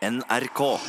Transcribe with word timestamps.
NRK. 0.00 0.80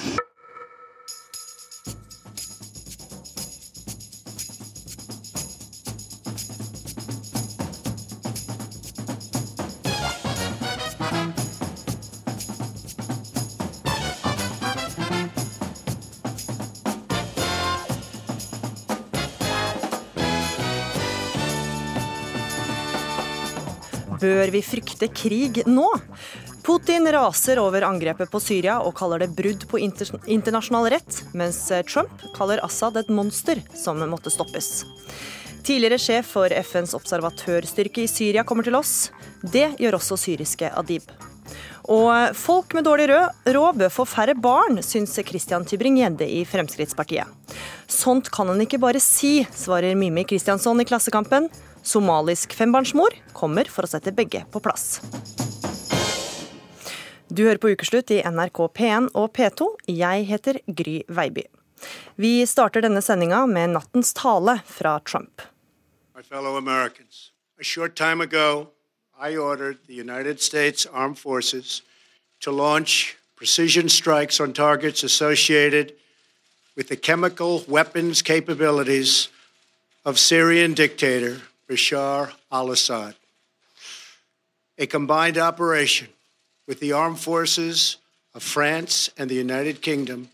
Bør 24.22 24.52
vi 24.54 24.62
frykte 24.64 25.08
krig 25.12 25.64
nå? 25.68 25.90
Putin 26.72 27.12
raser 27.12 27.60
over 27.60 27.82
angrepet 27.82 28.30
på 28.32 28.40
Syria 28.40 28.78
og 28.80 28.94
kaller 28.96 29.20
det 29.20 29.34
brudd 29.36 29.66
på 29.68 29.80
internasjonal 29.82 30.86
rett, 30.94 31.18
mens 31.36 31.58
Trump 31.90 32.22
kaller 32.32 32.62
Assad 32.64 32.96
et 32.96 33.10
monster 33.12 33.60
som 33.76 34.00
måtte 34.08 34.32
stoppes. 34.32 34.86
Tidligere 35.68 35.98
sjef 36.00 36.30
for 36.38 36.56
FNs 36.56 36.96
observatørstyrke 36.96 38.06
i 38.06 38.08
Syria 38.08 38.46
kommer 38.48 38.64
til 38.64 38.80
oss. 38.80 39.10
Det 39.44 39.74
gjør 39.84 39.98
også 40.00 40.16
syriske 40.22 40.72
Adib. 40.72 41.12
Og 41.92 42.32
folk 42.40 42.72
med 42.78 42.88
dårlig 42.88 43.10
råd 43.12 43.84
bør 43.84 43.92
få 43.92 44.08
færre 44.08 44.38
barn, 44.40 44.80
syns 44.80 45.20
Christian 45.28 45.68
Tybring-Gjedde 45.68 46.30
i 46.40 46.46
Fremskrittspartiet. 46.48 47.28
Sånt 47.92 48.32
kan 48.32 48.48
han 48.48 48.64
ikke 48.64 48.80
bare 48.80 49.04
si, 49.04 49.42
svarer 49.52 50.00
Mimi 50.00 50.24
Kristiansson 50.24 50.80
i 50.80 50.88
Klassekampen. 50.88 51.52
Somalisk 51.84 52.56
fembarnsmor 52.56 53.20
kommer 53.36 53.68
for 53.68 53.84
å 53.84 53.92
sette 53.92 54.16
begge 54.16 54.46
på 54.48 54.64
plass. 54.64 55.02
Du 57.32 57.46
hører 57.46 57.62
på 57.64 57.70
Ukeslutt 57.72 58.12
i 58.12 58.18
NRK 58.28 58.60
P1 58.76 59.06
og 59.16 59.30
P2. 59.38 59.66
Jeg 59.88 60.26
heter 60.28 60.58
Gry 60.68 60.98
Veiby. 61.08 61.46
Vi 62.20 62.32
starter 62.46 62.84
denne 62.84 63.00
sendinga 63.00 63.46
med 63.48 63.72
nattens 63.72 64.12
tale 64.18 64.58
fra 64.68 64.98
Trump. 65.08 65.42
My 66.14 66.24
fellow 66.28 66.58
Americans, 66.58 67.32
a 67.58 67.64
short 67.64 67.96
time 67.96 68.20
ago, 68.20 68.68
I 69.16 69.38
ordered 69.38 69.78
the 69.88 69.94
United 69.94 70.42
States 70.42 70.86
Armed 70.86 71.18
Forces 71.18 71.82
to 72.42 72.52
launch 72.52 73.16
precision 73.38 73.88
strikes 73.88 74.42
on 74.42 74.52
targets 74.52 75.02
associated 75.02 75.94
with 76.76 76.90
the 76.90 76.98
chemical 76.98 77.64
weapons 77.66 78.22
capabilities 78.22 79.30
of 80.04 80.20
Syrian 80.20 80.74
dictator 80.74 81.42
Bashar 81.70 82.34
al 82.52 82.72
Assad. 82.72 83.16
A 84.78 84.86
combined 84.86 85.38
operation 85.38 86.10
with 86.68 86.80
the 86.80 86.92
armed 86.92 87.20
forces 87.20 87.98
of 88.34 88.44
France 88.44 89.10
and 89.18 89.30
the 89.30 89.36
United 89.36 89.82
Kingdom 89.82 90.30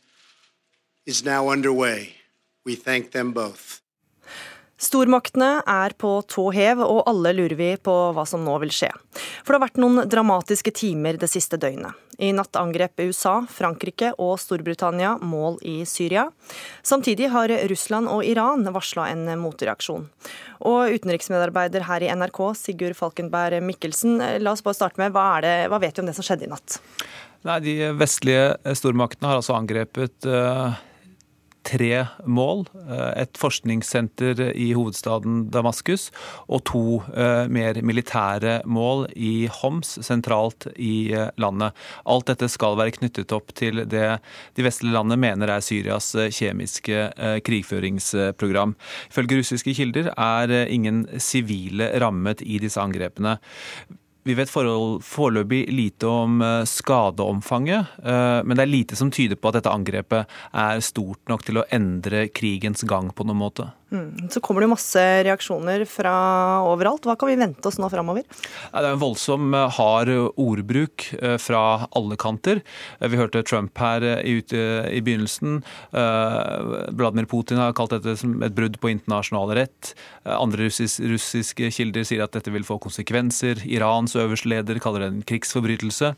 is 1.06 1.24
now 1.24 1.50
underway. 1.50 2.16
We 2.66 2.76
thank 2.76 3.12
them 3.12 3.32
both. 3.32 3.82
Stormaktene 4.78 5.64
er 5.66 5.94
på 5.98 6.20
tå 6.30 6.52
hev, 6.54 6.84
og 6.86 7.08
alle 7.10 7.32
lurer 7.34 7.56
vi 7.58 7.70
på 7.82 7.94
hva 8.14 8.26
som 8.30 8.44
nå 8.46 8.60
vil 8.62 8.70
skje. 8.74 8.92
For 9.42 9.50
det 9.50 9.58
har 9.58 9.64
vært 9.64 9.80
noen 9.82 10.04
dramatiske 10.06 10.74
timer 10.78 11.18
det 11.18 11.30
siste 11.32 11.58
døgnet. 11.58 11.98
I 12.22 12.30
natt 12.34 12.58
angrep 12.58 13.02
USA, 13.02 13.40
Frankrike 13.50 14.12
og 14.22 14.36
Storbritannia 14.42 15.16
mål 15.22 15.58
i 15.66 15.80
Syria. 15.90 16.28
Samtidig 16.86 17.30
har 17.34 17.54
Russland 17.70 18.10
og 18.10 18.26
Iran 18.26 18.66
varsla 18.74 19.08
en 19.14 19.26
motreaksjon. 19.42 20.06
Og 20.70 20.94
utenriksmedarbeider 20.94 21.86
her 21.90 22.06
i 22.06 22.10
NRK, 22.14 22.42
Sigurd 22.58 22.98
Falkenberg 22.98 23.62
Mikkelsen, 23.66 24.20
la 24.42 24.54
oss 24.54 24.66
bare 24.66 24.78
starte 24.78 25.02
med, 25.02 25.14
hva, 25.14 25.40
det, 25.46 25.56
hva 25.74 25.82
vet 25.82 25.98
du 25.98 26.04
om 26.06 26.10
det 26.10 26.18
som 26.18 26.26
skjedde 26.26 26.46
i 26.46 26.52
natt? 26.54 26.78
Nei, 27.46 27.62
De 27.66 27.76
vestlige 27.98 28.78
stormaktene 28.78 29.30
har 29.30 29.42
altså 29.42 29.58
angrepet 29.58 30.30
uh 30.30 30.78
tre 31.68 32.06
mål. 32.26 32.66
Eh, 32.88 33.24
et 33.24 33.40
forskningssenter 33.40 34.42
i 34.56 34.70
hovedstaden 34.78 35.48
Damaskus 35.54 36.10
og 36.48 36.64
to 36.70 36.84
eh, 37.12 37.46
mer 37.52 37.82
militære 37.86 38.62
mål 38.66 39.08
i 39.16 39.50
Homs, 39.60 39.98
sentralt 40.06 40.70
i 40.76 41.12
eh, 41.14 41.30
landet. 41.42 41.76
Alt 42.08 42.32
dette 42.32 42.50
skal 42.52 42.78
være 42.80 42.96
knyttet 43.00 43.36
opp 43.36 43.54
til 43.58 43.84
det 43.90 44.08
de 44.58 44.64
vestlige 44.66 44.96
landene 44.96 45.20
mener 45.20 45.52
er 45.52 45.64
Syrias 45.64 46.10
kjemiske 46.34 47.10
krigføringsprogram. 47.46 48.76
Ifølge 49.12 49.42
russiske 49.42 49.74
kilder 49.78 50.12
er 50.14 50.54
ingen 50.72 51.06
sivile 51.22 51.90
rammet 52.02 52.44
i 52.46 52.60
disse 52.64 52.82
angrepene. 52.82 53.38
Vi 54.28 54.36
vet 54.36 54.52
foreløpig 54.52 55.62
lite 55.72 56.08
om 56.12 56.42
eh, 56.44 56.66
skadeomfanget, 56.68 57.94
eh, 58.04 58.40
men 58.44 58.60
det 58.60 58.66
er 58.66 58.72
lite 58.74 58.98
som 59.00 59.12
tyder 59.14 59.40
på 59.40 59.48
at 59.48 59.62
dette 59.62 59.72
angrepet 59.72 60.34
er 60.52 60.84
stort 60.84 61.32
nok 61.32 61.46
til 61.48 61.62
å 61.62 61.68
endre 61.72 62.26
krigens 62.36 62.84
gang 62.88 63.14
på 63.16 63.24
noen 63.24 63.40
måte. 63.40 63.70
Mm. 63.92 64.28
Så 64.30 64.42
kommer 64.44 64.62
det 64.62 64.68
masse 64.68 65.02
reaksjoner 65.24 65.86
fra 65.88 66.14
overalt. 66.68 67.06
Hva 67.08 67.16
kan 67.20 67.30
vi 67.32 67.38
vente 67.40 67.70
oss 67.70 67.78
nå 67.80 67.88
framover? 67.92 68.26
Det 68.28 68.82
er 68.82 68.90
en 68.90 69.00
voldsom 69.00 69.54
eh, 69.56 69.78
hard 69.78 70.12
ordbruk 70.36 71.06
eh, 71.16 71.38
fra 71.40 71.88
alle 71.96 72.18
kanter. 72.20 72.60
Eh, 73.00 73.08
vi 73.08 73.20
hørte 73.20 73.46
Trump 73.48 73.80
her 73.80 74.04
ute 74.28 74.60
i 74.92 75.00
begynnelsen. 75.04 75.62
Vladimir 76.98 77.28
Putin 77.30 77.62
har 77.62 77.76
kalt 77.78 77.94
dette 77.96 78.18
som 78.20 78.36
et 78.44 78.56
brudd 78.56 78.76
på 78.82 78.92
internasjonal 78.92 79.54
rett. 79.56 79.94
Andre 80.28 80.68
russiske 80.68 81.70
kilder 81.74 82.06
sier 82.08 82.26
at 82.26 82.36
dette 82.36 82.52
vil 82.52 82.66
få 82.68 82.80
konsekvenser. 82.84 83.62
Irans 83.68 84.18
øverste 84.20 84.52
leder 84.52 84.82
kaller 84.84 85.06
det 85.06 85.10
en 85.12 85.24
krigsforbrytelse. 85.28 86.12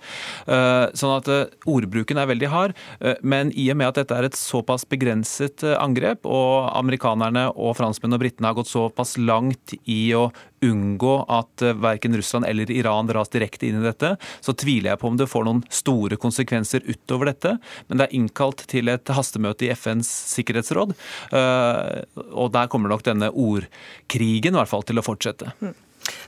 Sånn 0.47 1.15
at 1.15 1.29
ordbruken 1.69 2.21
er 2.21 2.29
veldig 2.31 2.51
hard. 2.51 2.75
Men 3.21 3.53
i 3.53 3.69
og 3.73 3.79
med 3.81 3.91
at 3.91 4.01
dette 4.01 4.17
er 4.17 4.29
et 4.29 4.39
såpass 4.39 4.87
begrenset 4.89 5.65
angrep, 5.75 6.25
og 6.29 6.69
amerikanerne 6.73 7.49
og 7.59 7.75
franskmennene 7.77 8.17
og 8.17 8.23
britene 8.23 8.49
har 8.49 8.57
gått 8.57 8.71
såpass 8.71 9.17
langt 9.21 9.75
i 9.85 10.01
å 10.17 10.29
unngå 10.65 11.13
at 11.31 11.63
eh, 11.63 11.75
verken 11.79 12.15
Russland 12.17 12.47
eller 12.49 12.71
Iran 12.71 13.09
dras 13.09 13.31
direkte 13.33 13.67
inn 13.69 13.81
i 13.81 13.85
dette, 13.85 14.15
så 14.41 14.55
tviler 14.57 14.93
jeg 14.93 15.01
på 15.01 15.11
om 15.11 15.19
det 15.19 15.29
får 15.31 15.45
noen 15.47 15.61
store 15.73 16.19
konsekvenser 16.19 16.85
utover 16.87 17.31
dette. 17.31 17.55
Men 17.87 17.99
det 17.99 18.07
er 18.07 18.17
innkalt 18.19 18.65
til 18.71 18.91
et 18.91 19.13
hastemøte 19.15 19.67
i 19.67 19.73
FNs 19.75 20.09
sikkerhetsråd, 20.35 20.95
eh, 21.35 22.23
og 22.29 22.51
der 22.55 22.71
kommer 22.71 22.91
nok 22.91 23.05
denne 23.07 23.31
ordkrigen 23.31 24.55
i 24.55 24.59
hvert 24.59 24.71
fall 24.71 24.87
til 24.87 25.01
å 25.01 25.05
fortsette. 25.05 25.53
Mm. 25.59 25.77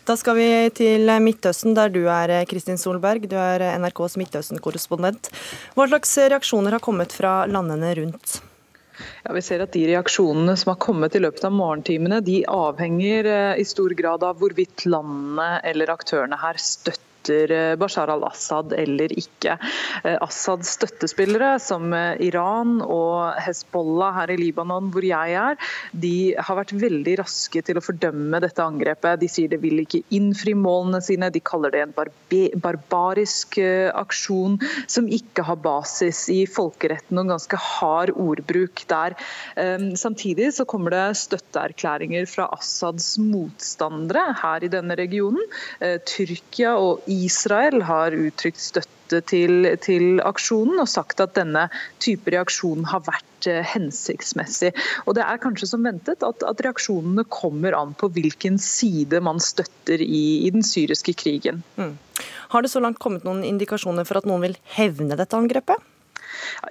Da 0.05 0.17
skal 0.19 0.35
vi 0.37 0.47
til 0.75 1.09
Midtøsten, 1.23 1.75
der 1.77 1.91
du 1.93 2.03
er 2.11 2.33
Kristin 2.49 2.79
Solberg. 2.81 3.27
Du 3.31 3.37
er 3.39 3.63
NRKs 3.79 4.17
Midtøsten-korrespondent. 4.19 5.31
Hva 5.77 5.87
slags 5.89 6.13
reaksjoner 6.21 6.77
har 6.77 6.83
kommet 6.83 7.15
fra 7.15 7.41
landene 7.49 7.93
rundt? 8.01 8.41
Ja, 9.23 9.33
vi 9.35 9.43
ser 9.45 9.63
at 9.63 9.73
De 9.75 9.85
reaksjonene 9.89 10.55
som 10.57 10.73
har 10.73 10.81
kommet 10.81 11.15
i 11.15 11.21
løpet 11.23 11.45
av 11.47 11.55
morgentimene, 11.55 12.21
de 12.25 12.41
avhenger 12.49 13.29
eh, 13.29 13.61
i 13.61 13.67
stor 13.67 13.95
grad 13.97 14.25
av 14.27 14.41
hvorvidt 14.41 14.85
landene 14.89 15.61
eller 15.67 15.93
aktørene 15.93 16.39
her 16.41 16.59
støtter 16.61 17.10
støtter 17.21 17.51
eh, 17.51 17.75
Bashar 17.77 18.09
al-Assad 18.09 18.73
eller 18.73 19.11
ikke. 19.13 19.57
Eh, 20.03 20.17
Assads 20.21 20.75
støttespillere, 20.77 21.59
som 21.59 21.93
eh, 21.93 22.17
Iran 22.21 22.81
og 22.81 23.37
Hezbollah 23.41 24.15
her 24.15 24.31
i 24.31 24.37
Libanon, 24.37 24.91
hvor 24.91 25.05
jeg 25.05 25.35
er, 25.37 25.57
de 25.93 26.33
har 26.37 26.57
vært 26.57 26.73
veldig 26.73 27.17
raske 27.21 27.61
til 27.61 27.77
å 27.77 27.83
fordømme 27.83 28.41
dette 28.41 28.63
angrepet. 28.63 29.21
De 29.21 29.29
sier 29.29 29.49
det 29.51 29.61
vil 29.61 29.83
ikke 29.83 30.03
innfri 30.11 30.55
målene 30.55 31.01
sine, 31.01 31.31
de 31.31 31.41
kaller 31.41 31.71
det 31.71 31.83
en 31.85 31.95
barbarisk 32.61 33.59
aksjon 33.61 34.57
som 34.89 35.07
ikke 35.11 35.43
har 35.45 35.59
basis 35.61 36.25
i 36.31 36.43
folkeretten 36.49 37.19
og 37.21 37.31
ganske 37.31 37.57
hard 37.59 38.13
ordbruk 38.15 38.83
der. 38.89 39.15
Samtidig 39.99 40.51
så 40.55 40.65
kommer 40.69 40.93
det 40.93 41.19
støtteerklæringer 41.19 42.27
fra 42.29 42.47
Assads 42.55 43.13
motstandere 43.21 44.23
her 44.41 44.65
i 44.65 44.71
denne 44.71 44.97
regionen. 44.99 45.43
Tyrkia 46.07 46.75
og 46.79 47.03
Israel 47.11 47.83
har 47.87 48.15
uttrykt 48.15 48.61
støtte 48.61 49.19
til, 49.27 49.67
til, 49.83 50.21
aksjonen 50.23 50.79
og 50.79 50.87
sagt 50.87 51.19
at 51.23 51.35
denne 51.35 51.65
type 52.03 52.31
reaksjon 52.31 52.85
har 52.87 53.03
vært 53.07 53.49
eh, 53.51 53.59
hensiktsmessig. 53.73 54.71
Og 55.05 55.17
Det 55.17 55.25
er 55.25 55.41
kanskje 55.43 55.71
som 55.73 55.83
ventet 55.87 56.23
at, 56.23 56.45
at 56.47 56.63
reaksjonene 56.63 57.27
kommer 57.27 57.75
an 57.77 57.93
på 57.99 58.11
hvilken 58.15 58.59
side 58.61 59.19
man 59.23 59.43
støtter 59.43 60.01
i, 60.01 60.47
i 60.47 60.53
den 60.53 60.63
syriske 60.63 61.15
krigen. 61.19 61.63
Mm. 61.75 61.97
Har 62.55 62.63
det 62.63 62.71
så 62.71 62.83
langt 62.83 63.01
kommet 63.03 63.27
noen 63.27 63.43
indikasjoner 63.47 64.07
for 64.07 64.21
at 64.21 64.29
noen 64.29 64.47
vil 64.47 64.59
hevne 64.77 65.19
dette 65.19 65.37
angrepet? 65.37 65.90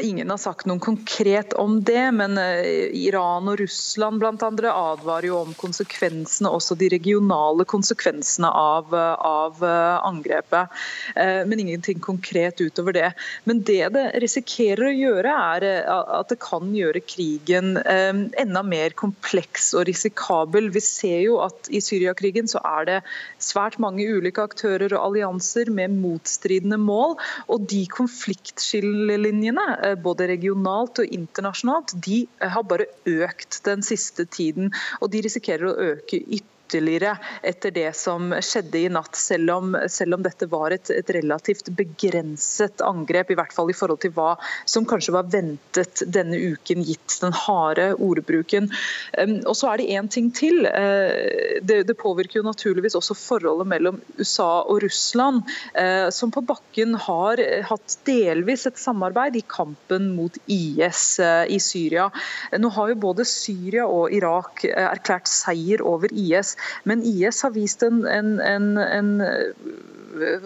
Ingen 0.00 0.30
har 0.30 0.38
sagt 0.40 0.66
noe 0.70 0.80
konkret 0.82 1.52
om 1.58 1.80
det, 1.84 2.06
men 2.16 2.38
Iran 2.38 3.48
og 3.50 3.60
Russland 3.60 4.20
blant 4.22 4.42
andre 4.46 4.72
advarer 4.72 5.28
jo 5.30 5.40
om 5.42 5.54
konsekvensene, 5.58 6.50
også 6.50 6.76
de 6.78 6.90
regionale 6.92 7.66
konsekvensene 7.68 8.48
av, 8.48 8.94
av 8.94 9.60
angrepet. 9.64 10.70
Men 11.16 11.60
ingenting 11.60 12.00
konkret 12.04 12.60
utover 12.60 12.96
det. 12.96 13.10
Men 13.44 13.62
det 13.66 13.90
det 13.94 14.06
risikerer 14.22 14.88
å 14.88 14.94
gjøre, 14.94 15.34
er 15.56 15.66
at 15.90 16.30
det 16.32 16.38
kan 16.42 16.70
gjøre 16.74 17.02
krigen 17.04 17.76
enda 17.80 18.62
mer 18.66 18.94
kompleks 18.98 19.72
og 19.76 19.86
risikabel. 19.90 20.70
Vi 20.74 20.82
ser 20.84 21.18
jo 21.24 21.40
at 21.44 21.70
i 21.72 21.82
Syriakrigen 21.84 22.48
så 22.50 22.62
er 22.64 22.88
det 22.88 22.98
svært 23.42 23.78
mange 23.82 24.06
ulike 24.06 24.44
aktører 24.44 24.94
og 24.94 25.10
allianser 25.10 25.70
med 25.74 25.98
motstridende 26.00 26.78
mål. 26.80 27.16
Og 27.50 27.66
de 27.70 27.82
konfliktskillelinjene, 27.90 29.49
eh, 29.58 29.96
både 29.98 30.28
regionalt 30.30 31.02
og 31.02 31.16
internasjonalt, 31.16 31.96
de 32.04 32.26
har 32.38 32.62
bare 32.62 32.86
økt 33.06 33.62
den 33.66 33.82
siste 33.82 34.24
tiden. 34.24 34.70
Og 35.00 35.10
de 35.10 35.24
risikerer 35.26 35.66
å 35.70 35.92
øke 35.94 36.20
ytterligere 36.20 36.59
ytterligere 36.70 37.16
etter 37.42 37.70
det 37.70 37.90
som 37.96 38.30
skjedde 38.40 38.78
i 38.78 38.88
natt, 38.92 39.16
selv 39.16 39.50
om, 39.50 39.76
selv 39.88 40.14
om 40.14 40.22
dette 40.22 40.46
var 40.50 40.70
et, 40.70 40.90
et, 40.90 41.10
relativt 41.10 41.68
begrenset 41.74 42.80
angrep, 42.84 43.30
i 43.30 43.38
hvert 43.38 43.52
fall 43.54 43.70
i 43.70 43.76
forhold 43.76 44.00
til 44.04 44.12
hva 44.14 44.36
som 44.68 44.86
kanskje 44.88 45.14
var 45.14 45.30
ventet 45.32 46.02
denne 46.06 46.38
uken, 46.38 46.84
gitt 46.86 47.18
den 47.22 47.34
harde 47.34 47.90
ordbruken. 47.98 48.70
Og 49.18 49.56
så 49.58 49.72
er 49.72 49.80
det 49.80 49.88
én 49.96 50.10
ting 50.10 50.30
til. 50.34 50.66
Eh, 50.66 51.58
det, 51.62 51.82
det, 51.88 51.98
påvirker 52.00 52.40
jo 52.40 52.46
naturligvis 52.46 52.96
også 52.96 53.16
forholdet 53.18 53.68
mellom 53.68 54.00
USA 54.20 54.62
og 54.62 54.82
Russland, 54.84 55.42
eh, 55.74 56.08
som 56.14 56.32
på 56.32 56.44
bakken 56.46 56.94
har 56.94 57.42
hatt 57.68 57.98
delvis 58.06 58.66
et 58.70 58.78
samarbeid 58.80 59.36
i 59.36 59.44
kampen 59.50 60.12
mot 60.14 60.38
IS 60.46 61.18
eh, 61.20 61.50
i 61.50 61.58
Syria. 61.60 62.08
Nå 62.56 62.70
har 62.76 62.92
jo 62.92 63.00
både 63.02 63.26
Syria 63.28 63.88
og 63.90 64.14
Irak 64.14 64.64
erklært 64.70 65.28
seier 65.30 65.82
over 65.86 66.12
IS. 66.14 66.54
Men 66.88 67.04
IS 67.06 67.42
har 67.46 67.54
vist 67.56 67.82
en, 67.86 68.04
en, 68.08 68.36
en, 68.40 68.76
en 68.78 69.10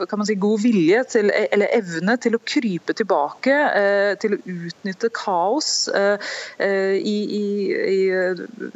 kan 0.08 0.18
man 0.20 0.26
si, 0.28 0.36
god 0.40 0.62
vilje 0.62 1.02
til, 1.14 1.30
eller 1.52 1.72
evne 1.74 2.16
til 2.20 2.36
å 2.36 2.42
krype 2.46 2.94
tilbake, 2.96 3.54
eh, 3.80 4.12
til 4.20 4.36
å 4.36 4.40
utnytte 4.44 5.10
kaos 5.16 5.70
eh, 5.94 6.34
eh, 6.62 6.96
i, 6.98 7.16
i, 7.38 7.46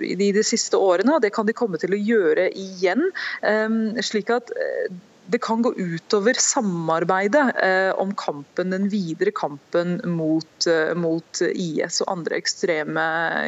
i, 0.09 0.15
de 0.21 0.45
siste 0.47 0.81
årene. 0.81 1.17
og 1.17 1.25
Det 1.25 1.33
kan 1.37 1.49
de 1.49 1.57
komme 1.57 1.81
til 1.81 1.95
å 1.95 2.01
gjøre 2.01 2.49
igjen. 2.57 3.11
slik 4.05 4.31
at 4.33 4.51
det 5.29 5.39
kan 5.45 5.63
gå 5.63 5.75
utover 5.77 6.39
samarbeidet 6.41 7.43
eh, 7.63 7.91
om 8.01 8.15
kampen, 8.17 8.71
den 8.73 8.89
videre 8.89 9.31
kampen 9.37 9.99
mot, 10.09 10.67
eh, 10.67 10.95
mot, 10.97 11.43
IS 11.53 12.01
og 12.05 12.13
andre 12.15 12.39
ekstreme 12.41 13.05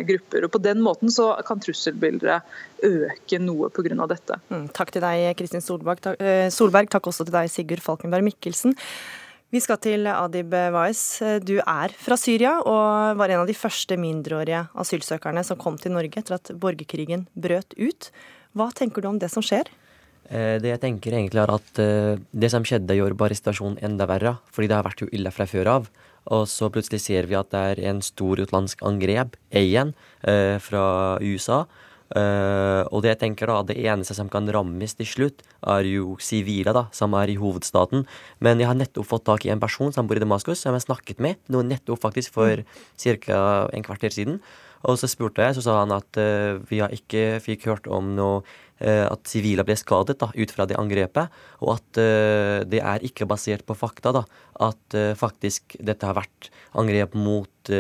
grupper. 0.08 0.44
Og 0.44 0.52
På 0.52 0.60
den 0.60 0.82
måten 0.84 1.12
så 1.12 1.32
kan 1.46 1.62
trusselbildet 1.62 2.44
øke 2.84 3.40
noe 3.40 3.70
pga. 3.72 4.06
dette. 4.10 4.36
Mm, 4.52 4.68
takk 4.76 4.92
til 4.92 5.04
deg, 5.06 5.30
Kristin 5.38 5.64
Solberg. 5.64 6.04
Takk, 6.04 6.20
eh, 6.20 6.50
Solberg. 6.52 6.90
Takk 6.92 7.08
også 7.08 7.24
til 7.24 7.32
deg, 7.38 7.48
Sigurd 7.48 7.80
Falkenberg 7.80 8.28
Mikkelsen. 8.28 8.76
Vi 9.50 9.58
skal 9.58 9.80
til 9.82 10.06
Adib 10.06 10.52
Wais. 10.52 11.18
Du 11.42 11.56
er 11.58 11.88
fra 11.96 12.16
Syria 12.16 12.60
og 12.60 13.16
var 13.16 13.30
en 13.30 13.40
av 13.40 13.48
de 13.48 13.56
første 13.56 13.96
mindreårige 13.96 14.68
asylsøkerne 14.78 15.42
som 15.42 15.58
kom 15.58 15.80
til 15.80 15.96
Norge 15.96 16.20
etter 16.20 16.36
at 16.36 16.52
borgerkrigen 16.54 17.26
brøt 17.34 17.74
ut. 17.80 18.12
Hva 18.54 18.70
tenker 18.70 19.02
du 19.02 19.08
om 19.08 19.18
det 19.18 19.30
som 19.32 19.42
skjer? 19.42 19.66
Eh, 20.30 20.60
det 20.62 20.70
jeg 20.70 20.82
tenker 20.84 21.16
egentlig 21.16 21.42
er 21.42 21.50
at 21.50 21.82
eh, 21.82 22.14
det 22.30 22.52
som 22.52 22.64
skjedde, 22.66 22.94
gjorde 22.94 23.18
bare 23.18 23.36
situasjonen 23.36 23.80
enda 23.82 24.06
verre. 24.10 24.36
Fordi 24.54 24.70
det 24.70 24.78
har 24.78 24.86
vært 24.86 25.04
jo 25.04 25.10
ille 25.10 25.32
fra 25.34 25.46
før 25.50 25.74
av. 25.74 25.90
Og 26.30 26.46
så 26.50 26.70
plutselig 26.70 27.02
ser 27.02 27.26
vi 27.26 27.38
at 27.38 27.50
det 27.50 27.60
er 27.72 27.84
en 27.90 28.02
stor 28.04 28.38
utenlandsk 28.38 28.84
angrep 28.86 29.38
igjen 29.50 29.94
eh, 30.22 30.58
fra 30.62 31.18
USA. 31.20 31.64
og 32.90 33.04
det 33.04 33.10
jeg 33.12 33.18
tenker 33.20 33.46
da, 33.46 33.60
det 33.62 33.76
eneste 33.86 34.16
som 34.18 34.26
kan 34.28 34.48
rammes 34.50 34.96
til 34.98 35.06
slutt, 35.06 35.44
er 35.62 35.86
jo 35.86 36.16
sivile, 36.18 36.72
da, 36.74 36.88
som 36.90 37.14
er 37.14 37.30
i 37.30 37.36
hovedstaten. 37.38 38.02
Men 38.42 38.58
jeg 38.58 38.66
har 38.66 38.74
nettopp 38.74 39.06
fått 39.06 39.28
tak 39.28 39.46
i 39.46 39.52
en 39.54 39.62
person 39.62 39.94
som 39.94 40.08
bor 40.10 40.18
i 40.18 40.22
Damaskus, 40.24 40.58
som 40.58 40.74
jeg 40.74 40.80
har 40.80 40.88
snakket 40.88 41.22
med 41.22 41.38
nå 41.46 41.62
nettopp 41.62 42.02
faktisk 42.02 42.34
for 42.34 42.64
ca. 42.98 43.38
en 43.70 43.86
kvarter 43.86 44.10
siden. 44.10 44.40
Og 44.88 44.96
så 44.96 45.08
spurte 45.10 45.44
jeg, 45.44 45.56
så 45.56 45.64
sa 45.64 45.76
han 45.82 45.92
at 45.92 46.18
uh, 46.20 46.60
vi 46.70 46.80
har 46.80 46.92
ikke 46.94 47.40
fikk 47.44 47.66
hørt 47.68 47.88
om 47.92 48.14
noe 48.16 48.40
uh, 48.40 49.06
at 49.10 49.28
sivile 49.28 49.64
ble 49.66 49.76
skadet 49.76 50.16
da, 50.22 50.30
ut 50.32 50.54
fra 50.54 50.66
det 50.68 50.78
angrepet, 50.80 51.28
og 51.60 51.74
at 51.76 52.00
uh, 52.00 52.60
det 52.68 52.80
er 52.80 53.04
ikke 53.04 53.28
basert 53.28 53.66
på 53.68 53.76
fakta. 53.76 54.14
da, 54.16 54.24
At 54.70 54.96
faktisk 55.20 55.76
dette 55.80 56.08
har 56.08 56.16
vært 56.18 56.50
angrep 56.76 57.14
mot 57.16 57.70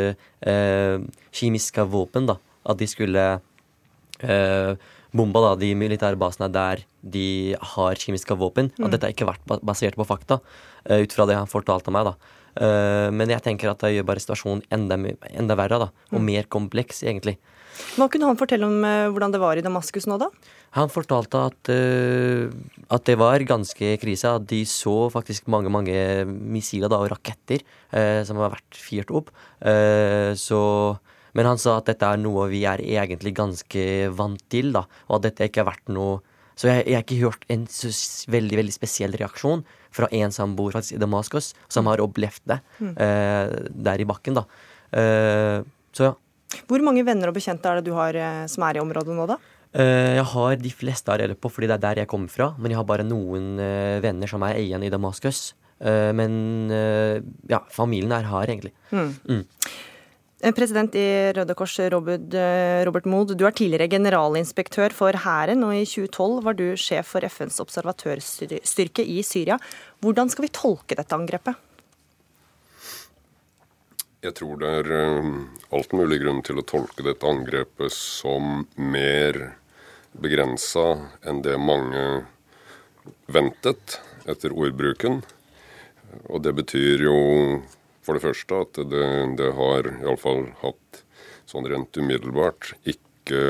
kjemiske 0.40 1.84
våpen. 1.92 2.28
da, 2.30 2.36
At 2.64 2.80
de 2.80 2.88
skulle 2.88 3.24
bomba 5.10 5.42
da, 5.44 5.50
de 5.60 5.70
militærbasene 5.76 6.48
der 6.52 6.84
de 7.00 7.56
har 7.74 8.00
kjemiske 8.00 8.36
våpen. 8.40 8.70
Mm. 8.76 8.86
At 8.86 8.96
dette 8.96 9.10
ikke 9.12 9.26
har 9.26 9.34
vært 9.34 9.64
basert 9.66 9.98
på 9.98 10.08
fakta, 10.08 10.40
ut 10.88 11.16
fra 11.16 11.26
det 11.28 11.36
han 11.36 11.50
fortalte 11.50 11.92
meg. 11.92 12.08
da. 12.08 12.39
Eh, 12.58 13.08
men 13.14 13.30
jeg 13.30 13.44
tenker 13.44 13.70
at 13.70 13.82
det 13.84 13.94
gjør 13.94 14.06
bare 14.08 14.22
situasjonen 14.22 14.64
enda, 14.74 14.98
enda 15.30 15.56
verre, 15.58 15.80
da. 15.84 15.90
Og 16.12 16.20
mm. 16.20 16.30
mer 16.30 16.48
kompleks, 16.50 17.04
egentlig. 17.06 17.36
Hva 17.96 18.10
kunne 18.12 18.28
han 18.28 18.36
fortelle 18.36 18.66
om 18.66 18.82
uh, 18.84 19.08
hvordan 19.08 19.32
det 19.32 19.40
var 19.40 19.56
i 19.56 19.62
Damaskus 19.64 20.08
nå, 20.10 20.18
da? 20.20 20.26
Han 20.76 20.90
fortalte 20.92 21.44
at, 21.48 21.70
uh, 21.72 22.50
at 22.92 23.06
det 23.08 23.16
var 23.20 23.46
ganske 23.48 23.94
krise. 24.02 24.34
At 24.36 24.48
de 24.50 24.64
så 24.68 24.96
faktisk 25.12 25.48
mange 25.52 25.72
mange 25.72 25.94
missiler 26.26 26.90
da, 26.90 27.00
og 27.00 27.14
raketter 27.14 27.64
som 28.26 28.38
har 28.38 28.52
vært 28.52 28.76
fyrt 28.78 29.08
opp. 29.10 29.32
så 30.38 30.60
men 31.34 31.46
han 31.46 31.58
sa 31.62 31.76
at 31.78 31.88
dette 31.90 32.06
er 32.06 32.20
noe 32.20 32.48
vi 32.50 32.60
er 32.68 32.82
egentlig 32.82 33.32
ganske 33.38 33.84
vant 34.14 34.42
til, 34.52 34.72
da, 34.74 34.84
og 35.08 35.18
at 35.18 35.28
dette 35.28 35.50
ikke 35.50 35.64
har 35.64 35.72
vært 35.72 35.92
noe 35.94 36.20
Så 36.58 36.68
jeg, 36.68 36.84
jeg 36.86 36.96
har 36.98 37.04
ikke 37.06 37.24
hørt 37.24 37.44
en 37.48 37.66
så 37.70 37.90
veldig 38.30 38.58
veldig 38.60 38.74
spesiell 38.74 39.14
reaksjon 39.16 39.62
fra 39.94 40.08
en 40.14 40.34
som 40.34 40.56
bor 40.58 40.74
faktisk 40.74 40.96
i 40.96 41.02
Damaskus, 41.02 41.52
som 41.68 41.88
har 41.90 42.02
opplevd 42.02 42.42
det 42.50 42.60
mm. 42.78 42.92
eh, 42.94 43.54
der 43.88 44.02
i 44.02 44.08
bakken. 44.08 44.40
da. 44.40 44.46
Eh, 44.90 45.60
så 45.96 46.10
ja. 46.10 46.16
Hvor 46.66 46.82
mange 46.82 47.04
venner 47.06 47.30
og 47.30 47.36
bekjente 47.36 47.70
er 47.70 47.78
det 47.78 47.90
du 47.90 47.94
har 47.94 48.16
eh, 48.18 48.44
som 48.50 48.64
er 48.66 48.78
i 48.78 48.82
området 48.82 49.14
nå, 49.14 49.26
da? 49.30 49.38
Eh, 49.70 50.16
jeg 50.18 50.26
har 50.32 50.56
de 50.58 50.72
fleste 50.74 51.14
av 51.14 51.34
på, 51.38 51.50
fordi 51.52 51.68
det 51.70 51.76
er 51.78 51.84
der 51.84 52.02
jeg 52.02 52.10
kommer 52.10 52.32
fra. 52.32 52.50
Men 52.58 52.72
jeg 52.72 52.80
har 52.80 52.88
bare 52.88 53.06
noen 53.06 53.54
eh, 53.62 54.00
venner 54.02 54.30
som 54.30 54.42
er 54.46 54.58
igjen 54.58 54.86
i 54.86 54.90
Damaskus. 54.90 55.52
Eh, 55.80 56.10
men 56.16 56.72
ja, 57.48 57.62
familien 57.72 58.12
er 58.16 58.26
her, 58.28 58.50
egentlig. 58.50 58.74
Mm. 58.90 59.14
Mm. 59.28 59.44
Eh, 60.40 60.54
president 60.56 60.94
i 60.96 61.32
Røde 61.36 61.52
Kors, 61.54 61.74
Robert, 61.92 62.32
eh, 62.32 62.82
Robert 62.86 63.04
Mood, 63.04 63.34
du 63.36 63.44
er 63.44 63.52
tidligere 63.52 63.90
generalinspektør 63.92 64.90
for 64.90 65.12
Hæren, 65.12 65.62
og 65.64 65.74
i 65.76 65.84
2012 65.84 66.44
var 66.46 66.54
du 66.56 66.76
sjef 66.80 67.12
for 67.12 67.20
FNs 67.20 67.60
observatørstyrke 67.60 69.04
i 69.04 69.20
Syria. 69.20 69.58
Hvordan 70.00 70.30
skal 70.30 70.46
vi 70.46 70.48
tolke 70.48 70.96
dette 70.96 71.12
angrepet? 71.12 71.54
Jeg 74.22 74.32
tror 74.34 74.56
det 74.60 74.70
er 74.78 74.92
eh, 74.96 75.28
alt 75.76 75.92
mulig 75.92 76.22
grunn 76.24 76.40
til 76.42 76.56
å 76.56 76.64
tolke 76.64 77.04
dette 77.04 77.28
angrepet 77.28 77.92
som 77.92 78.66
mer 78.76 79.58
begrensa 80.16 81.10
enn 81.20 81.42
det 81.44 81.58
mange 81.60 82.24
ventet 83.28 84.00
etter 84.24 84.56
ordbruken. 84.56 85.20
Og 86.32 86.40
det 86.42 86.54
betyr 86.56 87.04
jo 87.04 87.18
for 88.04 88.16
det 88.16 88.24
første 88.24 88.60
at 88.64 88.80
det, 88.90 89.06
det 89.40 89.50
har 89.56 89.90
iallfall 90.00 90.46
hatt 90.62 91.02
sånn 91.50 91.66
rent 91.68 91.96
umiddelbart 91.98 92.72
ikke 92.88 93.42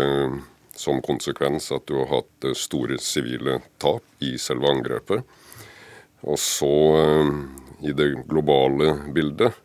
som 0.80 1.00
konsekvens 1.04 1.68
at 1.74 1.86
du 1.86 1.98
har 2.00 2.08
hatt 2.14 2.46
eh, 2.46 2.56
store 2.56 2.98
sivile 3.02 3.60
tap 3.82 4.04
i 4.24 4.36
selve 4.40 4.70
angrepet. 4.70 5.24
Og 6.24 6.38
så, 6.40 6.76
eh, 7.00 7.34
i 7.90 7.92
det 7.96 8.08
globale 8.28 8.94
bildet, 9.14 9.58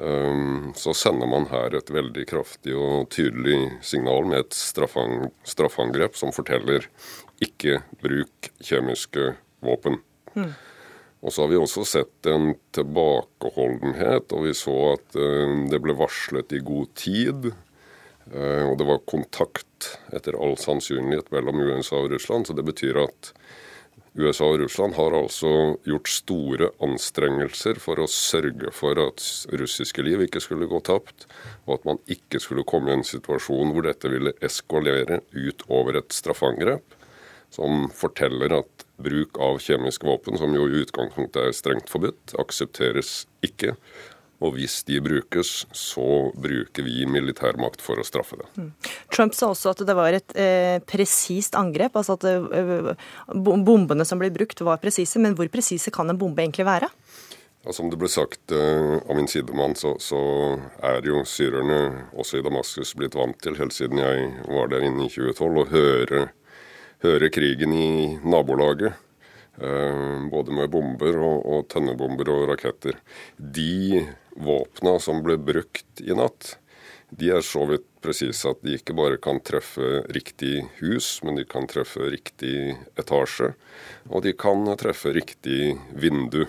eh, 0.00 0.40
så 0.76 0.94
sender 0.96 1.28
man 1.28 1.48
her 1.52 1.76
et 1.76 1.92
veldig 1.92 2.26
kraftig 2.28 2.76
og 2.76 3.10
tydelig 3.12 3.76
signal 3.84 4.28
med 4.28 4.46
et 4.46 4.56
straffangrep 4.56 6.16
som 6.16 6.32
forteller 6.36 6.88
ikke 7.44 7.82
bruk 8.00 8.50
kjemiske 8.64 9.34
våpen. 9.64 10.00
Mm. 10.36 10.54
Og 11.26 11.34
så 11.34 11.42
har 11.42 11.50
vi 11.50 11.58
også 11.58 11.82
sett 11.88 12.28
en 12.30 12.52
tilbakeholdenhet, 12.76 14.30
og 14.30 14.46
vi 14.46 14.52
så 14.54 14.74
at 14.92 15.16
uh, 15.18 15.66
det 15.66 15.80
ble 15.82 15.96
varslet 15.98 16.54
i 16.54 16.62
god 16.62 16.92
tid. 16.94 17.48
Uh, 18.30 18.70
og 18.70 18.76
det 18.78 18.86
var 18.86 19.02
kontakt, 19.10 19.96
etter 20.14 20.38
all 20.38 20.54
sannsynlighet, 20.60 21.32
mellom 21.34 21.64
USA 21.66 22.04
og 22.04 22.12
Russland. 22.14 22.46
Så 22.46 22.54
det 22.54 22.66
betyr 22.68 23.02
at 23.02 23.32
USA 24.16 24.46
og 24.48 24.62
Russland 24.62 24.94
har 24.96 25.12
altså 25.18 25.50
gjort 25.84 26.08
store 26.08 26.70
anstrengelser 26.86 27.82
for 27.82 28.00
å 28.00 28.06
sørge 28.08 28.70
for 28.72 28.96
at 29.02 29.20
russiske 29.60 30.06
liv 30.06 30.22
ikke 30.24 30.40
skulle 30.40 30.70
gå 30.70 30.80
tapt, 30.86 31.26
og 31.66 31.74
at 31.76 31.90
man 31.90 32.00
ikke 32.08 32.40
skulle 32.40 32.64
komme 32.64 32.94
i 32.94 32.96
en 32.96 33.04
situasjon 33.04 33.74
hvor 33.74 33.84
dette 33.84 34.08
ville 34.08 34.32
eskalere 34.46 35.20
utover 35.34 36.00
et 36.00 36.16
straffangrep, 36.16 36.96
som 37.52 37.90
forteller 37.92 38.56
at 38.62 38.85
bruk 39.02 39.38
av 39.42 39.58
kjemiske 39.62 40.06
våpen, 40.08 40.38
som 40.40 40.52
jo 40.56 40.66
i 40.68 40.82
utgangspunktet 40.84 41.40
er 41.42 41.56
strengt 41.56 41.90
forbudt, 41.92 42.36
aksepteres 42.40 43.24
ikke. 43.44 43.76
Og 44.44 44.52
hvis 44.58 44.82
de 44.84 44.98
brukes, 45.00 45.50
så 45.72 46.06
bruker 46.36 46.84
vi 46.84 47.06
militærmakt 47.08 47.80
for 47.84 47.96
å 47.96 48.04
straffe 48.04 48.36
det. 48.36 48.48
Mm. 48.60 48.68
Trump 49.12 49.36
sa 49.36 49.48
også 49.52 49.72
at 49.72 49.80
det 49.88 49.96
var 49.96 50.16
et 50.16 50.34
eh, 50.36 50.76
presist 50.84 51.56
angrep, 51.56 51.96
altså 51.96 52.18
at 52.18 52.26
eh, 52.28 52.90
bombene 53.32 54.04
som 54.04 54.20
ble 54.20 54.28
brukt 54.34 54.60
var 54.60 54.82
presise. 54.82 55.22
Men 55.22 55.38
hvor 55.38 55.48
presise 55.52 55.92
kan 55.94 56.12
en 56.12 56.20
bombe 56.20 56.44
egentlig 56.44 56.68
være? 56.68 56.90
Ja, 57.66 57.72
som 57.74 57.88
det 57.90 57.96
ble 57.98 58.06
sagt 58.12 58.52
eh, 58.54 58.98
av 59.00 59.16
min 59.16 59.26
sidemann, 59.26 59.72
så, 59.74 59.96
så, 60.04 60.20
er 60.84 61.00
jo 61.08 61.24
syrerne 61.26 62.10
også 62.14 62.38
i 62.38 62.44
Damaskus 62.44 62.92
blitt 62.94 63.16
vant 63.18 63.40
til, 63.42 63.56
helt 63.58 63.74
siden 63.74 63.98
jeg 64.04 64.28
var 64.46 64.68
der 64.70 64.84
inne 64.86 65.08
i 65.08 65.10
2012, 65.10 65.56
å 65.64 65.70
høre, 65.72 66.20
høre 67.04 67.30
krigen 67.32 67.74
i 67.76 67.90
nabolaget. 68.24 69.02
Uh, 69.56 70.26
både 70.28 70.52
med 70.52 70.68
bomber 70.68 71.16
og, 71.16 71.38
og 71.48 71.68
tønnebomber 71.72 72.28
og 72.28 72.46
raketter. 72.50 72.98
De 73.40 74.04
våpna 74.36 74.98
som 75.00 75.22
ble 75.24 75.38
brukt 75.40 76.02
i 76.04 76.12
natt, 76.16 76.58
de 77.08 77.30
er 77.32 77.44
så 77.46 77.62
vidt 77.70 77.86
presise 78.02 78.50
at 78.50 78.60
de 78.66 78.74
ikke 78.76 78.94
bare 78.96 79.18
kan 79.22 79.38
treffe 79.40 80.02
riktig 80.12 80.66
hus, 80.80 81.20
men 81.24 81.38
de 81.38 81.46
kan 81.48 81.68
treffe 81.70 82.10
riktig 82.12 82.74
etasje. 82.98 83.52
Og 84.10 84.26
de 84.26 84.34
kan 84.36 84.66
treffe 84.78 85.14
riktig 85.14 85.76
vindu. 85.94 86.44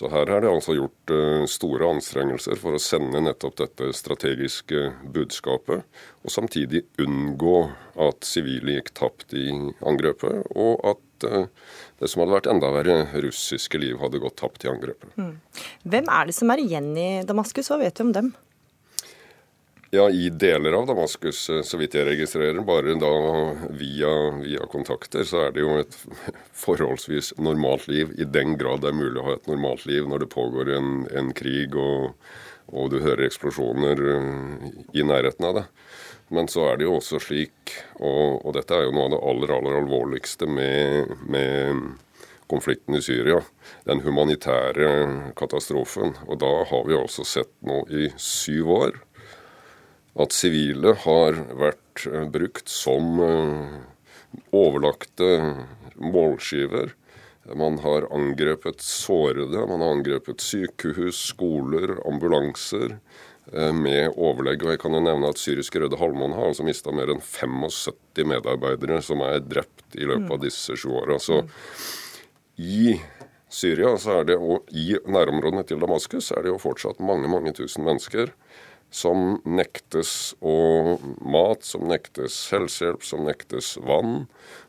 Så 0.00 0.08
her 0.08 0.30
er 0.32 0.40
det 0.40 0.48
altså 0.48 0.72
gjort 0.78 1.12
uh, 1.12 1.42
store 1.50 1.90
anstrengelser 1.92 2.56
for 2.56 2.72
å 2.72 2.80
sende 2.80 3.20
nettopp 3.20 3.58
dette 3.60 3.90
strategiske 3.92 4.86
budskapet, 5.12 5.84
og 6.24 6.32
samtidig 6.32 6.86
unngå 7.04 7.58
at 8.00 8.24
sivile 8.24 8.78
gikk 8.78 8.94
tapt 8.96 9.34
i 9.36 9.50
angrepet, 9.84 10.46
og 10.56 10.80
at 10.94 11.28
uh, 11.28 11.44
det 12.00 12.08
som 12.08 12.24
hadde 12.24 12.38
vært 12.38 12.48
enda 12.48 12.70
verre, 12.72 12.96
russiske 13.26 13.82
liv 13.82 14.00
hadde 14.00 14.22
gått 14.24 14.38
tapt 14.40 14.64
i 14.64 14.72
angrepet. 14.72 15.12
Mm. 15.20 15.34
Hvem 15.92 16.08
er 16.16 16.30
det 16.30 16.38
som 16.38 16.54
er 16.54 16.64
igjen 16.64 16.94
i 16.96 17.10
Damaskus, 17.28 17.68
hva 17.68 17.82
vet 17.84 18.00
vi 18.00 18.08
om 18.08 18.16
dem? 18.16 18.32
Ja, 19.92 20.10
i 20.10 20.28
deler 20.30 20.72
av 20.72 20.86
Damaskus, 20.86 21.50
eh, 21.50 21.62
så 21.62 21.78
vidt 21.80 21.96
jeg 21.98 22.06
registrerer, 22.06 22.60
bare 22.62 22.92
da 22.94 23.08
via, 23.74 24.12
via, 24.38 24.66
kontakter, 24.70 25.24
så 25.26 25.48
er 25.48 25.56
det 25.56 25.64
jo 25.64 25.72
et 25.80 25.96
forholdsvis 26.54 27.32
normalt 27.42 27.88
liv. 27.90 28.12
I 28.14 28.28
den 28.36 28.54
grad 28.60 28.84
det 28.84 28.92
er 28.92 29.00
mulig 29.00 29.18
å 29.18 29.24
ha 29.26 29.34
et 29.34 29.50
normalt 29.50 29.88
liv 29.90 30.06
når 30.06 30.22
det 30.22 30.30
pågår 30.30 30.70
en, 30.76 30.92
en 31.10 31.32
krig 31.34 31.74
og, 31.74 32.14
og, 32.70 32.92
du 32.94 33.00
hører 33.02 33.24
eksplosjoner 33.26 34.04
eh, 34.12 34.70
i 34.94 35.08
nærheten 35.10 35.50
av 35.50 35.58
det. 35.58 35.66
Men 36.30 36.46
så 36.46 36.68
er 36.70 36.78
det 36.78 36.86
jo 36.86 36.94
også 37.00 37.18
slik, 37.26 37.74
og, 37.98 38.46
og 38.46 38.54
dette 38.54 38.78
er 38.78 38.86
jo 38.86 38.94
noe 38.94 39.08
av 39.08 39.16
det 39.16 39.22
aller, 39.32 39.56
aller 39.58 39.80
alvorligste 39.80 40.46
med, 40.46 41.18
med 41.26 41.82
konflikten 42.46 42.94
i 42.94 43.02
Syria, 43.02 43.42
den 43.90 44.06
humanitære 44.06 45.34
katastrofen. 45.34 46.14
Og 46.30 46.38
da 46.46 46.60
har 46.70 46.86
vi 46.86 46.94
altså 46.94 47.26
sett 47.26 47.56
nå 47.66 47.82
i 47.90 48.12
syv 48.14 48.76
år 48.78 49.00
at 50.18 50.34
sivile 50.34 50.94
har 51.04 51.38
vært 51.58 52.06
eh, 52.08 52.26
brukt 52.30 52.70
som 52.70 53.20
eh, 53.22 53.76
overlagte 54.56 55.30
målskiver. 56.00 56.94
Man 57.56 57.80
har 57.82 58.06
angrepet 58.14 58.82
sårede, 58.84 59.66
man 59.66 59.82
har 59.82 59.96
angrepet 59.96 60.42
sykehus, 60.44 61.18
skoler, 61.32 61.96
ambulanser 62.08 62.96
eh, 63.52 63.72
med 63.74 64.16
overlegg. 64.16 64.64
Og 64.64 64.74
jeg 64.74 64.82
kan 64.82 64.98
jo 64.98 65.04
nevne 65.04 65.30
at 65.30 65.40
Syriske 65.40 65.82
Røde 65.82 66.00
Halvmåne 66.00 66.38
har 66.38 66.50
altså 66.50 66.66
mista 66.66 66.94
mer 66.94 67.14
enn 67.14 67.22
75 67.24 68.26
medarbeidere 68.34 69.00
som 69.04 69.22
er 69.26 69.40
drept 69.46 69.98
i 69.98 70.06
løpet 70.10 70.36
av 70.36 70.42
disse 70.42 70.76
sju 70.78 70.92
åra. 71.02 71.18
Så 71.22 71.42
i 72.60 72.98
Syria 73.50 73.96
så 73.98 74.20
er 74.20 74.28
det, 74.28 74.36
og 74.38 74.68
i 74.70 74.92
nærområdene 75.10 75.64
til 75.66 75.80
Damaskus 75.82 76.30
er 76.34 76.44
det 76.44 76.52
jo 76.52 76.62
fortsatt 76.62 77.00
mange, 77.02 77.30
mange 77.30 77.54
tusen 77.56 77.82
mennesker 77.86 78.30
som 78.90 79.38
nektes 79.46 80.34
mat, 81.22 81.62
som 81.64 81.86
nektes 81.88 82.36
helsehjelp, 82.50 83.04
som 83.06 83.22
nektes 83.26 83.76
vann, 83.86 84.24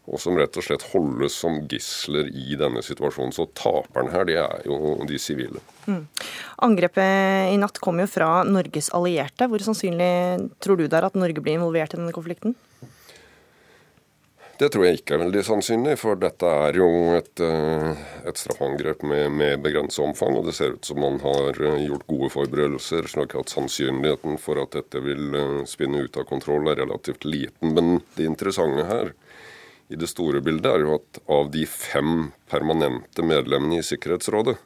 og 0.05 0.21
som 0.21 0.37
rett 0.37 0.57
og 0.57 0.65
slett 0.65 0.85
holdes 0.91 1.35
som 1.41 1.59
gisler 1.69 2.29
i 2.29 2.57
denne 2.59 2.83
situasjonen. 2.85 3.33
Så 3.33 3.47
taperen 3.57 4.11
her, 4.13 4.25
det 4.29 4.37
er 4.41 4.65
jo 4.69 4.97
de 5.09 5.19
sivile. 5.21 5.61
Mm. 5.89 6.05
Angrepet 6.67 7.53
i 7.53 7.59
natt 7.61 7.81
kom 7.81 8.01
jo 8.01 8.09
fra 8.09 8.41
Norges 8.47 8.91
allierte. 8.97 9.49
Hvor 9.49 9.65
sannsynlig 9.65 10.51
tror 10.61 10.77
du 10.77 10.85
det 10.85 10.97
er 10.97 11.09
at 11.09 11.17
Norge 11.17 11.41
blir 11.41 11.57
involvert 11.57 11.95
i 11.95 12.01
denne 12.01 12.15
konflikten? 12.15 12.57
Det 14.61 14.67
tror 14.69 14.83
jeg 14.85 14.99
ikke 14.99 15.15
er 15.15 15.23
veldig 15.23 15.41
sannsynlig, 15.41 15.95
for 15.97 16.19
dette 16.21 16.45
er 16.45 16.75
jo 16.77 16.85
et, 17.17 17.41
eh, 17.41 18.01
et 18.29 18.37
straffangrep 18.37 19.01
med, 19.09 19.31
med 19.33 19.63
begrenset 19.63 20.03
omfang. 20.05 20.35
Og 20.37 20.45
det 20.45 20.53
ser 20.53 20.75
ut 20.75 20.85
som 20.85 20.99
man 21.01 21.17
har 21.23 21.57
eh, 21.57 21.87
gjort 21.87 22.05
gode 22.05 22.29
forberedelser, 22.29 23.07
slik 23.09 23.33
at 23.39 23.49
sannsynligheten 23.49 24.37
for 24.37 24.61
at 24.61 24.75
dette 24.77 25.01
vil 25.01 25.33
eh, 25.33 25.55
spinne 25.65 26.03
ut 26.05 26.19
av 26.21 26.27
kontroll 26.29 26.69
er 26.69 26.77
relativt 26.77 27.25
liten. 27.25 27.73
Men 27.73 28.03
det 28.19 28.27
interessante 28.29 28.85
her 28.85 29.09
i 29.89 29.97
det 29.97 30.11
store 30.11 30.43
bildet 30.45 30.69
er 30.69 30.85
jo 30.85 30.99
at 30.99 31.23
av 31.39 31.49
de 31.55 31.65
fem 31.65 32.29
permanente 32.51 33.25
medlemmene 33.25 33.81
i 33.81 33.87
Sikkerhetsrådet, 33.87 34.59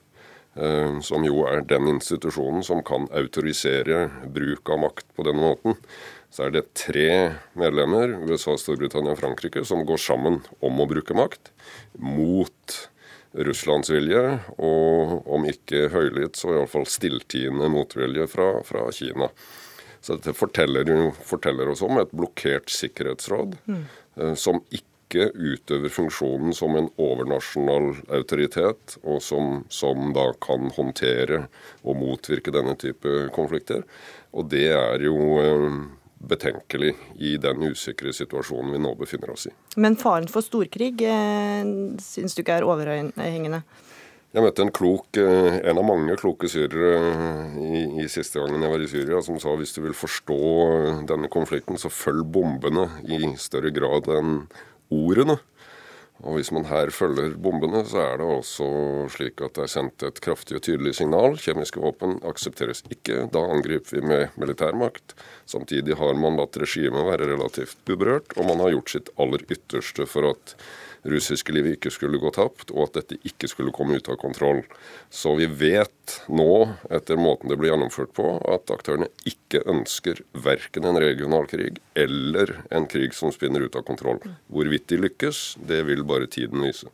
som 1.03 1.25
jo 1.27 1.41
er 1.49 1.65
den 1.67 1.89
institusjonen 1.91 2.63
som 2.63 2.79
kan 2.87 3.09
autorisere 3.11 4.05
bruk 4.31 4.69
av 4.71 4.79
makt 4.85 5.09
på 5.17 5.25
den 5.27 5.35
måten, 5.41 5.75
så 6.35 6.49
er 6.49 6.51
det 6.51 6.65
tre 6.75 7.11
medlemmer, 7.55 8.11
USA, 8.27 8.57
Storbritannia 8.59 9.13
og 9.13 9.21
Frankrike, 9.21 9.61
som 9.63 9.85
går 9.87 10.01
sammen 10.03 10.41
om 10.59 10.81
å 10.83 10.87
bruke 10.89 11.15
makt 11.15 11.53
mot 11.95 12.75
Russlands 13.47 13.91
vilje, 13.91 14.23
og 14.59 15.29
om 15.31 15.47
ikke 15.47 15.87
høylytt, 15.93 16.35
så 16.39 16.57
iallfall 16.57 16.87
stilltiende 16.91 17.71
motvilje 17.71 18.27
fra, 18.31 18.49
fra, 18.67 18.83
Kina. 18.95 19.29
Så 20.03 20.17
dette 20.17 20.35
forteller, 20.35 20.91
forteller, 21.23 21.71
oss 21.71 21.83
om 21.87 22.03
et 22.03 22.11
blokkert 22.11 22.67
sikkerhetsråd 22.71 23.55
mm. 23.65 23.81
som 24.35 24.59
ikke 24.75 25.31
utøver 25.31 25.91
funksjonen 25.91 26.51
som 26.55 26.75
en 26.75 26.91
overnasjonal 26.99 27.93
autoritet, 28.15 28.99
og 29.07 29.23
som, 29.23 29.61
som, 29.71 30.11
da 30.15 30.33
kan 30.43 30.67
håndtere 30.75 31.45
og 31.83 31.99
motvirke 32.03 32.51
denne 32.51 32.75
type 32.79 33.29
konflikter. 33.35 33.87
Og 34.35 34.51
det 34.51 34.67
er 34.75 35.07
jo 35.07 35.19
eh, 35.39 35.85
betenkelig 36.19 36.93
i 37.19 37.35
den 37.41 37.63
usikre 37.71 38.13
situasjonen 38.15 38.75
vi 38.75 38.81
nå 38.81 38.93
befinner 38.99 39.33
oss 39.33 39.47
i. 39.49 39.53
Men 39.77 39.97
faren 39.99 40.29
for 40.31 40.45
storkrig 40.45 41.01
eh, 41.05 41.65
syns 42.01 42.35
du 42.35 42.43
ikke 42.43 42.59
er 42.59 42.67
overhengende? 42.67 43.61
Jeg 44.35 44.43
møtte 44.43 44.65
en 44.65 44.73
klok, 44.75 45.15
eh, 45.21 45.61
en 45.63 45.79
av 45.79 45.87
mange 45.87 46.15
kloke 46.19 46.49
syrere 46.51 46.95
eh, 46.99 47.57
i, 47.61 47.83
i, 48.03 48.07
siste 48.11 48.41
gangen 48.41 48.63
jeg 48.65 48.73
var 48.73 48.83
i 48.83 48.91
Syria, 48.91 49.21
som 49.23 49.39
sa 49.39 49.53
hvis 49.55 49.75
du 49.77 49.83
vil 49.85 49.95
forstå 49.95 50.39
denne 51.07 51.31
konflikten, 51.31 51.79
så 51.79 51.91
følg 51.93 52.25
bombene 52.35 52.89
i 53.07 53.35
større 53.39 53.71
grad 53.75 54.09
enn 54.11 54.41
ordene. 54.91 55.37
Og 56.23 56.37
Hvis 56.37 56.51
man 56.55 56.65
her 56.69 56.89
følger 56.95 57.33
bombene, 57.37 57.81
så 57.87 57.99
er 57.99 58.19
det 58.21 58.27
også 58.27 58.67
slik 59.11 59.41
at 59.43 59.57
det 59.57 59.65
er 59.65 59.71
sendt 59.71 60.03
et 60.07 60.21
kraftig 60.23 60.55
og 60.57 60.63
tydelig 60.63 60.95
signal. 60.95 61.35
Kjemiske 61.39 61.81
våpen 61.83 62.21
aksepteres 62.25 62.85
ikke. 62.87 63.25
Da 63.33 63.43
angriper 63.51 63.97
vi 63.97 64.03
med 64.07 64.37
militærmakt. 64.39 65.13
Samtidig 65.45 65.97
har 65.99 66.17
man 66.17 66.39
latt 66.39 66.57
regimet 66.57 67.05
være 67.05 67.29
relativt 67.29 67.77
uberørt, 67.85 68.33
og 68.35 68.49
man 68.49 68.63
har 68.63 68.73
gjort 68.73 68.95
sitt 68.95 69.11
aller 69.21 69.45
ytterste 69.45 70.07
for 70.09 70.31
at 70.33 70.55
russiske 71.05 71.53
liv 71.53 71.67
ikke 71.75 71.91
skulle 71.93 72.19
gå 72.21 72.31
tapt, 72.33 72.71
og 72.73 72.87
at 72.87 72.99
dette 72.99 73.19
ikke 73.29 73.49
skulle 73.49 73.73
komme 73.75 73.99
ut 73.99 74.09
av 74.09 74.17
kontroll. 74.21 74.63
Så 75.13 75.35
vi 75.37 75.45
vet 75.45 76.15
nå, 76.33 76.49
etter 76.93 77.19
måten 77.21 77.51
det 77.51 77.59
blir 77.61 77.71
gjennomført 77.71 78.15
på, 78.17 78.25
at 78.49 78.73
aktørene 78.73 79.11
ikke 79.29 79.61
ønsker 79.69 80.23
verken 80.33 80.89
en 80.89 80.99
regional 81.01 81.45
krig 81.49 81.77
eller 81.93 82.55
en 82.73 82.89
krig 82.89 83.13
som 83.13 83.33
spinner 83.33 83.67
ut 83.67 83.77
av 83.77 83.85
kontroll. 83.87 84.21
Hvorvidt 84.49 84.89
de 84.89 85.01
lykkes, 85.05 85.43
det 85.69 85.83
vil 85.89 86.01
bare 86.09 86.29
tiden 86.31 86.65
vise. 86.65 86.89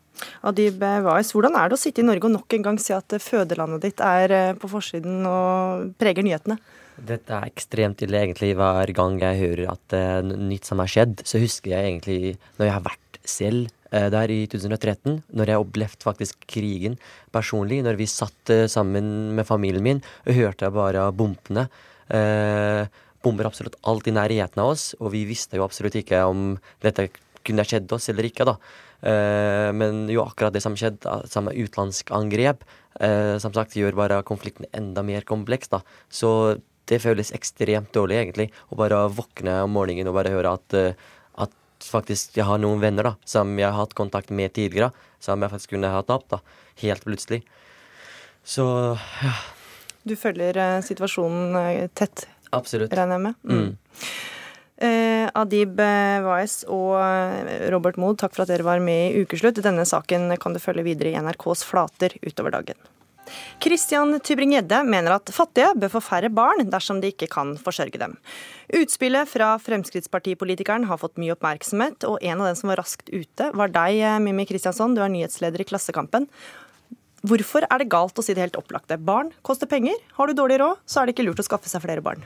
Adib 0.46 0.84
Wais, 0.84 1.32
hvordan 1.34 1.56
er 1.58 1.72
det 1.72 1.80
å 1.80 1.82
sitte 1.82 2.04
i 2.04 2.06
Norge 2.06 2.28
og 2.28 2.36
nok 2.36 2.54
en 2.58 2.68
gang 2.68 2.78
si 2.84 2.94
at 2.94 3.16
fødelandet 3.24 3.88
ditt 3.88 4.04
er 4.06 4.36
eh, 4.36 4.54
på 4.60 4.70
forsiden 4.70 5.24
og 5.26 5.96
preger 6.02 6.28
nyhetene? 6.28 6.60
Dette 7.00 7.34
er 7.34 7.50
ekstremt 7.50 8.02
ille, 8.06 8.20
egentlig. 8.26 8.54
Hver 8.60 8.92
gang 8.96 9.20
jeg 9.22 9.40
hører 9.40 9.72
at 9.74 9.96
er 9.96 10.26
nytt 10.26 10.68
som 10.68 10.82
har 10.84 10.92
skjedd, 10.92 11.24
så 11.28 11.42
husker 11.42 11.74
jeg 11.74 11.88
egentlig 11.88 12.20
når 12.58 12.68
jeg 12.68 12.76
har 12.76 12.86
vært 12.86 13.22
selv 13.28 13.70
uh, 13.94 14.10
der 14.14 14.34
i 14.34 14.42
2013, 14.52 15.22
når 15.38 15.54
jeg 15.54 15.64
opplevde 15.64 16.06
faktisk 16.06 16.46
krigen 16.50 16.98
personlig. 17.34 17.82
Når 17.86 18.00
vi 18.00 18.10
satt 18.10 18.54
uh, 18.54 18.68
sammen 18.72 19.32
med 19.38 19.48
familien 19.48 19.86
min 19.86 20.04
og 20.26 20.38
hørte 20.38 20.72
bare 20.74 21.08
bompene. 21.16 21.68
Uh, 22.12 22.86
bomber 23.22 23.46
absolutt 23.48 23.78
alt 23.86 24.08
i 24.10 24.16
nærheten 24.16 24.62
av 24.64 24.74
oss, 24.74 24.92
og 25.00 25.14
vi 25.14 25.28
visste 25.30 25.60
jo 25.60 25.66
absolutt 25.66 26.00
ikke 26.00 26.24
om 26.26 26.56
dette 26.82 27.12
kunne 27.46 27.66
skjedd 27.66 27.92
oss 27.94 28.10
eller 28.10 28.26
ikke. 28.26 28.48
da. 28.50 28.56
Men 29.78 30.08
jo 30.10 30.24
akkurat 30.24 30.54
det 30.54 30.62
som 30.62 30.74
skjedde, 30.78 31.10
samme 31.30 31.54
utenlandsk 31.54 32.10
angrep, 32.14 32.66
som 33.42 33.54
sagt 33.54 33.78
gjør 33.78 33.98
bare 33.98 34.20
konflikten 34.26 34.66
enda 34.78 35.06
mer 35.06 35.26
kompleks. 35.26 35.70
da. 35.70 35.84
Så 36.10 36.58
det 36.92 37.00
føles 37.04 37.32
ekstremt 37.36 37.94
dårlig, 37.96 38.20
egentlig, 38.20 38.50
å 38.70 38.78
bare 38.80 39.06
våkne 39.16 39.62
om 39.66 39.74
morgenen 39.78 40.12
og 40.12 40.20
bare 40.20 40.34
høre 40.34 40.56
at 40.60 40.78
at, 41.42 41.56
faktisk 41.82 42.36
jeg 42.38 42.46
har 42.46 42.60
noen 42.62 42.82
venner 42.84 43.08
da, 43.10 43.14
som 43.26 43.56
jeg 43.58 43.66
har 43.66 43.80
hatt 43.80 43.96
kontakt 43.98 44.30
med 44.30 44.54
tidligere, 44.54 44.92
som 45.24 45.42
jeg 45.42 45.50
faktisk 45.50 45.74
kunne 45.74 45.90
ha 45.90 46.04
tapt 46.06 46.28
da, 46.36 46.42
helt 46.84 47.08
plutselig. 47.08 47.42
Så 48.44 48.66
ja. 49.24 49.34
Du 50.04 50.16
følger 50.18 50.58
eh, 50.58 50.80
situasjonen 50.86 51.58
eh, 51.60 51.88
tett, 51.94 52.26
Absolutt. 52.52 52.94
regner 52.98 53.20
jeg 53.20 53.26
med? 53.26 53.36
Mm. 53.46 53.76
Eh, 54.82 55.28
Adib 55.38 55.78
eh, 55.84 56.24
Wais 56.26 56.64
og 56.66 56.96
eh, 56.98 57.68
Robert 57.70 58.00
Mood, 58.02 58.18
takk 58.22 58.34
for 58.34 58.46
at 58.46 58.50
dere 58.50 58.66
var 58.66 58.82
med 58.82 59.12
i 59.12 59.22
Ukeslutt. 59.22 59.62
Denne 59.62 59.86
saken 59.86 60.34
kan 60.42 60.58
du 60.58 60.62
følge 60.64 60.88
videre 60.88 61.12
i 61.14 61.22
NRKs 61.22 61.62
flater 61.70 62.18
utover 62.26 62.58
dagen. 62.58 62.82
Christian 63.62 64.16
Tybring-Gjedde 64.20 64.82
mener 64.88 65.18
at 65.18 65.30
fattige 65.36 65.74
bør 65.78 65.94
få 65.96 66.02
færre 66.04 66.32
barn 66.34 66.64
dersom 66.72 67.02
de 67.02 67.12
ikke 67.14 67.30
kan 67.32 67.54
forsørge 67.62 68.00
dem. 68.02 68.16
Utspillet 68.82 69.30
fra 69.30 69.54
Fremskrittspartipolitikeren 69.62 70.88
har 70.90 71.00
fått 71.02 71.20
mye 71.22 71.36
oppmerksomhet, 71.36 72.08
og 72.08 72.22
en 72.24 72.40
av 72.40 72.50
dem 72.50 72.58
som 72.60 72.72
var 72.72 72.82
raskt 72.82 73.12
ute, 73.12 73.52
var 73.58 73.74
deg, 73.74 74.00
eh, 74.00 74.20
Mimmi 74.24 74.48
Kristiansson. 74.50 74.96
Du 74.96 75.02
er 75.02 75.12
nyhetsleder 75.12 75.62
i 75.62 75.68
Klassekampen. 75.68 76.28
Hvorfor 77.22 77.68
er 77.70 77.78
det 77.78 77.92
galt 77.92 78.18
å 78.18 78.24
si 78.24 78.34
det 78.34 78.42
helt 78.42 78.58
opplagte? 78.58 78.98
Barn 78.98 79.32
koster 79.44 79.68
penger. 79.68 79.94
Har 80.18 80.28
du 80.28 80.34
dårlig 80.34 80.58
råd, 80.60 80.78
så 80.88 81.02
er 81.02 81.06
det 81.06 81.16
ikke 81.16 81.28
lurt 81.28 81.44
å 81.44 81.46
skaffe 81.46 81.70
seg 81.70 81.84
flere 81.84 82.02
barn. 82.02 82.24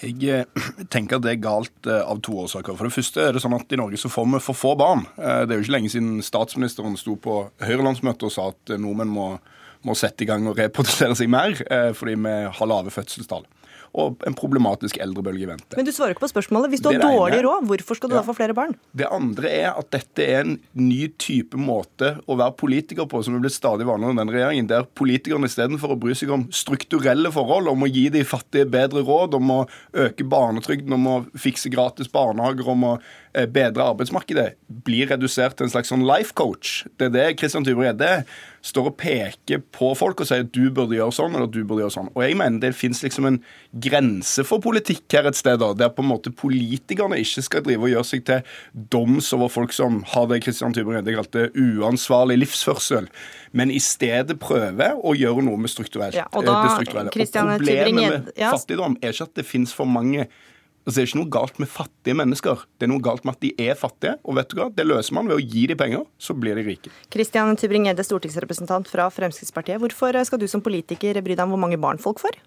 Jeg 0.00 0.16
eh, 0.30 0.44
tenker 0.94 1.18
at 1.18 1.26
det 1.26 1.34
er 1.34 1.42
galt 1.44 1.86
eh, 1.86 2.00
av 2.00 2.22
to 2.24 2.38
årsaker. 2.44 2.78
For 2.78 2.88
det 2.88 2.94
første 2.94 3.20
er 3.20 3.32
det 3.34 3.42
sånn 3.42 3.58
at 3.58 3.72
i 3.72 3.76
Norge 3.76 4.00
så 4.00 4.08
får 4.08 4.30
vi 4.32 4.40
for 4.40 4.56
få 4.56 4.74
barn. 4.78 5.04
Det 5.18 5.52
er 5.52 5.58
jo 5.58 5.66
ikke 5.66 5.76
lenge 5.76 5.92
siden 5.92 6.22
statsministeren 6.22 6.96
sto 6.96 7.18
på 7.20 7.48
Høyre-landsmøtet 7.60 8.30
og 8.30 8.32
sa 8.32 8.48
at 8.54 8.78
nordmenn 8.78 9.12
må, 9.12 9.32
må 9.86 9.94
sette 9.98 10.24
i 10.24 10.28
gang 10.28 10.46
og 10.50 10.58
reprodusere 10.58 11.14
seg 11.18 11.30
mer 11.30 11.54
eh, 11.70 11.92
fordi 11.96 12.16
vi 12.18 12.34
har 12.58 12.66
lave 12.70 12.90
fødselstall. 12.94 13.46
Og 13.98 14.20
en 14.28 14.34
problematisk 14.36 14.98
eldrebølge 15.00 15.46
i 15.46 15.48
vente. 15.48 15.76
Men 15.78 15.86
du 15.86 15.90
svarer 15.96 16.12
ikke 16.12 16.26
på 16.26 16.28
spørsmålet. 16.28 16.68
Hvis 16.74 16.82
du 16.84 16.90
har 16.90 16.98
dårlig 17.00 17.38
råd, 17.46 17.64
hvorfor 17.70 17.96
skal 17.96 18.10
du 18.10 18.14
Ja. 18.14 18.20
da 18.20 18.26
få 18.26 18.34
flere 18.36 18.52
barn? 18.54 18.74
Det 18.94 19.06
andre 19.08 19.48
er 19.48 19.70
at 19.80 19.88
dette 19.90 20.26
er 20.28 20.40
en 20.42 20.58
ny 20.76 21.08
type 21.16 21.56
måte 21.56 22.10
å 22.28 22.36
være 22.36 22.52
politiker 22.60 23.08
på, 23.08 23.22
som 23.24 23.34
er 23.34 23.40
blitt 23.40 23.56
stadig 23.56 23.86
vanligere 23.88 24.12
under 24.12 24.24
denne 24.26 24.36
regjeringen, 24.36 24.68
der 24.68 24.84
politikerne 24.84 25.48
istedenfor 25.48 25.94
å 25.96 25.98
bry 25.98 26.12
seg 26.12 26.30
om 26.36 26.44
strukturelle 26.52 27.32
forhold, 27.32 27.72
om 27.72 27.80
å 27.80 27.88
gi 27.90 28.10
de 28.12 28.22
fattige 28.28 28.68
bedre 28.68 29.00
råd, 29.08 29.34
om 29.40 29.54
å 29.56 29.68
øke 29.96 30.28
barnetrygden, 30.28 30.92
om 30.92 31.06
å 31.06 31.16
fikse 31.34 31.72
gratis 31.72 32.12
barnehager, 32.12 32.68
om 32.68 32.84
å 32.84 32.98
bedre 33.52 33.84
arbeidsmarkedet, 33.92 34.52
blir 34.84 35.10
redusert 35.12 35.58
til 35.58 35.68
en 35.68 35.72
slags 35.72 35.92
sånn 35.92 36.06
life 36.06 36.34
coach. 36.38 36.84
Det 36.98 37.08
er 37.08 37.14
det 37.14 37.26
Christian 37.40 37.66
Tybring-Gjedde 37.66 38.24
står 38.68 38.88
og 38.90 38.96
peker 38.98 39.60
på 39.74 39.92
folk 39.96 40.20
og 40.20 40.28
sier 40.28 40.42
at 40.44 40.50
du 40.54 40.66
burde 40.74 40.96
gjøre 40.96 41.14
sånn, 41.14 41.36
eller 41.36 41.50
du 41.50 41.60
burde 41.62 41.84
gjøre 41.84 41.94
sånn. 41.94 42.10
Og 42.16 42.24
jeg 42.24 42.36
mener 42.40 42.60
det 42.62 42.72
finnes 42.76 43.00
liksom 43.04 43.28
en 43.28 43.38
grense 43.84 44.44
for 44.46 44.62
politikk 44.64 45.06
her 45.14 45.28
et 45.30 45.38
sted, 45.38 45.60
da, 45.62 45.70
der 45.78 45.92
på 45.94 46.02
en 46.04 46.10
måte 46.10 46.32
politikerne 46.34 47.20
ikke 47.22 47.44
skal 47.46 47.64
drive 47.66 47.86
og 47.86 47.92
gjøre 47.92 48.08
seg 48.10 48.26
til 48.28 48.42
doms 48.94 49.30
over 49.36 49.52
folk 49.52 49.74
som 49.76 50.02
har 50.14 50.28
det 50.32 50.42
Christian 50.46 50.74
Tybring-Gjedde 50.76 51.16
kalte 51.18 51.46
uansvarlig 51.54 52.40
livsførsel, 52.42 53.08
men 53.56 53.72
i 53.72 53.80
stedet 53.82 54.38
prøve 54.42 54.92
å 54.98 55.14
gjøre 55.16 55.46
noe 55.46 55.60
med 55.60 55.72
strukturelt. 55.72 56.18
Ja, 56.18 56.26
og 56.32 56.42
eh, 56.42 56.50
da, 56.50 56.58
det 56.64 56.76
strukturelle. 56.76 57.14
Og 57.14 57.58
problemet 57.58 57.98
med 57.98 58.32
ja. 58.34 58.52
fattigdom 58.52 58.98
er 59.02 59.14
ikke 59.14 59.30
at 59.30 59.38
det 59.38 59.46
finnes 59.48 59.74
for 59.74 59.88
mange 59.88 60.28
Altså, 60.88 61.02
det 61.02 61.02
er 61.02 61.10
ikke 61.10 61.18
noe 61.20 61.28
galt 61.34 61.58
med 61.60 61.68
fattige 61.68 62.16
mennesker. 62.16 62.62
Det 62.80 62.86
er 62.86 62.88
noe 62.88 63.02
galt 63.04 63.26
med 63.28 63.36
at 63.36 63.42
de 63.44 63.50
er 63.60 63.76
fattige. 63.76 64.14
Og 64.24 64.38
vet 64.38 64.48
du 64.48 64.56
hva? 64.56 64.70
Det 64.72 64.86
løser 64.88 65.12
man 65.18 65.28
ved 65.28 65.36
å 65.36 65.42
gi 65.44 65.66
dem 65.68 65.76
penger, 65.76 66.06
så 66.16 66.32
blir 66.32 66.56
de 66.56 66.64
rike. 66.64 66.92
Kristian 67.12 67.52
Tybring-Gjedde, 67.60 68.06
stortingsrepresentant 68.08 68.88
fra 68.88 69.10
Fremskrittspartiet. 69.12 69.82
Hvorfor 69.82 70.16
skal 70.24 70.40
du 70.40 70.46
som 70.48 70.64
politiker 70.64 71.20
bry 71.20 71.36
deg 71.36 71.44
om 71.44 71.52
hvor 71.52 71.60
mange 71.60 71.76
barn 71.82 72.00
folk 72.00 72.24
får? 72.24 72.40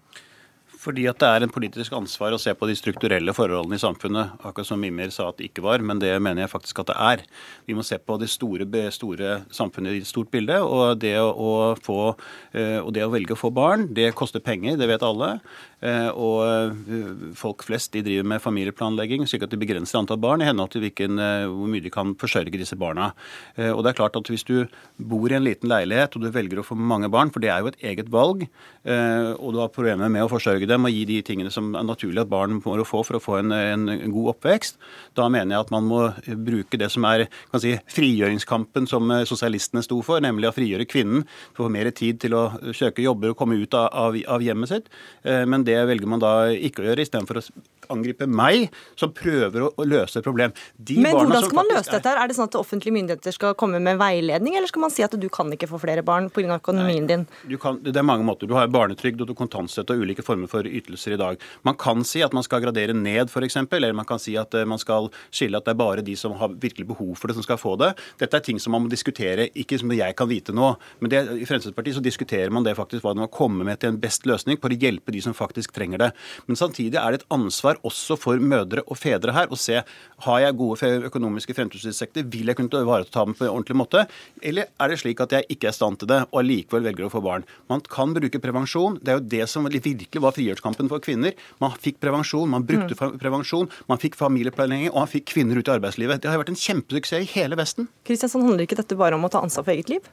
Fordi 0.82 1.04
at 1.06 1.20
det 1.22 1.28
er 1.30 1.44
en 1.44 1.52
politisk 1.52 1.94
ansvar 1.94 2.34
å 2.34 2.40
se 2.42 2.50
på 2.58 2.66
de 2.66 2.74
strukturelle 2.74 3.30
forholdene 3.36 3.76
i 3.78 3.82
samfunnet. 3.82 4.32
Akkurat 4.42 4.66
som 4.66 4.80
Mimir 4.82 5.12
sa 5.14 5.28
at 5.30 5.38
det 5.38 5.52
ikke 5.52 5.62
var, 5.62 5.82
men 5.86 6.00
det 6.02 6.10
mener 6.18 6.42
jeg 6.42 6.50
faktisk 6.50 6.80
at 6.82 6.88
det 6.90 6.96
er. 6.98 7.20
Vi 7.68 7.76
må 7.78 7.84
se 7.86 8.00
på 8.02 8.16
det 8.18 8.26
store, 8.32 8.66
store 8.90 9.36
samfunnet 9.54 9.94
i 9.94 10.00
et 10.02 10.10
stort 10.10 10.32
bilde. 10.34 10.56
Og 10.58 10.98
det 10.98 11.14
å, 11.22 11.76
få, 11.78 12.16
eh, 12.58 12.80
og 12.80 12.90
det 12.96 13.04
å 13.06 13.12
velge 13.12 13.36
å 13.36 13.38
få 13.38 13.52
barn, 13.54 13.86
det 13.94 14.08
koster 14.18 14.42
penger, 14.42 14.74
det 14.80 14.88
vet 14.90 15.06
alle. 15.06 15.36
Eh, 15.82 16.10
Og 16.12 16.42
eh, 16.46 17.30
folk 17.38 17.62
flest 17.66 17.94
de 17.94 18.02
driver 18.02 18.26
med 18.34 18.42
familieplanlegging, 18.42 19.22
slik 19.30 19.46
at 19.46 19.54
de 19.54 19.60
begrenser 19.62 20.00
antall 20.00 20.18
barn 20.18 20.42
i 20.42 20.50
henhold 20.50 20.74
til 20.74 20.82
hvilken, 20.82 21.22
hvor 21.52 21.70
mye 21.70 21.84
de 21.84 21.94
kan 21.94 22.16
forsørge 22.18 22.58
disse 22.58 22.78
barna. 22.78 23.12
Og 23.54 23.82
det 23.84 23.92
er 23.92 23.98
klart 23.98 24.16
at 24.18 24.28
Hvis 24.32 24.46
du 24.48 24.66
bor 24.98 25.30
i 25.30 25.36
en 25.36 25.44
liten 25.44 25.68
leilighet 25.68 26.14
og 26.16 26.22
du 26.24 26.30
velger 26.32 26.58
å 26.62 26.66
få 26.66 26.74
mange 26.78 27.10
barn, 27.12 27.30
for 27.30 27.42
det 27.42 27.50
er 27.52 27.60
jo 27.60 27.70
et 27.70 27.82
eget 27.92 28.08
valg, 28.10 28.46
og 28.86 29.48
du 29.52 29.58
har 29.60 29.72
problemer 29.74 30.08
med 30.08 30.24
å 30.24 30.30
forsørge 30.30 30.66
dem 30.72 30.88
og 30.88 30.94
gi 30.94 31.04
de 31.08 31.20
tingene 31.26 31.52
som 31.54 31.72
er 31.78 31.86
naturlig 31.86 32.24
at 32.24 32.30
barn 32.32 32.58
må 32.58 32.76
få 32.88 33.02
for 33.06 33.18
å 33.18 33.22
få 33.22 33.38
en, 33.40 33.52
en, 33.54 33.88
god 34.12 34.32
oppvekst, 34.34 34.78
da 35.18 35.28
mener 35.32 35.56
jeg 35.56 35.66
at 35.66 35.72
man 35.74 35.88
må 35.88 36.02
bruke 36.46 36.80
det 36.80 36.90
som 36.92 37.06
er 37.08 37.26
kan 37.52 37.62
si, 37.62 37.74
frigjøringskampen 37.92 38.88
som 38.90 39.10
eh, 39.14 39.24
sosialistene 39.28 39.84
sto 39.84 40.00
for, 40.04 40.22
nemlig 40.24 40.50
å 40.50 40.54
frigjøre 40.56 40.88
kvinnen 40.88 41.26
for 41.52 41.64
å 41.64 41.68
få 41.68 41.74
mer 41.74 41.90
tid 41.96 42.20
til 42.22 42.36
å 42.38 42.44
søke 42.76 43.04
jobber 43.04 43.32
og 43.32 43.38
komme 43.40 43.60
ut 43.60 43.76
av, 43.78 43.88
av, 43.92 44.18
av 44.36 44.44
hjemmet 44.44 44.72
sitt. 44.72 44.90
Eh, 45.22 45.44
Men 45.48 45.66
det 45.68 45.78
velger 45.88 46.10
man 46.10 46.22
da 46.22 46.34
ikke 46.52 46.82
å 46.82 46.90
gjøre, 46.90 47.06
istedenfor 47.06 47.40
å 47.40 47.46
angripe 47.92 48.26
meg, 48.30 48.70
som 48.98 49.12
prøver 49.14 49.66
å, 49.66 49.70
å 49.76 49.86
løse 49.86 50.20
et 50.20 50.26
problem. 50.26 50.54
De 50.76 50.98
Men 51.02 51.16
hvordan 51.16 51.44
skal 51.44 51.58
man 51.58 51.70
løse 51.70 51.90
dette? 51.90 52.08
her? 52.08 52.20
Er 52.22 52.30
det 52.30 52.36
sånn 52.38 52.50
at 52.50 52.58
offentlige 52.58 52.94
myndigheter 52.94 53.34
skal 53.34 53.56
komme 53.58 53.80
med 53.82 53.98
veiledning, 54.00 54.56
eller 54.58 54.70
skal 54.70 54.86
man 54.86 54.94
si 54.94 55.04
at 55.04 55.14
du 55.18 55.28
kan 55.32 55.50
ikke 55.54 55.68
få 55.70 55.80
flere 55.82 56.04
barn 56.06 56.30
pga. 56.32 56.58
økonomien 56.58 57.08
din? 57.08 57.26
Du 57.48 57.56
kan, 57.60 57.80
det 57.82 57.96
er 57.96 58.06
mange 58.06 58.26
måter. 58.26 58.48
Du 58.50 58.56
har 58.56 58.70
barnetrygd 58.72 59.22
og 59.24 59.30
du 59.30 59.34
kontantstøtte 59.38 59.96
og 59.96 60.06
ulike 60.06 60.24
former 60.26 60.50
for 60.50 60.61
ytelser 60.70 61.16
i 61.16 61.20
dag. 61.20 61.40
Man 61.66 61.78
kan 61.80 62.04
si 62.06 62.22
at 62.24 62.34
man 62.36 62.44
skal 62.46 62.62
gradere 62.64 62.94
ned, 62.96 63.30
f.eks., 63.30 63.58
eller 63.72 63.96
man 63.96 64.08
kan 64.08 64.20
si 64.22 64.36
at 64.40 64.54
eh, 64.54 64.68
man 64.68 64.80
skal 64.80 65.10
skille 65.30 65.58
at 65.58 65.66
det 65.66 65.74
er 65.74 65.80
bare 65.80 66.04
de 66.04 66.16
som 66.18 66.36
har 66.38 66.54
virkelig 66.62 66.86
behov 66.92 67.14
for 67.18 67.30
det, 67.30 67.38
som 67.38 67.46
skal 67.46 67.60
få 67.60 67.76
det. 67.80 67.92
Dette 68.20 68.38
er 68.38 68.44
ting 68.44 68.60
som 68.62 68.74
man 68.76 68.84
må 68.84 68.92
diskutere, 68.92 69.48
ikke 69.58 69.80
som 69.80 69.92
jeg 69.94 70.16
kan 70.18 70.30
vite 70.30 70.54
nå. 70.56 70.72
Men 71.00 71.12
det, 71.12 71.22
i 71.42 71.48
Fremskrittspartiet 71.48 71.98
så 71.98 72.04
diskuterer 72.04 72.52
man 72.54 72.66
det 72.66 72.76
faktisk, 72.78 73.04
hva 73.04 73.14
man 73.16 73.26
må 73.26 73.32
komme 73.32 73.66
med 73.66 73.82
til 73.82 73.92
en 73.92 74.00
best 74.02 74.26
løsning 74.28 74.60
for 74.62 74.72
å 74.72 74.78
hjelpe 74.78 75.14
de 75.14 75.22
som 75.24 75.36
faktisk 75.36 75.74
trenger 75.76 76.06
det. 76.06 76.10
Men 76.48 76.58
samtidig 76.58 77.00
er 77.00 77.12
det 77.14 77.22
et 77.22 77.28
ansvar 77.34 77.80
også 77.86 78.18
for 78.20 78.42
mødre 78.42 78.84
og 78.86 78.98
fedre 79.00 79.34
her 79.36 79.52
å 79.52 79.58
se 79.58 79.80
har 80.26 80.42
jeg 80.42 80.58
gode 80.58 80.90
økonomiske 81.08 81.54
fremtidsutsikter, 81.56 82.26
vil 82.30 82.50
jeg 82.50 82.58
kunne 82.58 82.82
ivareta 82.84 83.24
dem 83.24 83.36
på 83.36 83.46
en 83.46 83.52
ordentlig 83.52 83.78
måte, 83.78 84.04
eller 84.42 84.70
er 84.80 84.92
det 84.92 85.00
slik 85.02 85.22
at 85.24 85.34
jeg 85.34 85.48
ikke 85.50 85.70
er 85.70 85.74
i 85.74 85.78
stand 85.78 86.00
til 86.00 86.10
det 86.10 86.20
og 86.28 86.40
allikevel 86.42 86.86
velger 86.86 87.08
å 87.08 87.12
få 87.12 87.22
barn. 87.24 87.46
Man 87.70 87.82
kan 87.86 88.14
bruke 88.16 88.40
prevensjon. 88.42 88.98
Det 89.02 89.12
er 89.12 89.18
jo 89.18 89.28
det 89.34 89.48
som 89.50 89.66
virkelig 89.66 90.22
var 90.22 90.36
frigjørskampen 90.52 90.90
for 90.92 91.02
kvinner. 91.02 91.36
Man 91.62 91.74
fikk 91.80 92.00
prevensjon, 92.02 92.50
man 92.52 92.66
brukte 92.68 92.96
mm. 92.96 93.18
prevensjon, 93.22 93.70
man 93.88 94.00
fikk 94.02 94.18
familieplanlegging, 94.20 94.92
og 94.92 95.02
man 95.02 95.10
fikk 95.10 95.30
kvinner 95.32 95.58
ut 95.58 95.68
i 95.68 95.74
arbeidslivet. 95.76 96.22
Det 96.22 96.30
har 96.30 96.40
vært 96.40 96.52
en 96.52 96.60
kjempesuksess 96.62 97.24
i 97.24 97.30
hele 97.36 97.58
Vesten. 97.58 97.88
Kristiansand, 98.06 98.46
handler 98.46 98.66
ikke 98.66 98.80
dette 98.80 98.98
bare 98.98 99.18
om 99.18 99.24
å 99.26 99.32
ta 99.32 99.42
ansvar 99.42 99.66
for 99.66 99.74
eget 99.74 99.92
liv? 99.92 100.08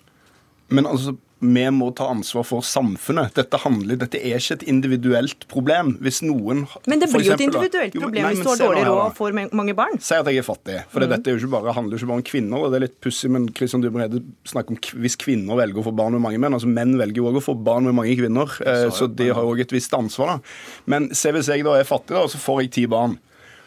Men 0.70 0.88
altså, 0.90 1.16
vi 1.42 1.64
må 1.72 1.88
ta 1.96 2.08
ansvar 2.12 2.44
for 2.44 2.62
samfunnet. 2.66 3.34
Dette, 3.38 3.58
handler, 3.64 3.96
dette 4.02 4.20
er 4.20 4.38
ikke 4.42 4.58
et 4.58 4.64
individuelt 4.68 5.46
problem. 5.48 5.94
Hvis 6.04 6.22
noen 6.22 6.66
Men 6.86 7.00
det 7.00 7.08
blir 7.12 7.24
jo 7.26 7.34
et 7.34 7.44
individuelt 7.46 7.94
problem 7.96 8.20
Jo, 8.20 8.24
nei, 8.26 8.34
hvis 8.36 8.44
du 8.44 8.50
har 8.50 8.60
dårlig 8.60 8.84
råd 8.90 9.00
og 9.06 9.16
får 9.16 9.38
mange 9.56 9.76
barn. 9.78 10.00
Si 10.04 10.14
at 10.16 10.26
jeg 10.28 10.38
er 10.42 10.48
fattig. 10.48 10.80
For 10.92 11.00
Mm. 11.00 11.10
dette 11.10 11.28
er 11.28 11.38
jo 11.38 11.40
ikke 11.48 11.52
bare, 11.56 11.74
handler 11.74 11.96
jo 11.98 12.02
ikke 12.04 12.12
bare 12.12 12.22
om 12.24 12.28
kvinner. 12.28 12.58
og 12.60 12.72
Det 12.72 12.76
er 12.82 12.86
litt 12.88 13.00
pussig, 13.02 13.30
men 13.32 13.48
Christian 13.54 13.82
Dybring-Gjedde 13.82 14.24
snakker 14.52 14.72
om 14.76 15.02
hvis 15.02 15.16
kvinner 15.16 15.56
velger 15.56 15.80
å 15.80 15.88
få 15.88 15.96
barn 15.96 16.12
med 16.14 16.22
mange 16.22 16.40
menn. 16.40 16.54
altså 16.54 16.68
Menn 16.68 16.98
velger 16.98 17.16
jo 17.24 17.32
òg 17.32 17.40
å 17.40 17.46
få 17.46 17.56
barn 17.64 17.86
med 17.86 17.96
mange 17.96 18.16
kvinner, 18.20 18.48
eh, 18.66 18.90
så 18.92 19.08
de 19.14 19.30
har 19.30 19.42
jo 19.42 19.54
òg 19.56 19.62
et 19.62 19.72
visst 19.72 19.92
ansvar. 19.94 20.28
da. 20.28 20.40
Men 20.86 21.14
se 21.16 21.32
hvis 21.32 21.48
jeg 21.48 21.64
da 21.64 21.74
er 21.80 21.84
fattig, 21.84 22.10
da, 22.16 22.24
og 22.24 22.30
så 22.30 22.38
får 22.38 22.62
jeg 22.64 22.72
ti 22.72 22.86
barn. 22.86 23.18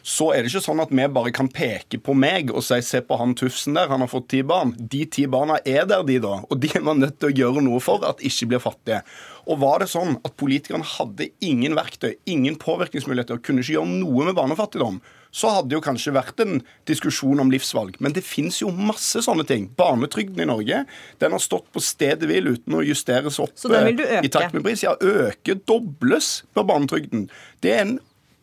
Så 0.03 0.33
er 0.35 0.43
det 0.43 0.51
ikke 0.51 0.65
sånn 0.65 0.83
at 0.83 0.91
vi 0.91 1.05
bare 1.15 1.33
kan 1.35 1.49
peke 1.53 2.01
på 2.03 2.15
meg 2.19 2.51
og 2.51 2.65
si 2.67 2.81
se 2.83 3.01
på 3.07 3.19
han 3.21 3.37
tufsen 3.39 3.79
der, 3.79 3.91
han 3.93 4.03
har 4.03 4.11
fått 4.11 4.29
ti 4.35 4.43
barn. 4.47 4.75
De 4.77 5.05
ti 5.07 5.29
barna 5.31 5.61
er 5.63 5.87
der, 5.87 6.03
de 6.07 6.19
da. 6.23 6.41
Og 6.51 6.59
de 6.63 6.73
er 6.75 6.83
man 6.85 6.99
nødt 7.03 7.21
til 7.23 7.31
å 7.31 7.37
gjøre 7.43 7.63
noe 7.65 7.79
for 7.83 8.03
at 8.09 8.23
ikke 8.27 8.51
blir 8.51 8.63
fattige. 8.63 9.03
Og 9.47 9.59
var 9.63 9.83
det 9.83 9.91
sånn 9.91 10.19
at 10.27 10.37
politikerne 10.39 10.87
hadde 10.87 11.31
ingen 11.43 11.75
verktøy, 11.79 12.17
ingen 12.31 12.59
påvirkningsmuligheter, 12.63 13.43
kunne 13.43 13.63
ikke 13.63 13.79
gjøre 13.79 13.95
noe 14.03 14.29
med 14.29 14.39
barnefattigdom, 14.39 15.01
så 15.33 15.49
hadde 15.49 15.71
det 15.71 15.79
jo 15.79 15.85
kanskje 15.87 16.13
vært 16.13 16.43
en 16.45 16.59
diskusjon 16.89 17.41
om 17.41 17.51
livsvalg. 17.51 17.97
Men 18.05 18.13
det 18.15 18.25
fins 18.27 18.61
jo 18.61 18.69
masse 18.75 19.23
sånne 19.25 19.47
ting. 19.49 19.71
Barnetrygden 19.79 20.45
i 20.45 20.49
Norge 20.51 20.83
den 21.23 21.35
har 21.35 21.43
stått 21.43 21.71
på 21.73 21.83
stedet 21.83 22.29
hvil 22.29 22.53
uten 22.53 22.77
å 22.77 22.85
justeres 22.85 23.41
opp 23.43 23.55
Så 23.57 23.73
den 23.73 23.89
vil 23.89 24.03
du 24.03 24.05
eh, 24.05 24.21
i 24.27 24.31
takt 24.33 24.53
med 24.53 24.67
pris. 24.67 24.85
Ja, 24.85 24.93
øke, 25.01 25.57
dobles 25.57 26.43
på 26.53 26.67
barnetrygden. 26.69 27.31
Det 27.65 27.73
er 27.73 27.87
en 27.87 27.99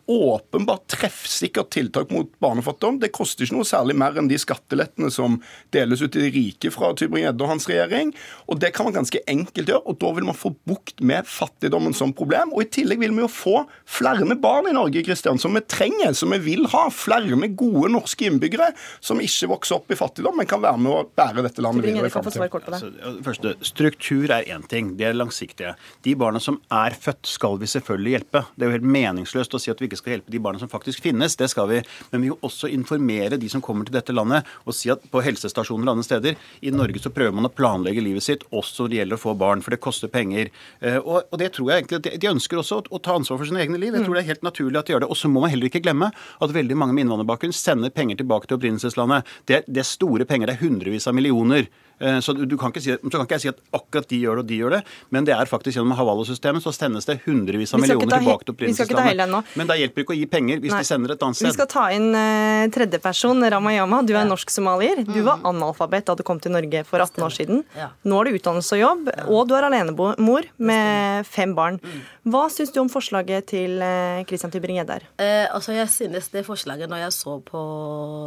åpenbart 0.10 0.88
treffsikkert 0.90 1.70
tiltak 1.76 2.10
mot 2.14 2.32
barnefattigdom. 2.42 2.98
Det 3.04 3.12
koster 3.14 3.46
ikke 3.46 3.60
noe 3.60 3.68
særlig 3.68 3.96
mer 4.00 4.18
enn 4.18 4.30
de 4.32 4.40
skattelettene 4.42 5.12
som 5.14 5.38
deles 5.76 6.02
ut 6.02 6.12
til 6.16 6.26
de 6.26 6.32
rike 6.34 6.72
fra 6.74 6.92
Tybring-Gjedde 6.98 7.46
og 7.46 7.52
hans 7.52 7.68
regjering. 7.70 8.14
Og 8.50 8.58
det 8.62 8.72
kan 8.74 8.88
man 8.88 8.98
ganske 8.98 9.22
enkelt 9.30 9.70
gjøre, 9.70 9.84
og 9.86 10.00
da 10.02 10.12
vil 10.18 10.26
man 10.32 10.38
få 10.38 10.52
bukt 10.70 11.04
med 11.06 11.30
fattigdommen 11.30 11.94
som 11.94 12.14
problem. 12.18 12.56
Og 12.56 12.66
i 12.66 12.70
tillegg 12.80 13.04
vil 13.04 13.14
vi 13.14 13.24
jo 13.24 13.30
få 13.30 13.56
flere 13.86 14.38
barn 14.42 14.72
i 14.72 14.74
Norge, 14.76 15.04
Kristian, 15.06 15.40
som 15.42 15.54
vi 15.54 15.62
trenger, 15.70 16.16
som 16.18 16.34
vi 16.34 16.42
vil 16.48 16.66
ha. 16.74 16.88
Flere 16.94 17.38
gode 17.60 17.92
norske 17.94 18.26
innbyggere 18.28 18.72
som 19.04 19.22
ikke 19.22 19.52
vokser 19.54 19.78
opp 19.78 19.94
i 19.94 19.98
fattigdom, 20.00 20.38
men 20.40 20.50
kan 20.50 20.64
være 20.64 20.82
med 20.82 20.92
å 20.96 21.06
bære 21.18 21.46
dette 21.46 21.64
landet 21.64 21.86
videre 21.86 22.10
i 22.10 22.14
framtiden. 22.14 22.50
Altså, 22.50 22.92
første, 23.26 23.54
struktur 23.66 24.34
er 24.34 24.50
én 24.50 24.66
ting. 24.70 24.96
Det 25.00 25.10
er 25.10 25.18
langsiktige. 25.18 25.76
De 26.06 26.16
barna 26.20 26.42
som 26.44 26.60
er 26.74 26.98
født, 26.98 27.30
skal 27.30 27.60
vi 27.62 27.70
selvfølgelig 27.70 28.16
hjelpe. 28.18 28.44
Det 28.56 28.66
er 28.66 28.72
jo 28.72 28.78
helt 28.80 28.92
meningsløst 28.98 29.54
å 29.54 29.62
si 29.62 29.72
at 29.74 29.82
vi 29.82 29.90
ikke 29.90 29.99
skal 30.00 30.16
hjelpe 30.16 30.34
de 30.34 30.42
barna 30.44 30.62
som 30.62 30.72
faktisk 30.72 31.04
finnes, 31.06 31.38
det 31.40 31.50
skal 31.52 31.70
vi. 31.72 31.82
Men 32.14 32.24
vi 32.24 32.32
må 32.32 32.38
også 32.46 32.72
informere 32.72 33.40
de 33.40 33.50
som 33.52 33.64
kommer 33.64 33.88
til 33.88 33.96
dette 33.98 34.16
landet, 34.16 34.48
og 34.66 34.76
si 34.76 34.92
at 34.94 35.04
på 35.12 35.24
helsestasjoner 35.26 35.88
og 35.88 35.98
andre 35.98 36.08
steder 36.08 36.40
i 36.66 36.74
Norge 36.74 37.02
så 37.04 37.12
prøver 37.14 37.36
man 37.36 37.50
å 37.50 37.54
planlegge 37.54 38.04
livet 38.04 38.26
sitt 38.26 38.46
også 38.50 38.86
når 38.86 38.92
det 38.92 39.00
gjelder 39.02 39.20
å 39.20 39.24
få 39.24 39.36
barn, 39.40 39.64
for 39.66 39.76
det 39.76 39.82
koster 39.84 40.12
penger. 40.12 40.52
Eh, 40.80 41.00
og, 41.00 41.28
og 41.30 41.42
det 41.42 41.52
tror 41.56 41.72
jeg 41.72 41.84
egentlig 41.84 42.16
De 42.22 42.32
ønsker 42.32 42.62
også 42.62 42.80
å, 42.80 42.86
å 42.96 43.02
ta 43.04 43.18
ansvar 43.20 43.40
for 43.40 43.50
sine 43.50 43.62
egne 43.64 43.82
liv. 43.82 43.96
Jeg 43.96 44.08
tror 44.08 44.18
det 44.18 44.24
er 44.24 44.32
helt 44.32 44.48
naturlig 44.48 44.82
at 44.82 44.90
de 44.90 44.96
gjør 44.96 45.06
det. 45.06 45.12
Og 45.12 45.20
så 45.20 45.32
må 45.32 45.44
man 45.44 45.54
heller 45.54 45.70
ikke 45.70 45.84
glemme 45.84 46.12
at 46.14 46.56
veldig 46.56 46.80
mange 46.80 46.96
med 46.96 47.08
innvandrerbakgrunn 47.08 47.56
sender 47.56 47.94
penger 47.94 48.22
tilbake 48.22 48.50
til 48.50 48.60
opprinnelseslandet. 48.60 49.30
Det, 49.50 49.64
det 49.68 49.84
er 49.84 49.88
store 49.88 50.28
penger, 50.30 50.50
det 50.50 50.58
er 50.58 50.66
hundrevis 50.66 51.10
av 51.10 51.18
millioner. 51.18 51.70
Eh, 52.00 52.20
så, 52.20 52.34
du 52.34 52.56
kan 52.58 52.72
ikke 52.72 52.82
si, 52.84 52.94
så 52.96 53.12
kan 53.12 53.26
ikke 53.26 53.38
jeg 53.38 53.44
si 53.44 53.52
at 53.52 53.60
akkurat 53.76 54.08
de 54.08 54.20
gjør 54.22 54.40
det 54.40 54.44
og 54.46 54.50
de 54.50 54.60
gjør 54.62 54.76
det, 54.78 54.80
men 55.12 55.26
det 55.28 55.34
er 55.36 55.50
faktisk 55.52 55.76
gjennom 55.76 55.98
Havala-systemet 56.00 56.64
så 56.64 56.72
sendes 56.76 57.08
det 57.10 57.18
hundrevis 57.26 57.74
av 57.76 57.84
millioner 57.84 58.14
tilbake 58.14 58.48
til 58.48 58.56
opprinnelseslandet. 58.56 59.52
Men 59.60 59.72
da 59.72 59.76
hjelper 59.90 60.06
ikke 60.06 60.16
å 60.16 60.20
gi 60.20 60.28
penger 60.30 60.62
hvis 60.64 60.76
Nei. 60.76 60.82
de 60.84 60.90
sender 60.90 61.16
et 61.16 61.26
annet 61.26 61.40
sted. 61.40 61.50
Vi 61.50 61.58
skal 61.58 61.70
ta 61.72 61.88
inn 61.96 62.10
uh, 62.14 62.70
tredjeperson, 62.74 63.44
Ramayama. 63.56 64.02
Du 64.08 64.14
er 64.14 64.22
ja. 64.24 64.30
norsk-somalier. 64.30 65.04
Du 65.08 65.20
var 65.26 65.42
mm. 65.42 65.48
analfabet 65.52 66.08
da 66.08 66.16
du 66.16 66.24
kom 66.28 66.40
til 66.42 66.54
Norge 66.56 66.86
for 66.88 67.02
18 67.04 67.26
år 67.26 67.36
siden. 67.36 67.66
Ja. 67.78 67.92
Nå 68.08 68.22
har 68.22 68.30
du 68.30 68.40
utdannelse 68.40 68.78
og 68.78 68.84
jobb, 68.84 69.12
ja. 69.12 69.28
og 69.28 69.50
du 69.50 69.56
er 69.58 69.68
alenemor 69.68 70.50
med 70.58 71.28
fem 71.28 71.58
barn. 71.58 71.82
Mm. 71.84 72.08
Hva 72.30 72.46
syns 72.54 72.72
du 72.76 72.80
om 72.82 72.90
forslaget 72.92 73.50
til 73.50 73.80
uh, 73.82 74.22
Christian 74.30 74.52
Tybring-Gjedde 74.54 75.00
eh, 75.22 75.48
altså, 75.54 75.74
jeg 75.74 75.90
synes 75.92 76.30
det 76.34 76.46
forslaget, 76.46 76.90
når 76.92 77.04
jeg 77.06 77.16
så 77.16 77.38
på 77.46 77.62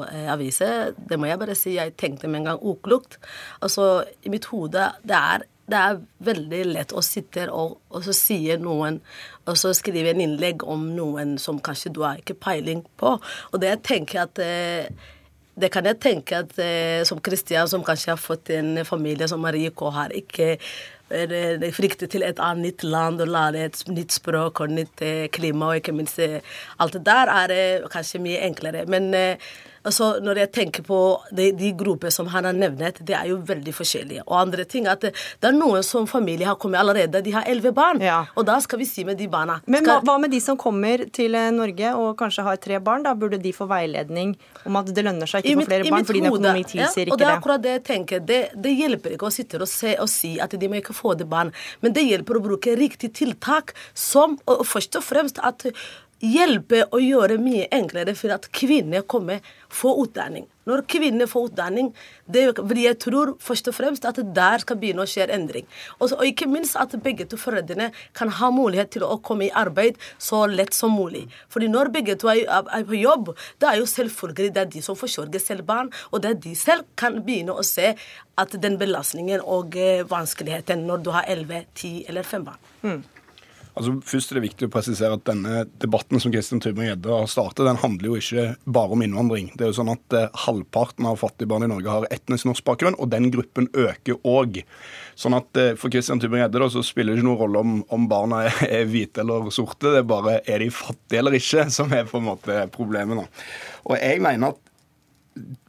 eh, 0.09 0.29
aviser, 0.33 0.92
det 0.96 1.18
må 1.20 1.29
jeg 1.29 1.40
bare 1.40 1.57
si, 1.59 1.77
jeg 1.77 1.94
tenkte 2.01 2.31
med 2.31 2.42
en 2.42 2.53
gang 2.53 2.62
uklokt. 2.62 3.18
Altså, 3.62 4.05
i 4.25 4.33
mitt 4.33 4.48
hode 4.51 4.88
det 5.07 5.18
er, 5.18 5.46
det 5.70 5.79
er 5.79 6.01
veldig 6.27 6.62
lett 6.72 6.92
å 6.92 7.03
sitte 7.05 7.46
og, 7.55 7.79
og 7.92 8.05
så 8.07 8.14
sier 8.16 8.61
noen 8.62 9.01
og 9.46 9.59
så 9.59 9.72
skrive 9.75 10.12
en 10.12 10.22
innlegg 10.22 10.64
om 10.68 10.88
noen 10.96 11.37
som 11.42 11.61
kanskje 11.62 11.92
du 11.94 12.03
har 12.05 12.20
ikke 12.20 12.38
peiling 12.38 12.83
på. 13.01 13.16
Og 13.18 13.62
det 13.62 13.70
jeg 13.72 13.83
tenker 13.88 14.25
at 14.25 14.40
eh, 14.42 14.90
det 15.59 15.68
kan 15.75 15.87
jeg 15.87 16.01
tenke 16.03 16.42
at 16.44 16.55
eh, 16.62 17.03
som 17.07 17.20
Kristian, 17.22 17.70
som 17.70 17.85
kanskje 17.87 18.14
har 18.14 18.20
fått 18.20 18.53
en 18.55 18.85
familie 18.88 19.29
som 19.31 19.44
er 19.48 19.59
rik 19.59 19.83
har 19.94 20.14
ikke 20.16 20.57
fryktet 21.77 22.09
til 22.14 22.22
et 22.25 22.38
annet 22.40 22.64
nytt 22.64 22.85
land 22.88 23.20
og 23.20 23.29
lære 23.29 23.66
et 23.66 23.83
nytt 23.92 24.14
språk 24.14 24.62
og 24.64 24.70
nytt 24.72 25.03
klima 25.37 25.66
og 25.68 25.83
ikke 25.83 25.92
minst 25.92 26.16
alt 26.81 26.96
det 26.96 27.03
der, 27.05 27.29
er 27.29 27.85
kanskje 27.92 28.22
mye 28.25 28.40
enklere. 28.46 28.87
Men 28.88 29.11
altså 29.83 30.18
Når 30.23 30.42
jeg 30.42 30.53
tenker 30.53 30.85
på 30.87 30.99
de, 31.31 31.51
de 31.57 31.73
grupper 31.79 32.12
som 32.14 32.29
han 32.33 32.47
har 32.49 32.57
nevnt, 32.57 33.01
det 33.07 33.16
er 33.16 33.29
jo 33.31 33.38
veldig 33.47 33.75
forskjellige. 33.75 34.25
Og 34.27 34.37
andre 34.38 34.64
ting 34.68 34.87
at 34.90 35.03
det, 35.05 35.12
det 35.42 35.51
er 35.51 35.57
noen 35.57 35.83
som 35.87 36.07
familie 36.11 36.47
har 36.49 36.59
kommet 36.61 36.81
allerede. 36.81 37.23
De 37.25 37.35
har 37.35 37.47
elleve 37.49 37.73
barn. 37.75 38.03
Ja. 38.03 38.23
Og 38.37 38.47
da 38.49 38.59
skal 38.62 38.83
vi 38.83 38.88
si 38.88 39.05
med 39.09 39.18
de 39.18 39.29
barna 39.31 39.61
Men 39.66 39.85
skal... 39.85 40.03
hva 40.07 40.18
med 40.23 40.33
de 40.33 40.40
som 40.42 40.59
kommer 40.61 41.07
til 41.14 41.35
eh, 41.38 41.51
Norge 41.55 41.95
og 41.99 42.14
kanskje 42.21 42.47
har 42.47 42.61
tre 42.62 42.81
barn? 42.85 43.07
Da 43.07 43.14
burde 43.18 43.40
de 43.42 43.53
få 43.57 43.66
veiledning 43.71 44.37
om 44.66 44.79
at 44.79 44.92
det 44.95 45.05
lønner 45.07 45.31
seg 45.31 45.45
ikke 45.45 45.59
å 45.59 45.62
få 45.62 45.71
flere 45.71 45.90
barn 45.90 46.09
fordi 46.09 46.25
økonomi 46.29 46.64
tilsier 46.68 47.09
ja, 47.09 47.12
og 47.12 47.18
det. 47.21 47.27
er 47.27 47.35
akkurat 47.37 47.64
det 47.64 47.77
jeg 47.77 47.85
tenker. 47.88 48.23
Det, 48.27 48.40
det 48.55 48.77
hjelper 48.77 49.16
ikke 49.16 49.29
å 49.29 49.35
sitte 49.35 49.61
og, 49.61 49.71
se, 49.71 49.97
og 50.03 50.11
si 50.11 50.37
at 50.42 50.55
de 50.59 50.71
må 50.71 50.79
ikke 50.81 50.97
få 50.97 51.16
det 51.18 51.29
barn. 51.31 51.53
Men 51.83 51.97
det 51.97 52.07
hjelper 52.07 52.38
å 52.38 52.45
bruke 52.45 52.77
riktig 52.79 53.12
tiltak 53.18 53.75
som 53.99 54.38
og 54.47 54.64
først 54.68 54.99
og 54.99 55.07
fremst 55.07 55.42
at 55.42 55.66
hjelpe 56.23 56.85
å 56.95 57.01
gjøre 57.03 57.39
mye 57.43 57.67
enklere 57.75 58.15
for 58.19 58.33
at 58.35 58.49
kvinner 58.55 59.03
kommer 59.03 59.43
få 59.73 59.95
utdanning. 60.05 60.47
Når 60.69 60.85
kvinner 60.87 61.27
får 61.27 61.49
utdanning, 61.49 61.89
det 62.31 62.45
vil 62.61 62.83
jeg 62.85 62.99
tror 63.03 63.33
først 63.43 63.71
og 63.73 63.75
fremst 63.75 64.05
at 64.07 64.21
der 64.37 64.63
skal 64.63 64.79
begynne 64.79 65.03
å 65.03 65.11
skje 65.11 65.27
endring. 65.35 65.67
Og, 65.99 66.13
og 66.15 66.23
ikke 66.29 66.47
minst 66.47 66.79
at 66.79 66.95
begge 67.03 67.27
to 67.27 67.39
foreldrene 67.41 67.89
kan 68.15 68.31
ha 68.39 68.51
mulighet 68.55 68.93
til 68.95 69.07
å 69.07 69.19
komme 69.27 69.49
i 69.49 69.55
arbeid 69.59 69.99
så 70.23 70.45
lett 70.47 70.77
som 70.77 70.95
mulig. 70.95 71.25
Fordi 71.51 71.71
når 71.73 71.91
begge 71.97 72.15
to 72.21 72.31
er, 72.31 72.45
er 72.47 72.87
på 72.87 73.01
jobb, 73.01 73.33
det 73.59 73.73
er 73.73 73.81
jo 73.81 73.89
selvfølgelig 73.91 74.53
det 74.55 74.63
er 74.63 74.71
de 74.77 74.85
som 74.87 74.99
forsørger 74.99 75.43
selv 75.43 75.67
barn, 75.67 75.91
og 76.13 76.23
det 76.23 76.31
er 76.31 76.43
de 76.47 76.55
selv 76.59 76.87
kan 77.01 77.19
begynne 77.27 77.57
å 77.57 77.67
se 77.67 77.97
at 78.39 78.55
den 78.63 78.79
belastningen 78.81 79.43
og 79.43 79.75
eh, 79.77 80.07
vanskeligheten 80.09 80.87
når 80.87 81.03
du 81.03 81.11
har 81.17 81.27
11, 81.27 81.67
10 81.75 82.07
eller 82.13 82.29
5 82.29 82.47
barn. 82.47 82.71
Mm. 82.87 83.03
Altså, 83.73 83.95
først 84.05 84.33
er 84.33 84.37
det 84.37 84.45
viktig 84.45 84.67
å 84.69 84.73
presisere 84.73 85.17
at 85.17 85.25
denne 85.25 85.63
debatten 85.81 86.21
som 86.21 86.33
Kristian 86.33 86.61
Tybring-Gjedde 86.61 87.09
har 87.09 87.29
startet, 87.31 87.65
den 87.65 87.81
handler 87.81 88.11
jo 88.11 88.19
ikke 88.21 88.73
bare 88.77 88.97
om 88.97 89.05
innvandring. 89.05 89.49
Det 89.57 89.65
er 89.65 89.71
jo 89.71 89.79
sånn 89.79 89.93
at 89.95 90.17
eh, 90.19 90.43
Halvparten 90.45 91.09
av 91.09 91.17
fattige 91.23 91.49
barn 91.49 91.65
i 91.65 91.71
Norge 91.73 91.95
har 91.95 92.09
etnisk 92.13 92.51
norsk 92.51 92.67
bakgrunn, 92.69 92.99
og 93.01 93.09
den 93.15 93.31
gruppen 93.33 93.71
øker 93.73 94.19
òg. 94.29 94.61
Sånn 95.17 95.39
at 95.39 95.61
eh, 95.61 95.73
For 95.81 95.93
Kristian 95.95 96.21
Tybring-Gjedde 96.21 96.69
så 96.75 96.85
spiller 96.85 97.17
det 97.17 97.23
ikke 97.23 97.31
noen 97.31 97.41
rolle 97.41 97.63
om, 97.65 97.79
om 97.97 98.05
barna 98.11 98.43
er, 98.51 98.61
er, 98.83 98.85
hvite 98.93 99.25
eller 99.25 99.49
sorte. 99.55 99.89
Det 99.89 100.03
er 100.03 100.11
bare 100.11 100.37
er 100.45 100.67
de 100.67 100.69
fattige 100.75 101.23
eller 101.23 101.39
ikke 101.41 101.65
som 101.73 101.97
er 101.97 102.05
på 102.11 102.21
en 102.21 102.29
måte 102.29 102.59
problemet. 102.77 103.25
Og 103.89 103.97
jeg 103.97 104.21
mener 104.21 104.53
at 104.53 104.72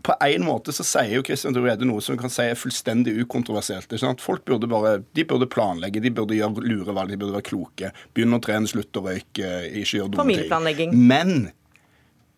på 0.03 0.15
en 0.19 0.43
måte 0.43 0.73
så 0.75 0.83
sier 0.85 1.15
jo 1.15 1.23
Kristian 1.25 1.55
Dorede 1.55 1.87
noe 1.87 2.03
som 2.03 2.17
kan 2.19 2.31
si 2.31 2.43
er 2.43 2.59
fullstendig 2.59 3.15
ukontroversielt. 3.23 3.91
Er 3.93 4.01
sånn 4.01 4.17
at 4.17 4.23
Folk 4.23 4.43
burde 4.47 4.67
bare, 4.71 4.97
de 5.15 5.23
burde 5.27 5.47
planlegge, 5.51 6.03
de 6.03 6.11
burde 6.13 6.35
gjøre 6.35 6.65
lure 6.67 6.95
valg, 6.95 7.13
de 7.13 7.19
burde 7.21 7.37
være 7.37 7.47
kloke. 7.47 7.91
Begynne 8.15 8.39
å 8.39 8.43
trene, 8.43 8.69
slutte 8.69 8.99
å 8.99 9.05
røyke, 9.07 9.51
ikke 9.71 10.01
gjøre 10.01 10.15
dumme 10.17 10.75
ting. 10.75 10.95
Men 11.07 11.51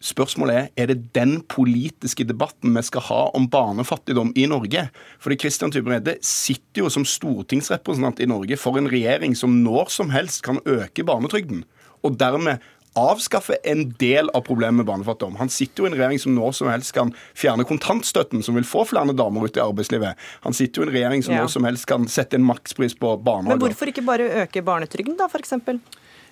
spørsmålet 0.05 0.55
er 0.77 0.83
er 0.83 0.91
det 0.91 1.15
den 1.17 1.39
politiske 1.49 2.27
debatten 2.27 2.75
vi 2.77 2.83
skal 2.85 3.07
ha 3.07 3.21
om 3.37 3.47
barnefattigdom 3.49 4.35
i 4.37 4.45
Norge. 4.51 4.87
Fordi 5.23 5.39
Kristian 5.41 5.73
Tybring-Gjedde 5.73 6.19
sitter 6.21 6.85
jo 6.85 6.91
som 6.93 7.07
stortingsrepresentant 7.09 8.21
i 8.21 8.29
Norge 8.29 8.59
for 8.61 8.77
en 8.77 8.91
regjering 8.91 9.33
som 9.37 9.63
når 9.63 9.89
som 9.97 10.13
helst 10.13 10.43
kan 10.45 10.61
øke 10.69 11.07
barnetrygden. 11.07 11.65
Og 12.05 12.19
dermed 12.21 12.61
avskaffe 12.95 13.57
en 13.67 13.89
del 13.99 14.29
av 14.29 14.45
problemet 14.47 14.81
med 14.81 14.87
barnefattigdom. 14.87 15.35
Han 15.41 15.51
sitter 15.51 15.83
jo 15.83 15.87
i 15.87 15.91
en 15.91 15.97
regjering 15.97 16.21
som 16.21 16.35
nå 16.35 16.51
som 16.55 16.69
helst 16.71 16.95
kan 16.95 17.11
fjerne 17.35 17.67
kontantstøtten, 17.67 18.43
som 18.45 18.55
vil 18.55 18.67
få 18.67 18.85
flere 18.87 19.15
damer 19.15 19.47
ut 19.47 19.59
i 19.59 19.63
arbeidslivet. 19.63 20.15
Han 20.47 20.55
sitter 20.55 20.81
jo 20.81 20.85
i 20.85 20.89
en 20.89 20.95
regjering 20.95 21.25
som 21.25 21.35
ja. 21.35 21.43
nå 21.43 21.51
som 21.51 21.67
helst 21.67 21.87
kan 21.91 22.07
sette 22.11 22.39
en 22.39 22.47
makspris 22.47 22.95
på 22.99 23.17
barnehager. 23.17 23.59
Men 23.59 23.67
hvorfor 23.67 23.91
ikke 23.91 24.05
bare 24.07 24.31
øke 24.45 24.63
barnetrygden, 24.65 25.19
da, 25.19 25.27
f.eks.? 25.27 25.57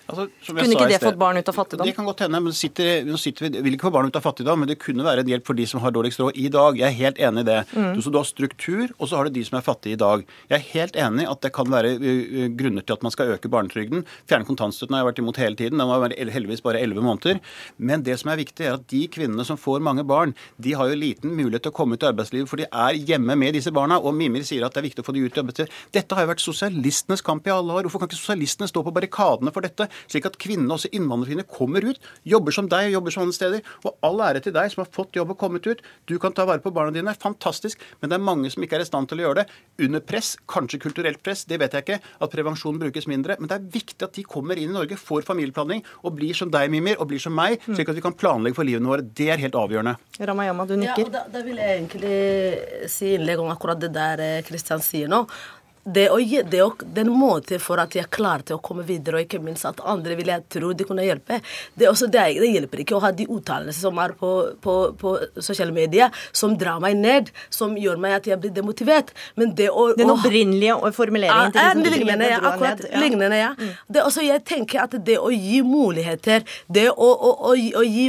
Altså, 0.04 0.26
kunne 0.44 0.66
ikke 0.68 0.88
det 0.90 0.98
fått 1.00 1.18
barn 1.20 1.38
ut 1.40 1.48
av 1.48 1.56
fattigdom? 1.56 1.88
Det 1.88 1.94
kan 1.96 2.04
godt 2.08 2.24
hende. 2.26 2.40
men 2.44 2.52
sitter, 2.56 3.06
sitter 3.20 3.46
vi, 3.46 3.62
vil 3.64 3.76
ikke 3.76 3.88
få 3.88 3.94
barn 3.94 4.10
ut 4.10 4.18
av 4.18 4.24
fattigdom, 4.24 4.60
men 4.60 4.68
det 4.68 4.76
kunne 4.82 5.06
være 5.06 5.24
en 5.24 5.30
hjelp 5.32 5.46
for 5.48 5.56
de 5.56 5.64
som 5.68 5.80
har 5.80 5.94
dårligst 5.96 6.20
råd 6.20 6.36
i 6.36 6.50
dag. 6.52 6.76
Jeg 6.80 6.86
er 6.90 6.98
helt 6.98 7.20
enig 7.24 7.44
i 7.44 7.48
det. 7.48 7.60
Mm. 7.72 7.94
Du, 7.96 8.02
så 8.04 8.12
du 8.12 8.18
har 8.20 8.28
struktur, 8.28 8.92
og 8.98 9.08
så 9.08 9.16
har 9.16 9.28
du 9.28 9.38
de 9.38 9.44
som 9.48 9.56
er 9.58 9.64
fattige 9.64 9.96
i 9.96 10.00
dag. 10.00 10.26
Jeg 10.50 10.56
er 10.58 10.66
helt 10.74 10.98
enig 11.06 11.24
i 11.24 11.30
at 11.30 11.40
det 11.46 11.52
kan 11.56 11.70
være 11.72 11.94
grunner 12.58 12.84
til 12.84 12.98
at 12.98 13.06
man 13.06 13.14
skal 13.14 13.32
øke 13.36 13.48
barnetrygden. 13.52 14.04
Fjerne 14.28 14.48
kontantstøtten 14.48 14.96
har 14.96 15.04
jeg 15.04 15.10
vært 15.10 15.22
imot 15.24 15.40
hele 15.40 15.58
tiden. 15.60 15.80
Den 15.80 15.88
var 15.88 16.16
heldigvis 16.36 16.64
bare 16.64 16.84
elleve 16.84 17.04
måneder. 17.04 17.40
Men 17.78 18.04
det 18.04 18.18
som 18.20 18.32
er 18.32 18.42
viktig, 18.42 18.68
er 18.68 18.76
at 18.76 18.86
de 18.92 19.06
kvinnene 19.08 19.48
som 19.48 19.60
får 19.60 19.80
mange 19.84 20.04
barn, 20.04 20.36
de 20.60 20.76
har 20.76 20.92
jo 20.92 21.00
liten 21.00 21.32
mulighet 21.32 21.64
til 21.64 21.72
å 21.72 21.78
komme 21.80 21.96
ut 21.96 22.04
i 22.04 22.10
arbeidslivet, 22.10 22.50
for 22.50 22.60
de 22.60 22.68
er 22.68 23.00
hjemme 23.00 23.38
med 23.40 23.56
disse 23.56 23.72
barna. 23.72 23.96
Og 24.04 24.12
Mimir 24.16 24.44
sier 24.44 24.66
at 24.66 24.76
det 24.76 24.82
er 24.84 24.88
viktig 24.90 25.04
å 25.04 25.08
få 25.08 25.16
de 25.16 25.24
ut 25.24 25.32
i 25.32 25.42
arbeidslivet. 25.42 25.80
Dette 25.96 26.18
har 26.18 26.26
jo 26.26 26.32
vært 26.34 26.44
sosialistenes 26.44 27.24
kamp 27.24 27.48
i 27.48 27.54
alle 27.54 27.72
år. 27.72 27.88
Hvorfor 27.88 28.04
kan 28.04 28.12
ikke 28.12 28.20
sosialistene 28.20 28.68
stå 28.68 28.84
på 28.84 28.92
barrikadene 28.94 29.52
for 29.54 29.64
dette, 29.64 29.88
slik 30.10 30.28
at 30.28 30.38
kvinnene 30.40 30.76
også 30.76 30.90
innvandrerkvinner, 30.94 31.46
kommer 31.50 31.84
ut, 31.86 32.00
jobber 32.28 32.54
som 32.54 32.68
deg, 32.70 32.90
og 32.90 32.98
jobber 32.98 33.14
som 33.14 33.24
andre 33.24 33.36
steder. 33.38 33.70
Og 33.84 33.96
all 34.06 34.22
ære 34.28 34.44
til 34.44 34.54
deg 34.56 34.72
som 34.72 34.84
har 34.84 34.90
fått 34.94 35.18
jobb 35.18 35.34
og 35.34 35.40
kommet 35.40 35.66
ut. 35.68 35.82
Du 36.10 36.16
kan 36.22 36.34
ta 36.36 36.46
vare 36.48 36.62
på 36.64 36.72
barna 36.74 36.94
dine. 36.94 37.14
Fantastisk. 37.20 37.82
Men 38.00 38.12
det 38.12 38.18
er 38.18 38.26
mange 38.26 38.50
som 38.52 38.64
ikke 38.64 38.78
er 38.78 38.84
i 38.84 38.88
stand 38.88 39.10
til 39.10 39.22
å 39.22 39.28
gjøre 39.28 39.42
det. 39.42 39.58
Under 39.86 40.04
press, 40.04 40.34
kanskje 40.50 40.82
kulturelt 40.82 41.22
press, 41.24 41.44
det 41.50 41.60
vet 41.62 41.76
jeg 41.76 41.86
ikke. 41.86 42.00
At 42.24 42.34
prevensjon 42.34 42.80
brukes 42.80 43.08
mindre. 43.10 43.38
Men 43.40 43.50
det 43.50 43.58
er 43.58 43.68
viktig 43.78 44.00
at 44.06 44.16
de 44.18 44.26
kommer 44.26 44.60
inn 44.60 44.72
i 44.72 44.76
Norge, 44.76 44.98
får 45.00 45.26
familieplanlegging 45.28 45.84
og 46.02 46.16
blir 46.18 46.36
som 46.36 46.52
deg, 46.52 46.70
Mimir, 46.72 46.98
og 47.00 47.10
blir 47.10 47.22
som 47.22 47.34
meg, 47.36 47.58
mm. 47.62 47.74
slik 47.76 47.90
at 47.92 47.98
vi 47.98 48.04
kan 48.04 48.16
planlegge 48.18 48.58
for 48.58 48.68
livene 48.68 48.90
våre. 48.90 49.04
Det 49.04 49.28
er 49.32 49.42
helt 49.42 49.58
avgjørende. 49.58 49.96
Ramayama, 50.20 50.66
du 50.68 50.76
nikker. 50.78 51.04
Ja, 51.04 51.10
og 51.10 51.14
da, 51.14 51.26
da 51.32 51.44
vil 51.46 51.60
jeg 51.60 51.78
egentlig 51.78 52.88
si 52.92 53.14
innlegg 53.16 53.42
om 53.42 53.52
akkurat 53.52 53.80
det 53.80 53.92
der 53.94 54.24
Kristian 54.46 54.82
eh, 54.82 54.88
sier 54.88 55.10
nå 55.10 55.24
det 55.84 56.06
å 56.08 56.18
gi 56.20 56.40
det 56.48 56.62
å, 56.64 56.70
den 56.96 57.10
måten 57.12 57.60
for 57.60 57.80
at 57.82 57.94
jeg 57.96 58.08
klarte 58.12 58.56
å 58.56 58.60
komme 58.64 58.84
videre, 58.88 59.18
og 59.18 59.26
ikke 59.26 59.40
minst 59.44 59.66
at 59.68 59.82
andre 59.84 60.16
vil 60.16 60.30
jeg 60.32 60.46
tro 60.56 60.72
de 60.72 60.86
kunne 60.88 61.04
hjelpe 61.04 61.40
Det, 61.74 61.90
det, 61.90 62.12
det 62.14 62.48
hjelper 62.48 62.84
ikke 62.84 62.96
å 62.96 63.02
ha 63.04 63.10
de 63.12 63.26
uttalelsene 63.28 63.76
som 63.76 64.00
er 64.00 64.14
på, 64.18 64.30
på, 64.64 64.76
på, 65.00 65.14
sosiale 65.36 65.74
medier, 65.76 66.14
som 66.32 66.56
drar 66.58 66.80
meg 66.82 66.96
ned, 66.96 67.30
som 67.52 67.76
gjør 67.76 68.00
meg 68.00 68.16
at 68.18 68.30
jeg 68.30 68.40
blir 68.40 68.54
demotivert. 68.56 69.12
Men 69.36 69.52
det 69.58 69.68
å 69.70 69.90
Den 69.98 70.14
opprinnelige 70.14 70.92
formuleringen 70.96 71.52
til 71.54 71.62
er, 71.62 71.82
lignende, 71.98 72.32
ja, 72.32 72.40
akkurat. 72.40 72.84
Ja. 72.88 73.04
Lignende, 73.04 73.40
ja. 73.40 73.52
Mm. 73.58 73.76
Det, 73.88 74.04
også, 74.04 74.24
jeg 74.24 74.44
tenker 74.48 74.84
at 74.86 74.96
det 75.04 75.18
å 75.20 75.30
gi 75.34 75.60
muligheter, 75.66 76.48
det 76.72 76.88
å, 76.94 77.10
å, 77.12 77.34
å, 77.50 77.54
å 77.54 77.84
gi, 77.84 78.08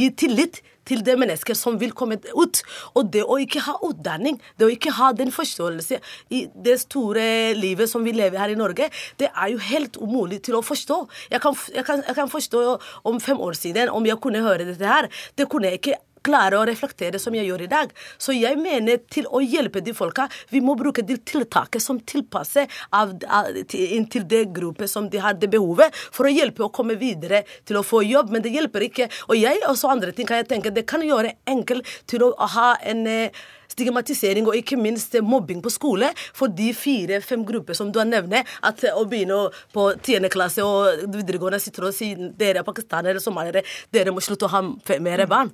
gi 0.00 0.12
tillit 0.16 0.62
til 0.90 1.04
det 1.06 1.16
mennesker 1.20 1.58
som 1.58 1.78
vil 1.80 1.94
komme 1.96 2.18
ut. 2.34 2.62
Og 2.98 3.10
det 3.14 3.24
å 3.24 3.38
ikke 3.42 3.64
ha 3.66 3.76
utdanning, 3.86 4.40
det 4.58 4.68
å 4.68 4.72
ikke 4.74 4.94
ha 4.98 5.12
den 5.16 5.32
forståelse 5.34 6.00
i 6.34 6.44
det 6.54 6.76
store 6.84 7.24
livet 7.58 7.90
som 7.90 8.04
vi 8.06 8.14
lever 8.16 8.40
her 8.40 8.54
i 8.54 8.58
Norge, 8.58 8.90
det 9.20 9.30
er 9.30 9.54
jo 9.54 9.62
helt 9.70 9.98
umulig 10.02 10.42
til 10.46 10.58
å 10.58 10.64
forstå. 10.66 11.00
Jeg 11.32 11.42
kan, 11.44 11.56
jeg 11.74 11.86
kan, 11.86 12.04
jeg 12.06 12.18
kan 12.18 12.30
forstå 12.32 12.62
om 13.08 13.20
fem 13.22 13.40
år 13.40 13.58
siden, 13.58 13.92
om 13.94 14.06
jeg 14.06 14.20
kunne 14.22 14.44
høre 14.44 14.68
dette 14.68 14.86
her. 14.86 15.10
Det 15.38 15.48
kunne 15.50 15.70
jeg 15.70 15.80
ikke 15.80 15.98
klare 16.26 16.58
å 16.58 16.66
reflektere 16.68 17.20
som 17.22 17.34
jeg 17.36 17.48
gjør 17.48 17.64
i 17.66 17.70
dag. 17.70 17.92
Så 18.18 18.34
jeg 18.36 18.58
mener 18.60 19.00
til 19.12 19.28
å 19.30 19.42
hjelpe 19.42 19.82
de 19.84 19.94
folka, 19.96 20.28
vi 20.50 20.62
må 20.64 20.76
bruke 20.78 21.04
de 21.06 21.18
tiltaket 21.18 21.82
som 21.82 22.00
tilpasser 22.00 22.70
av, 22.96 23.14
av, 23.28 23.52
til, 23.70 24.06
til 24.10 24.26
det 24.30 24.46
gruppe 24.56 24.88
som 24.90 25.08
de 25.10 25.22
har 25.22 25.38
det 25.40 25.50
behovet, 25.52 25.94
for 26.12 26.28
å 26.28 26.34
hjelpe 26.34 26.66
å 26.66 26.72
komme 26.74 26.98
videre 27.00 27.44
til 27.68 27.80
å 27.80 27.86
få 27.86 28.02
jobb. 28.06 28.34
Men 28.34 28.44
det 28.44 28.54
hjelper 28.54 28.88
ikke. 28.88 29.08
Og 29.28 29.38
jeg 29.40 29.62
også 29.68 29.92
andre 29.92 30.14
ting 30.16 30.28
kan 30.28 30.42
jeg 30.42 30.50
tenke, 30.50 30.74
det 30.74 30.88
kan 30.90 31.04
gjøre 31.04 31.36
enkelt 31.50 31.88
til 32.10 32.26
å 32.26 32.34
ha 32.54 32.74
en 32.86 33.06
eh, 33.08 33.40
stigmatisering 33.70 34.48
og 34.48 34.58
ikke 34.58 34.78
minst 34.80 35.14
mobbing 35.24 35.62
på 35.64 35.72
skole 35.72 36.10
for 36.36 36.52
de 36.52 36.70
fire-fem 36.76 37.44
grupper 37.46 37.78
som 37.78 37.92
du 37.92 38.00
har 38.02 38.08
nevnt. 38.08 38.48
At 38.66 38.84
å 38.92 39.06
begynne 39.08 39.46
på 39.74 39.90
tiende 40.04 40.30
klasse 40.32 40.64
og 40.66 41.06
videregående 41.14 41.60
sitter 41.62 41.88
og 41.88 41.96
sier 41.96 42.30
dere 42.38 42.62
er 42.62 42.66
pakistanere 42.66 43.22
somaliere, 43.22 43.64
dere 43.94 44.14
må 44.14 44.22
slutte 44.24 44.48
å 44.48 44.54
ha 44.54 44.64
mer 45.00 45.26
barn. 45.30 45.52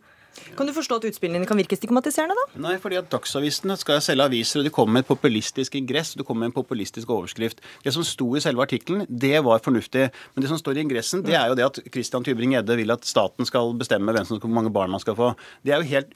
Kan 0.56 0.68
du 0.68 0.72
forstå 0.76 1.00
at 1.00 1.08
utspillene 1.10 1.40
dine 1.40 1.48
kan 1.48 1.58
virke 1.58 1.76
stigmatiserende, 1.78 2.36
da? 2.36 2.60
Nei, 2.66 2.76
fordi 2.82 2.98
at 3.00 3.08
Dagsavisene 3.12 3.76
skal 3.80 4.00
selge 4.04 4.26
aviser, 4.26 4.60
og 4.60 4.68
de 4.68 4.72
kommer 4.74 4.98
med 4.98 5.06
et 5.06 5.10
populistisk 5.10 5.76
ingress, 5.78 6.14
det 6.16 6.26
kommer 6.26 6.46
med 6.46 6.52
en 6.52 6.56
populistisk 6.58 7.10
overskrift. 7.12 7.62
Det 7.84 7.92
som 7.94 8.04
sto 8.06 8.28
i 8.36 8.42
selve 8.44 8.64
artikkelen, 8.64 9.04
det 9.08 9.34
var 9.46 9.62
fornuftig. 9.64 10.08
Men 10.34 10.44
det 10.44 10.50
som 10.52 10.60
står 10.60 10.78
i 10.78 10.84
ingressen, 10.86 11.24
det 11.26 11.36
er 11.38 11.50
jo 11.50 11.58
det 11.58 11.66
at 11.66 11.80
Christian 11.92 12.24
Tybring-Gjedde 12.26 12.78
vil 12.80 12.94
at 12.94 13.06
staten 13.08 13.48
skal 13.48 13.74
bestemme 13.78 14.14
hvem 14.16 14.28
som, 14.28 14.40
hvor 14.42 14.52
mange 14.52 14.72
barn 14.72 14.92
man 14.92 15.02
skal 15.02 15.16
få. 15.18 15.32
Det 15.64 15.74
er 15.74 15.82
jo 15.82 15.90
helt 15.92 16.14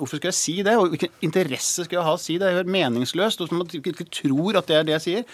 Hvorfor 0.00 0.18
skal 0.18 0.30
jeg 0.30 0.36
si 0.36 0.54
det? 0.64 0.74
Og 0.78 0.92
hvilken 0.92 1.12
interesse 1.24 1.84
skal 1.86 1.98
jeg 1.98 2.06
ha 2.06 2.14
å 2.14 2.20
si 2.20 2.36
det? 2.38 2.46
Det 2.46 2.60
er 2.60 2.64
jo 2.64 2.74
meningsløst. 2.74 3.40
Og 3.42 3.52
man 3.54 3.68
ikke 3.76 4.06
tror 4.06 4.58
at 4.60 4.68
det 4.68 4.76
er 4.76 4.86
det 4.86 4.94
jeg 4.98 5.04
sier. 5.04 5.24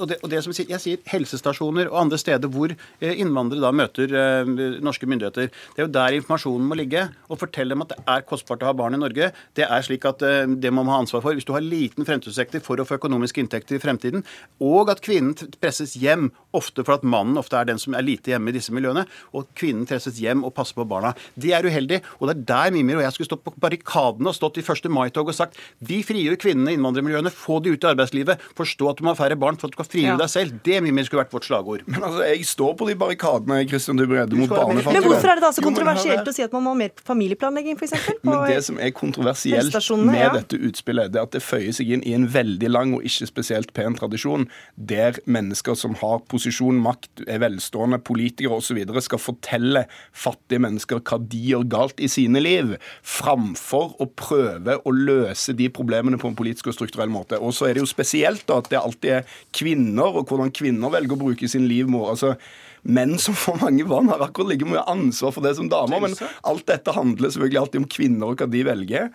Og 0.00 0.06
det, 0.10 0.18
og 0.20 0.30
det 0.32 0.42
som 0.44 0.54
jeg 0.56 0.82
sier, 0.82 1.02
helsestasjoner 1.10 1.90
og 1.90 1.98
andre 2.04 2.18
steder 2.20 2.50
hvor 2.52 2.72
eh, 2.72 3.14
innvandrere 3.14 3.64
da 3.64 3.72
møter 3.74 4.14
eh, 4.22 4.50
norske 4.82 5.08
myndigheter, 5.10 5.50
det 5.50 5.82
er 5.82 5.86
jo 5.86 5.92
der 5.94 6.18
informasjonen 6.18 6.68
må 6.70 6.78
ligge. 6.78 7.06
og 7.28 7.40
for 7.40 7.49
fortelle 7.50 7.74
dem 7.74 7.84
at 7.84 7.92
det 7.92 8.00
er 8.06 8.26
kostbart 8.28 8.62
å 8.64 8.70
ha 8.70 8.76
barn 8.76 8.96
i 8.96 9.00
Norge. 9.00 9.30
Det 9.58 9.66
er 9.66 9.84
slik 9.86 10.06
at 10.08 10.22
eh, 10.26 10.46
det 10.46 10.72
må 10.72 10.84
man 10.84 10.94
ha 10.94 11.00
ansvar 11.04 11.24
for. 11.24 11.36
Hvis 11.36 11.48
du 11.48 11.52
har 11.56 11.64
liten 11.64 12.06
fremtidsutsikter 12.06 12.62
for 12.64 12.80
å 12.80 12.86
få 12.86 13.00
økonomiske 13.00 13.42
inntekter 13.42 13.76
i 13.76 13.82
fremtiden, 13.82 14.24
og 14.62 14.92
at 14.92 15.02
kvinnen 15.04 15.34
presses 15.60 15.96
hjem, 15.98 16.30
ofte 16.56 16.84
for 16.86 16.98
at 16.98 17.06
mannen 17.06 17.38
ofte 17.40 17.58
er 17.58 17.68
den 17.68 17.80
som 17.80 17.94
er 17.96 18.06
lite 18.06 18.32
hjemme 18.32 18.50
i 18.50 18.56
disse 18.56 18.74
miljøene, 18.74 19.04
og 19.34 19.50
kvinnen 19.58 19.86
presses 19.88 20.18
hjem 20.22 20.44
og 20.46 20.54
passer 20.56 20.78
på 20.78 20.86
barna. 20.88 21.12
Det 21.34 21.52
er 21.56 21.66
uheldig. 21.66 22.00
Og 22.20 22.28
det 22.28 22.36
er 22.36 22.46
der 22.50 22.74
Mimir 22.74 23.00
og 23.00 23.04
jeg 23.06 23.16
skulle 23.16 23.30
stått 23.30 23.44
på 23.46 23.54
barrikadene 23.60 24.30
og 24.30 24.36
stått 24.36 24.60
i 24.60 24.64
1. 24.64 24.90
mai-tog 24.92 25.30
og 25.30 25.36
sagt 25.36 25.58
vi 25.86 26.00
frigjør 26.06 26.38
kvinnene 26.40 26.74
i 26.74 26.78
innvandrermiljøene, 26.78 27.32
få 27.34 27.60
de 27.64 27.74
ut 27.74 27.84
i 27.84 27.90
arbeidslivet, 27.90 28.42
forstå 28.58 28.90
at 28.90 29.00
du 29.00 29.06
må 29.06 29.14
ha 29.14 29.18
færre 29.18 29.38
barn 29.40 29.58
for 29.60 29.68
at 29.68 29.74
du 29.74 29.80
skal 29.80 29.90
frigjøre 29.90 30.16
ja. 30.16 30.20
deg 30.22 30.32
selv. 30.32 30.58
Det 30.66 30.80
Mimir 30.84 31.08
skulle 31.08 31.24
vært 31.24 31.34
vårt 31.34 31.48
slagord. 31.48 31.84
Men 31.88 32.04
altså, 32.06 32.24
Jeg 32.28 32.48
står 32.50 32.76
på 32.78 32.88
de 32.90 32.96
barrikadene 33.00 33.62
Christian 33.70 34.00
Dybredde, 34.00 34.38
mot 34.38 34.50
barnefattigdom. 34.52 34.98
Men 34.98 35.08
hvorfor 35.08 35.32
er 35.32 35.40
det 35.40 35.46
da 35.46 35.52
så 35.56 35.64
kontroversielt 35.64 36.30
å 36.30 36.34
si 36.34 36.44
at 36.44 36.54
man 36.56 36.66
må 36.66 36.74
ha 36.74 36.80
mer 36.82 37.04
familie 37.06 37.38
familieplanlegging, 37.40 37.76
f.eks. 37.76 38.20
Men 38.22 38.44
det 38.48 38.64
som 38.64 38.78
er 38.80 38.92
kontroversielt 38.94 39.74
med 40.04 40.18
ja. 40.18 40.30
dette 40.34 40.58
utspillet, 40.58 41.12
det 41.12 41.20
er 41.20 41.26
at 41.26 41.34
det 41.34 41.42
føyer 41.42 41.72
seg 41.74 41.90
inn 41.94 42.04
i 42.06 42.14
en 42.16 42.26
veldig 42.32 42.70
lang 42.70 42.94
og 42.96 43.04
ikke 43.06 43.28
spesielt 43.28 43.72
pen 43.76 43.96
tradisjon, 43.98 44.48
der 44.76 45.18
mennesker 45.26 45.76
som 45.78 45.96
har 46.00 46.22
posisjon, 46.30 46.80
makt, 46.82 47.24
er 47.26 47.42
velstående, 47.42 48.00
politikere 48.04 48.60
osv., 48.60 48.82
skal 49.00 49.22
fortelle 49.22 49.86
fattige 50.12 50.62
mennesker 50.62 51.00
hva 51.00 51.20
de 51.20 51.40
gjør 51.50 51.66
galt 51.72 52.00
i 52.02 52.10
sine 52.10 52.42
liv, 52.42 52.76
framfor 53.02 53.96
å 54.00 54.08
prøve 54.08 54.78
å 54.84 54.94
løse 54.94 55.54
de 55.56 55.70
problemene 55.72 56.20
på 56.20 56.30
en 56.30 56.38
politisk 56.38 56.70
og 56.70 56.78
strukturell 56.78 57.12
måte. 57.12 57.40
Og 57.40 57.54
så 57.56 57.68
er 57.68 57.76
det 57.76 57.84
jo 57.84 57.90
spesielt 57.90 58.46
da, 58.48 58.60
at 58.60 58.72
det 58.72 58.80
alltid 58.80 59.20
er 59.20 59.38
kvinner, 59.56 60.20
og 60.20 60.28
hvordan 60.30 60.52
kvinner 60.54 60.92
velger 60.92 61.16
å 61.16 61.24
bruke 61.24 61.48
sin 61.50 61.68
livmor. 61.70 62.12
altså 62.12 62.36
menn 62.82 63.16
som 63.20 63.36
får 63.36 63.60
mange 63.60 63.84
barn, 63.88 64.08
har 64.12 64.22
akkurat 64.24 64.52
like 64.52 64.68
mye 64.68 64.84
ansvar 64.90 65.34
for 65.36 65.44
det 65.44 65.56
som 65.58 65.68
damer. 65.72 66.00
Men 66.06 66.16
alt 66.48 66.66
dette 66.70 66.94
handler 66.96 67.32
selvfølgelig 67.32 67.62
alltid 67.64 67.82
om 67.82 67.90
kvinner 67.96 68.32
og 68.32 68.40
hva 68.40 68.48
de 68.50 68.64
velger. 68.66 69.10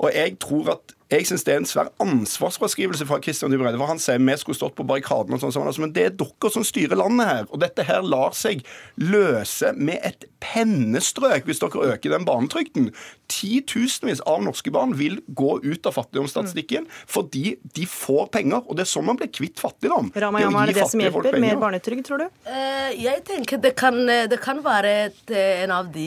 Og 0.00 0.14
jeg 0.16 0.38
tror 0.42 0.74
at 0.76 0.96
jeg 1.10 1.26
syns 1.26 1.42
det 1.46 1.54
er 1.54 1.60
en 1.60 1.66
svær 1.66 1.88
ansvarsfraskrivelse 2.02 3.06
fra 3.08 3.18
Christian 3.22 3.50
Dybreide. 3.50 3.78
For 3.80 3.90
han 3.90 3.98
sier 4.02 4.20
vi 4.22 4.36
skulle 4.38 4.58
stått 4.58 4.76
på 4.78 4.86
barrikadene 4.86 5.38
og 5.38 5.42
sånn. 5.42 5.66
Altså, 5.66 5.82
men 5.82 5.94
det 5.96 6.04
er 6.06 6.12
dere 6.20 6.50
som 6.54 6.66
styrer 6.66 6.98
landet 7.00 7.26
her. 7.26 7.48
Og 7.50 7.62
dette 7.62 7.86
her 7.88 8.04
lar 8.06 8.36
seg 8.36 8.62
løse 9.00 9.72
med 9.74 9.98
et 10.06 10.28
pennestrøk 10.40 11.48
hvis 11.48 11.60
dere 11.62 11.94
øker 11.94 12.14
den 12.14 12.26
barnetrygden. 12.28 12.90
Titusenvis 13.30 14.22
av 14.28 14.44
norske 14.44 14.70
barn 14.74 14.94
vil 14.98 15.18
gå 15.26 15.56
ut 15.64 15.88
av 15.90 15.96
fattigdomsstatistikken 15.98 16.86
fordi 17.10 17.56
de 17.74 17.88
får 17.90 18.30
penger. 18.38 18.62
Og 18.68 18.78
det 18.78 18.86
er 18.86 18.92
sånn 18.92 19.08
man 19.10 19.18
blir 19.18 19.32
kvitt 19.34 19.58
fattigdom. 19.62 20.12
Ramayama, 20.14 20.62
er 20.62 20.72
det 20.72 20.78
det 20.78 20.88
som 20.92 21.02
hjelper? 21.02 21.40
Mer 21.42 21.58
barnetrygd, 21.58 22.06
tror 22.06 22.22
du? 22.22 22.28
Uh, 22.46 22.90
jeg 22.94 23.24
tenker 23.26 23.58
det 23.62 23.74
kan, 23.78 23.98
det 24.06 24.38
kan 24.42 24.62
være 24.62 24.94
et, 25.08 25.22
eh, 25.34 25.64
en 25.64 25.74
av 25.74 25.90
de 25.90 26.06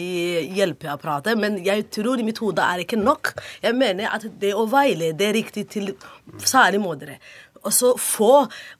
hjelpeapparatene, 0.55 1.39
men 1.39 1.59
jeg 1.65 1.89
tror 1.93 2.21
i 2.21 2.25
mitt 2.27 2.39
hode 2.43 2.63
er 2.63 2.83
ikke 2.85 2.99
nok. 2.99 3.33
Jeg 3.63 3.75
mener 3.77 4.11
at 4.13 4.25
det 4.39 4.53
å 4.55 4.65
veie 4.71 4.92
veilede 4.93 5.31
riktig 5.33 5.67
til 5.67 5.95
særlig 6.39 6.81
mødre 6.81 7.17
og 7.63 7.73
så 7.73 7.93
få 7.99 8.31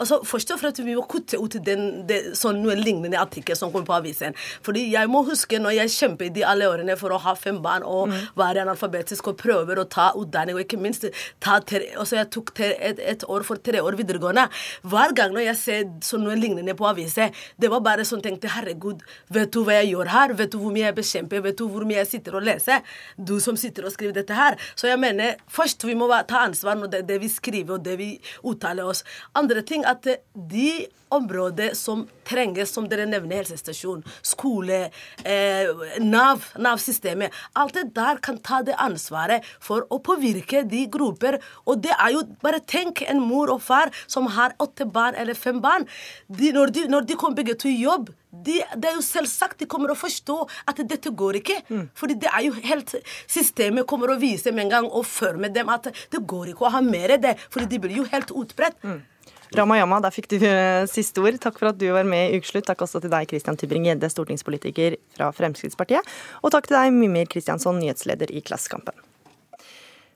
altså 0.02 0.20
Først 0.28 0.52
og 0.54 0.60
fremst 0.62 0.82
vi 0.84 0.96
må 0.96 1.04
kutte 1.10 1.38
ut 1.40 1.56
den, 1.66 2.04
den 2.08 2.34
sånn 2.38 2.62
noen 2.64 2.80
lignende 2.82 3.20
artikkel 3.20 3.56
som 3.58 3.72
kommer 3.72 3.88
på 3.88 3.96
avisen. 3.96 4.36
Fordi 4.66 4.86
jeg 4.92 5.10
må 5.12 5.24
huske 5.28 5.60
når 5.62 5.76
jeg 5.78 5.94
kjempet 5.94 6.30
i 6.30 6.34
de 6.38 6.46
alle 6.48 6.68
årene 6.70 6.96
for 7.00 7.14
å 7.14 7.20
ha 7.24 7.34
fem 7.38 7.60
barn 7.64 7.86
og 7.88 8.12
mm. 8.12 8.16
være 8.40 8.64
analfabetisk 8.64 9.30
og 9.32 9.38
prøver 9.40 9.80
å 9.80 9.86
ta 9.90 10.10
utdanning, 10.20 10.58
og 10.58 10.64
ikke 10.66 10.80
minst 10.82 11.06
ta 11.44 11.60
ter, 11.64 11.86
altså 12.00 12.20
Jeg 12.20 12.30
tok 12.34 12.54
ter, 12.58 12.76
et, 12.80 13.00
et, 13.00 13.26
år 13.30 13.46
for 13.48 13.62
tre 13.64 13.82
år 13.84 13.98
videregående. 14.00 14.46
Hver 14.90 15.16
gang 15.18 15.36
når 15.36 15.48
jeg 15.48 15.60
ser 15.62 15.86
sånn 16.06 16.26
noe 16.28 16.38
lignende 16.40 16.76
på 16.78 16.88
avisen, 16.90 17.34
det 17.60 17.72
var 17.72 17.84
bare 17.86 18.08
sånn 18.08 18.24
tenkte 18.24 18.52
Herregud, 18.54 19.04
vet 19.34 19.54
du 19.54 19.62
hva 19.66 19.80
jeg 19.80 19.94
gjør 19.94 20.12
her? 20.14 20.36
Vet 20.40 20.54
du 20.54 20.60
hvor 20.62 20.74
mye 20.76 20.88
jeg 20.88 20.98
bekjemper? 21.00 21.44
Vet 21.48 21.60
du 21.60 21.66
hvor 21.72 21.88
mye 21.88 22.02
jeg 22.02 22.12
sitter 22.16 22.40
og 22.40 22.48
leser? 22.48 22.84
Du 23.18 23.38
som 23.44 23.58
sitter 23.60 23.88
og 23.88 23.96
skriver 23.96 24.16
dette 24.18 24.38
her. 24.38 24.60
Så 24.76 24.90
jeg 24.90 25.00
mener 25.02 25.38
først 25.52 25.86
vi 25.88 25.96
må 25.98 26.10
ta 26.28 26.44
ansvar 26.48 26.78
når 26.80 26.94
det, 26.98 27.04
det 27.10 27.20
vi 27.24 27.32
skriver 27.32 27.78
og 27.78 27.86
det 27.86 27.98
vi 28.00 28.10
uttaler 28.44 28.73
uttale 28.74 28.84
oss. 28.84 29.04
Andre 29.34 29.64
ting 29.64 29.86
at 29.86 30.08
de 30.34 30.88
områder 31.16 31.76
som 31.78 32.06
trenges, 32.28 32.72
som 32.74 32.88
dere 32.90 33.06
nevner, 33.10 33.42
helsestasjon, 33.42 34.04
skole, 34.26 34.88
eh, 35.26 35.72
Nav, 36.04 36.46
Nav-systemet 36.58 37.34
Alt 37.60 37.76
det 37.78 37.86
der 37.96 38.20
kan 38.24 38.38
ta 38.38 38.62
det 38.64 38.76
ansvaret 38.80 39.44
for 39.60 39.88
å 39.90 40.00
påvirke 40.04 40.64
de 40.70 40.86
grupper. 40.88 41.40
Og 41.68 41.82
det 41.84 41.94
er 41.98 42.16
jo 42.16 42.24
Bare 42.44 42.60
tenk 42.60 43.04
en 43.08 43.22
mor 43.22 43.52
og 43.52 43.62
far 43.62 43.92
som 44.08 44.28
har 44.36 44.56
åtte 44.64 44.86
barn 44.90 45.16
eller 45.20 45.38
fem 45.38 45.62
barn. 45.62 45.86
De, 46.28 46.52
når, 46.56 46.74
de, 46.76 46.88
når 46.92 47.08
de 47.08 47.18
kommer 47.20 47.42
begge 47.42 47.56
til 47.64 47.78
jobb 47.80 48.12
de, 48.34 48.58
det 48.82 48.90
er 48.90 48.98
jo 48.98 49.06
selvsagt 49.06 49.62
de 49.62 49.68
kommer 49.70 49.94
å 49.94 49.98
forstå 49.98 50.38
at 50.70 50.82
dette 50.90 51.12
går 51.14 51.38
ikke. 51.42 51.60
Mm. 51.70 51.86
Fordi 51.98 52.18
det 52.24 52.32
er 52.32 52.48
jo 52.48 52.56
helt 52.66 52.96
Systemet 53.30 53.88
kommer 53.90 54.14
å 54.14 54.20
vise 54.22 54.52
med 54.52 54.66
en 54.66 54.74
gang 54.74 54.88
og 54.90 55.06
forme 55.08 55.52
dem 55.54 55.70
at 55.74 55.92
det 55.94 56.22
går 56.30 56.54
ikke 56.54 56.66
å 56.68 56.74
ha 56.74 56.82
mer 56.86 57.16
av 57.18 57.24
det. 57.24 57.36
Fordi 57.54 57.70
de 57.70 57.82
blir 57.84 58.02
jo 58.02 58.08
helt 58.10 58.34
utbredt. 58.34 58.80
Mm. 58.82 59.02
Ramayama, 59.58 60.00
der 60.02 60.14
fikk 60.14 60.28
du 60.32 60.38
eh, 60.48 60.84
siste 60.90 61.22
ord. 61.22 61.38
Takk 61.42 61.60
for 61.60 61.70
at 61.72 61.80
du 61.80 61.88
var 61.94 62.08
med 62.08 62.32
i 62.32 62.42
Ukeslutt. 62.42 62.66
Takk 62.68 62.84
også 62.86 63.04
til 63.04 63.14
deg, 63.14 63.30
Christian 63.30 63.58
Tybring-Gjedde, 63.60 64.10
stortingspolitiker 64.10 64.98
fra 65.14 65.30
Fremskrittspartiet. 65.36 66.14
Og 66.42 66.54
takk 66.54 66.70
til 66.70 66.80
deg, 66.80 66.94
Mimir 66.96 67.30
Kristiansson, 67.30 67.82
nyhetsleder 67.82 68.34
i 68.34 68.42
Klassekampen. 68.46 68.98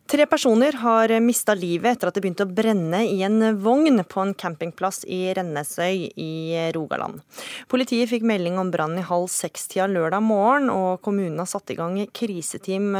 Tre 0.07 0.23
personer 0.31 0.77
har 0.79 1.11
mista 1.19 1.51
livet 1.51 1.97
etter 1.97 2.07
at 2.07 2.15
det 2.15 2.21
begynte 2.23 2.45
å 2.47 2.55
brenne 2.55 3.01
i 3.03 3.17
en 3.27 3.43
vogn 3.59 3.99
på 4.07 4.21
en 4.23 4.31
campingplass 4.39 5.01
i 5.03 5.33
Rennesøy 5.35 6.05
i 6.15 6.31
Rogaland. 6.77 7.19
Politiet 7.67 8.07
fikk 8.13 8.23
melding 8.23 8.55
om 8.61 8.71
brannen 8.71 9.01
i 9.01 9.07
halv 9.09 9.27
seks-tida 9.33 9.89
lørdag 9.91 10.23
morgen, 10.23 10.71
og 10.71 11.03
kommunen 11.03 11.43
har 11.43 11.51
satt 11.51 11.75
i 11.75 11.77
gang 11.77 11.99
kriseteam. 12.15 12.93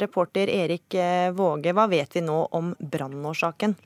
Reporter 0.00 0.48
Erik 0.48 0.96
Våge, 1.36 1.76
hva 1.76 1.84
vet 1.92 2.16
vi 2.16 2.24
nå 2.24 2.46
om 2.56 2.72
brannårsaken? 2.80 3.76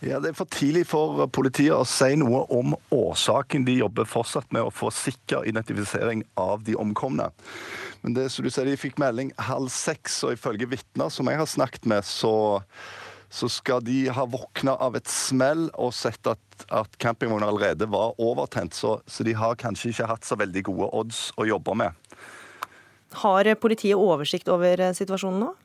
Ja, 0.00 0.16
Det 0.20 0.30
er 0.30 0.36
for 0.38 0.48
tidlig 0.48 0.86
for 0.88 1.26
politiet 1.28 1.76
å 1.76 1.84
si 1.84 2.14
noe 2.16 2.46
om 2.56 2.72
årsaken. 2.94 3.66
De 3.66 3.74
jobber 3.82 4.08
fortsatt 4.08 4.48
med 4.54 4.64
å 4.64 4.72
få 4.72 4.88
sikker 4.88 5.44
identifisering 5.44 6.22
av 6.40 6.64
de 6.64 6.72
omkomne. 6.80 7.26
Men 8.00 8.16
det 8.16 8.30
som 8.32 8.46
du 8.46 8.48
sier, 8.48 8.64
de 8.64 8.80
fikk 8.80 8.96
melding 9.02 9.34
halv 9.36 9.68
seks, 9.68 10.22
og 10.24 10.38
ifølge 10.38 10.70
vitner 10.72 11.12
som 11.12 11.28
jeg 11.28 11.36
har 11.36 11.50
snakket 11.52 11.84
med, 11.92 12.08
så, 12.08 12.32
så 13.28 13.50
skal 13.52 13.84
de 13.84 14.06
ha 14.08 14.24
våkna 14.24 14.78
av 14.80 14.96
et 14.96 15.12
smell 15.12 15.68
og 15.76 15.92
sett 15.92 16.32
at, 16.32 16.64
at 16.72 16.96
campingvogna 16.96 17.52
allerede 17.52 17.90
var 17.92 18.16
overtent. 18.16 18.72
Så, 18.72 19.02
så 19.04 19.26
de 19.26 19.36
har 19.36 19.60
kanskje 19.60 19.92
ikke 19.92 20.08
hatt 20.14 20.24
så 20.24 20.40
veldig 20.40 20.64
gode 20.72 20.92
odds 20.96 21.26
å 21.36 21.44
jobbe 21.44 21.76
med. 21.76 22.20
Har 23.20 23.52
politiet 23.60 24.00
oversikt 24.00 24.48
over 24.48 24.94
situasjonen 24.96 25.44
nå? 25.44 25.56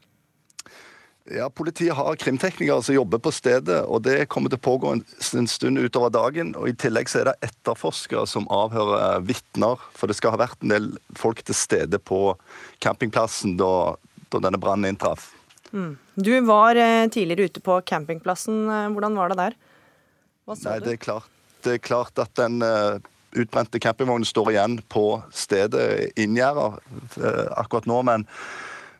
Ja, 1.31 1.49
Politiet 1.49 1.95
har 1.97 2.15
krimteknikere 2.15 2.83
som 2.85 2.93
jobber 2.95 3.17
på 3.17 3.31
stedet, 3.33 3.79
og 3.89 4.03
det 4.05 4.27
kommer 4.29 4.51
til 4.51 4.59
å 4.59 4.65
pågå 4.67 4.91
en, 4.93 4.99
en, 5.39 5.47
stund 5.49 5.81
utover 5.81 6.11
dagen. 6.13 6.51
og 6.53 6.69
I 6.69 6.75
tillegg 6.77 7.09
så 7.09 7.23
er 7.23 7.31
det 7.31 7.47
etterforskere 7.47 8.27
som 8.29 8.45
avhører 8.53 8.99
eh, 8.99 9.23
vitner, 9.31 9.81
for 9.97 10.05
det 10.05 10.19
skal 10.19 10.35
ha 10.35 10.43
vært 10.43 10.61
en 10.61 10.75
del 10.75 10.91
folk 11.17 11.41
til 11.41 11.57
stede 11.57 11.97
på 11.97 12.35
campingplassen 12.85 13.55
da, 13.57 13.95
da 14.29 14.43
denne 14.45 14.59
brannen 14.61 14.91
inntraff. 14.91 15.31
Mm. 15.71 15.95
Du 16.13 16.29
var 16.45 16.77
eh, 16.77 17.07
tidligere 17.09 17.49
ute 17.49 17.65
på 17.65 17.79
campingplassen. 17.89 18.61
Eh, 18.69 18.85
hvordan 18.93 19.17
var 19.17 19.33
det 19.33 19.39
der? 19.41 19.57
Hva 20.45 20.59
så 20.59 20.69
Nei, 20.69 20.77
du? 20.77 20.91
Det 20.91 20.93
er, 20.93 21.01
klart, 21.07 21.33
det 21.65 21.73
er 21.79 21.83
klart 21.89 22.21
at 22.21 22.37
den 22.37 22.61
utbrente 23.35 23.81
campingvognen 23.81 24.29
står 24.29 24.53
igjen 24.53 24.77
på 24.93 25.07
stedet, 25.33 26.13
inngjerda, 26.21 26.69
akkurat 27.57 27.89
nå. 27.89 27.97
men 28.05 28.29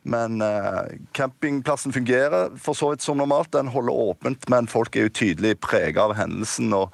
Men 0.06 0.42
eh, 0.42 0.98
campingplassen 1.18 1.94
fungerer 1.94 2.52
for 2.62 2.78
så 2.78 2.92
vidt 2.92 3.02
som 3.02 3.18
normalt. 3.18 3.52
Den 3.56 3.72
holder 3.74 3.94
åpent, 3.94 4.46
men 4.54 4.70
folk 4.70 4.96
er 4.96 5.08
jo 5.08 5.16
tydelig 5.18 5.56
prega 5.66 6.06
av 6.06 6.14
hendelsen. 6.20 6.74
og 6.78 6.94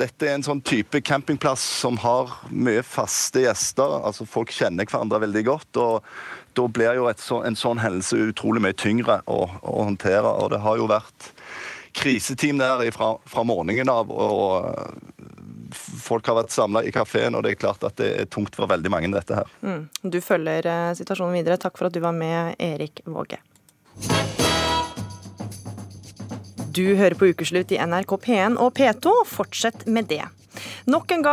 dette 0.00 0.28
er 0.28 0.36
en 0.36 0.44
sånn 0.44 0.60
type 0.64 1.00
campingplass 1.04 1.62
som 1.80 1.98
har 2.04 2.32
mye 2.52 2.84
faste 2.84 3.46
gjester. 3.46 3.96
altså 4.04 4.28
Folk 4.28 4.52
kjenner 4.52 4.88
hverandre 4.88 5.22
veldig 5.24 5.44
godt. 5.48 5.80
og 5.80 6.04
Da 6.54 6.66
blir 6.68 7.00
jo 7.00 7.08
så, 7.16 7.42
en 7.44 7.56
sånn 7.56 7.80
hendelse 7.80 8.16
utrolig 8.30 8.62
mye 8.64 8.76
tyngre 8.76 9.20
å, 9.26 9.42
å, 9.62 9.82
håndtere. 9.84 10.28
og 10.28 10.50
Det 10.52 10.60
har 10.60 10.76
jo 10.76 10.88
vært 10.90 11.32
kriseteam 11.96 12.60
der 12.60 12.90
fra, 12.92 13.14
fra 13.24 13.44
morgenen 13.44 13.88
av. 13.88 14.10
og 14.12 15.19
folk 15.76 16.26
har 16.30 16.38
vært 16.40 16.54
samla 16.54 16.82
i 16.86 16.92
kafeen, 16.94 17.36
og 17.36 17.44
det 17.44 17.54
er 17.54 17.60
klart 17.60 17.84
at 17.86 17.96
det 18.00 18.10
er 18.22 18.28
tungt 18.30 18.56
for 18.56 18.70
veldig 18.70 18.92
mange, 18.92 19.12
dette 19.14 19.38
her. 19.38 19.52
Mm. 19.62 19.86
Du 20.02 20.20
følger 20.24 20.66
eh, 20.66 20.90
situasjonen 20.98 21.38
videre. 21.38 21.60
Takk 21.60 21.78
for 21.78 21.90
at 21.90 21.96
du 21.96 22.02
var 22.04 22.16
med, 22.16 22.56
Erik 22.58 23.02
Våge. 23.06 23.40
Du 26.70 26.84
hører 26.94 27.16
på 27.18 27.32
Ukeslutt 27.32 27.72
i 27.74 27.80
NRK 27.82 28.14
P1 28.24 28.58
og 28.62 28.76
P2. 28.78 29.14
Fortsett 29.26 29.88
med 29.90 30.06
det. 30.12 30.22
Nok 30.90 31.10
en 31.12 31.24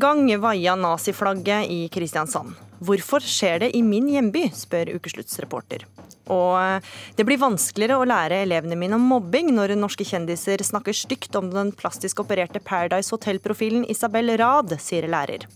gang 0.00 0.30
vaia 0.40 0.76
naziflagget 0.76 1.68
i 1.70 1.82
Kristiansand. 1.92 2.54
Hvorfor 2.80 3.24
skjer 3.24 3.60
det 3.64 3.70
i 3.76 3.82
min 3.84 4.08
hjemby, 4.12 4.48
spør 4.56 4.94
Ukeslutts 4.96 5.38
reporter. 5.40 5.86
Og 6.32 6.54
eh, 6.60 6.94
det 7.18 7.26
blir 7.28 7.40
vanskeligere 7.42 7.98
å 8.00 8.08
lære 8.08 8.42
elevene 8.44 8.78
mine 8.78 8.98
om 8.98 9.06
mobbing 9.12 9.52
når 9.56 9.76
norske 9.78 10.06
kjendiser 10.06 10.64
snakker 10.66 10.96
stygt 10.96 11.36
om 11.38 11.52
den 11.52 11.72
plastisk 11.76 12.24
opererte 12.24 12.62
Paradise 12.64 13.14
Hotel-profilen 13.14 13.86
Isabel 13.90 14.34
Rad, 14.40 14.76
sier 14.82 15.08
lærer. 15.10 15.46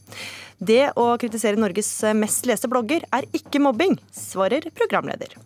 Det 0.61 0.91
å 1.01 1.15
kritisere 1.21 1.61
Norges 1.61 1.89
mest 2.19 2.49
leste 2.49 2.69
blogger 2.69 3.07
er 3.17 3.29
ikke 3.37 3.63
mobbing, 3.65 3.97
svarer 4.13 4.69
programleder. 4.77 5.39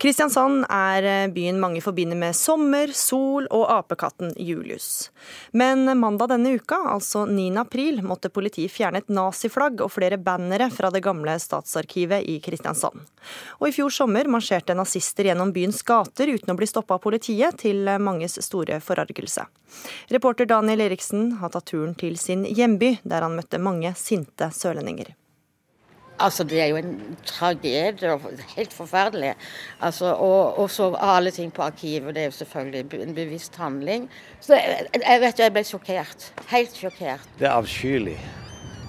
Kristiansand 0.00 0.62
er 0.72 1.04
eh, 1.04 1.26
byen 1.28 1.58
mange 1.60 1.82
forbinder 1.84 2.16
med 2.16 2.32
sommer, 2.32 2.88
sol 2.96 3.44
og 3.52 3.66
apekatten 3.68 4.30
Julius. 4.40 5.10
Men 5.52 5.84
mandag 6.00 6.30
denne 6.32 6.54
uka, 6.56 6.78
altså 6.94 7.26
9. 7.28 7.50
april, 7.60 8.00
måtte 8.00 8.30
politiet 8.32 8.72
fjerne 8.72 9.02
et 9.02 9.12
naziflagg 9.12 9.84
og 9.84 9.92
flere 9.92 10.16
bannere 10.16 10.70
fra 10.72 10.88
det 10.88 11.04
gamle 11.04 11.36
statsarkivet 11.44 12.24
i 12.32 12.38
Kristiansand. 12.40 13.04
Og 13.60 13.68
i 13.68 13.76
fjor 13.76 13.92
sommer 13.92 14.32
marsjerte 14.32 14.78
nazister 14.78 15.28
gjennom 15.28 15.52
byens 15.52 15.84
gater 15.84 16.32
uten 16.32 16.54
å 16.54 16.56
bli 16.56 16.72
stoppa 16.72 16.96
av 16.96 17.04
politiet, 17.04 17.60
til 17.60 17.84
manges 18.00 18.40
store 18.40 18.80
forargelse. 18.80 19.44
Reporter 20.16 20.48
Daniel 20.48 20.88
Eriksen 20.88 21.34
har 21.44 21.52
tatt 21.52 21.68
turen 21.74 21.92
til 21.92 22.16
sin 22.16 22.48
hjemby, 22.48 22.96
der 23.04 23.28
han 23.28 23.36
møtte 23.36 23.60
mange 23.60 23.92
sinte 24.00 24.48
sørlendinger. 24.48 25.12
Altså, 26.20 26.44
Det 26.44 26.60
er 26.60 26.66
jo 26.66 26.76
en 26.76 27.16
tragedie. 27.26 28.18
Helt 28.56 28.72
forferdelig. 28.72 29.34
Altså, 29.80 30.14
og, 30.14 30.58
og 30.58 30.70
så 30.70 30.94
alle 31.00 31.30
ting 31.30 31.52
på 31.52 31.62
arkivet. 31.62 32.14
Det 32.14 32.22
er 32.22 32.24
jo 32.24 32.30
selvfølgelig 32.30 33.02
en 33.02 33.14
bevisst 33.14 33.56
handling. 33.56 34.10
Så 34.40 34.54
jeg, 34.54 34.86
jeg 35.06 35.20
vet 35.20 35.38
jo, 35.38 35.42
jeg 35.44 35.52
ble 35.52 35.64
sjokkert. 35.64 36.32
Helt 36.50 36.76
sjokkert. 36.76 37.28
Det 37.38 37.48
er 37.48 37.56
avskyelig. 37.56 38.18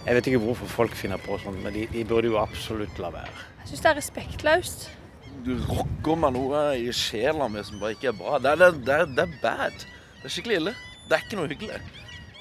Jeg 0.06 0.16
vet 0.18 0.28
ikke 0.28 0.42
hvorfor 0.42 0.66
folk 0.66 0.96
finner 0.98 1.22
på 1.22 1.38
sånt, 1.44 1.62
men 1.64 1.74
de, 1.74 1.86
de 1.94 2.06
burde 2.10 2.32
jo 2.32 2.40
absolutt 2.42 2.98
la 3.00 3.12
være. 3.14 3.46
Jeg 3.62 3.70
syns 3.70 3.84
det 3.84 3.90
er 3.92 3.98
respektløst. 4.00 4.88
Du 5.46 5.52
rokker 5.70 6.18
med 6.22 6.36
noe 6.38 6.62
i 6.78 6.90
sjela 6.94 7.48
mi 7.50 7.62
som 7.66 7.80
bare 7.82 7.96
ikke 7.96 8.10
er 8.10 8.18
bra. 8.18 8.40
Det 8.42 8.52
er, 8.52 8.64
det, 8.78 8.96
er, 8.96 9.06
det 9.10 9.26
er 9.28 9.36
bad. 9.44 9.86
Det 10.22 10.30
er 10.30 10.34
skikkelig 10.34 10.58
ille. 10.62 10.74
Det 11.08 11.18
er 11.18 11.26
ikke 11.26 11.38
noe 11.38 11.50
hyggelig. 11.50 11.78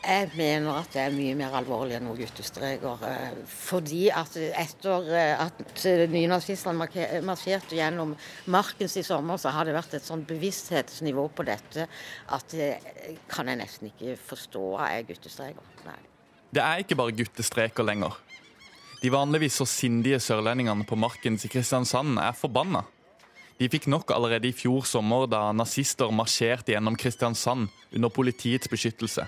Jeg 0.01 0.31
mener 0.33 0.79
at 0.81 0.95
det 0.95 1.01
er 1.03 1.13
mye 1.13 1.35
mer 1.37 1.55
alvorlig 1.59 1.99
enn 1.99 2.07
noen 2.09 2.19
guttestreker. 2.23 3.03
Eh, 3.05 3.41
fordi 3.53 4.07
at 4.15 4.37
etter 4.39 5.11
eh, 5.13 5.43
at 5.45 5.85
nynazistene 6.09 6.89
marsjerte 7.27 7.77
gjennom 7.77 8.15
Markens 8.51 8.97
i 8.97 9.05
sommer, 9.05 9.37
så 9.37 9.53
har 9.53 9.69
det 9.69 9.77
vært 9.77 9.99
et 9.99 10.07
sånn 10.07 10.25
bevissthetsnivå 10.29 11.27
på 11.37 11.45
dette 11.49 11.85
at 12.33 12.57
det 12.57 12.71
kan 13.29 13.51
jeg 13.53 13.61
nesten 13.61 13.91
ikke 13.91 14.17
forstå 14.31 14.65
er 14.87 15.05
guttestreker. 15.11 15.75
Nei. 15.85 15.99
Det 16.51 16.63
er 16.65 16.83
ikke 16.83 16.99
bare 16.99 17.15
guttestreker 17.21 17.87
lenger. 17.87 18.17
De 19.01 19.13
vanligvis 19.13 19.61
så 19.61 19.67
sindige 19.69 20.19
sørlendingene 20.21 20.85
på 20.89 20.97
Markens 20.99 21.45
i 21.45 21.53
Kristiansand 21.53 22.19
er 22.21 22.35
forbanna. 22.37 22.83
De 23.61 23.69
fikk 23.69 23.91
nok 23.93 24.11
allerede 24.17 24.49
i 24.49 24.57
fjor 24.57 24.87
sommer 24.89 25.27
da 25.29 25.51
nazister 25.53 26.09
marsjerte 26.13 26.73
gjennom 26.73 26.97
Kristiansand 26.97 27.69
under 27.93 28.13
politiets 28.13 28.69
beskyttelse. 28.73 29.27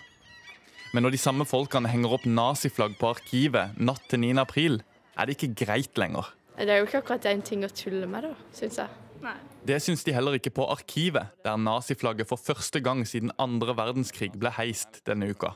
Men 0.93 1.07
når 1.07 1.15
de 1.15 1.21
samme 1.21 1.45
folkene 1.49 1.89
henger 1.89 2.19
opp 2.19 2.25
naziflagg 2.29 2.99
på 3.01 3.15
arkivet 3.15 3.79
natt 3.81 4.05
til 4.13 4.21
9. 4.21 4.35
april, 4.43 4.83
er 5.17 5.29
det 5.29 5.39
ikke 5.39 5.65
greit 5.65 5.97
lenger. 6.01 6.29
Det 6.59 6.69
er 6.69 6.83
jo 6.83 6.89
ikke 6.89 7.01
akkurat 7.01 7.27
en 7.31 7.41
ting 7.45 7.65
å 7.65 7.71
tulle 7.73 8.07
med, 8.07 8.27
da, 8.29 8.35
syns 8.53 8.77
jeg. 8.83 8.99
Nei. 9.23 9.35
Det 9.65 9.79
syns 9.81 10.03
de 10.05 10.13
heller 10.13 10.37
ikke 10.37 10.51
på 10.51 10.67
Arkivet, 10.67 11.31
der 11.47 11.57
naziflagget 11.57 12.27
for 12.29 12.41
første 12.43 12.81
gang 12.83 13.05
siden 13.07 13.31
andre 13.41 13.77
verdenskrig 13.79 14.33
ble 14.35 14.51
heist 14.57 14.99
denne 15.07 15.31
uka. 15.31 15.55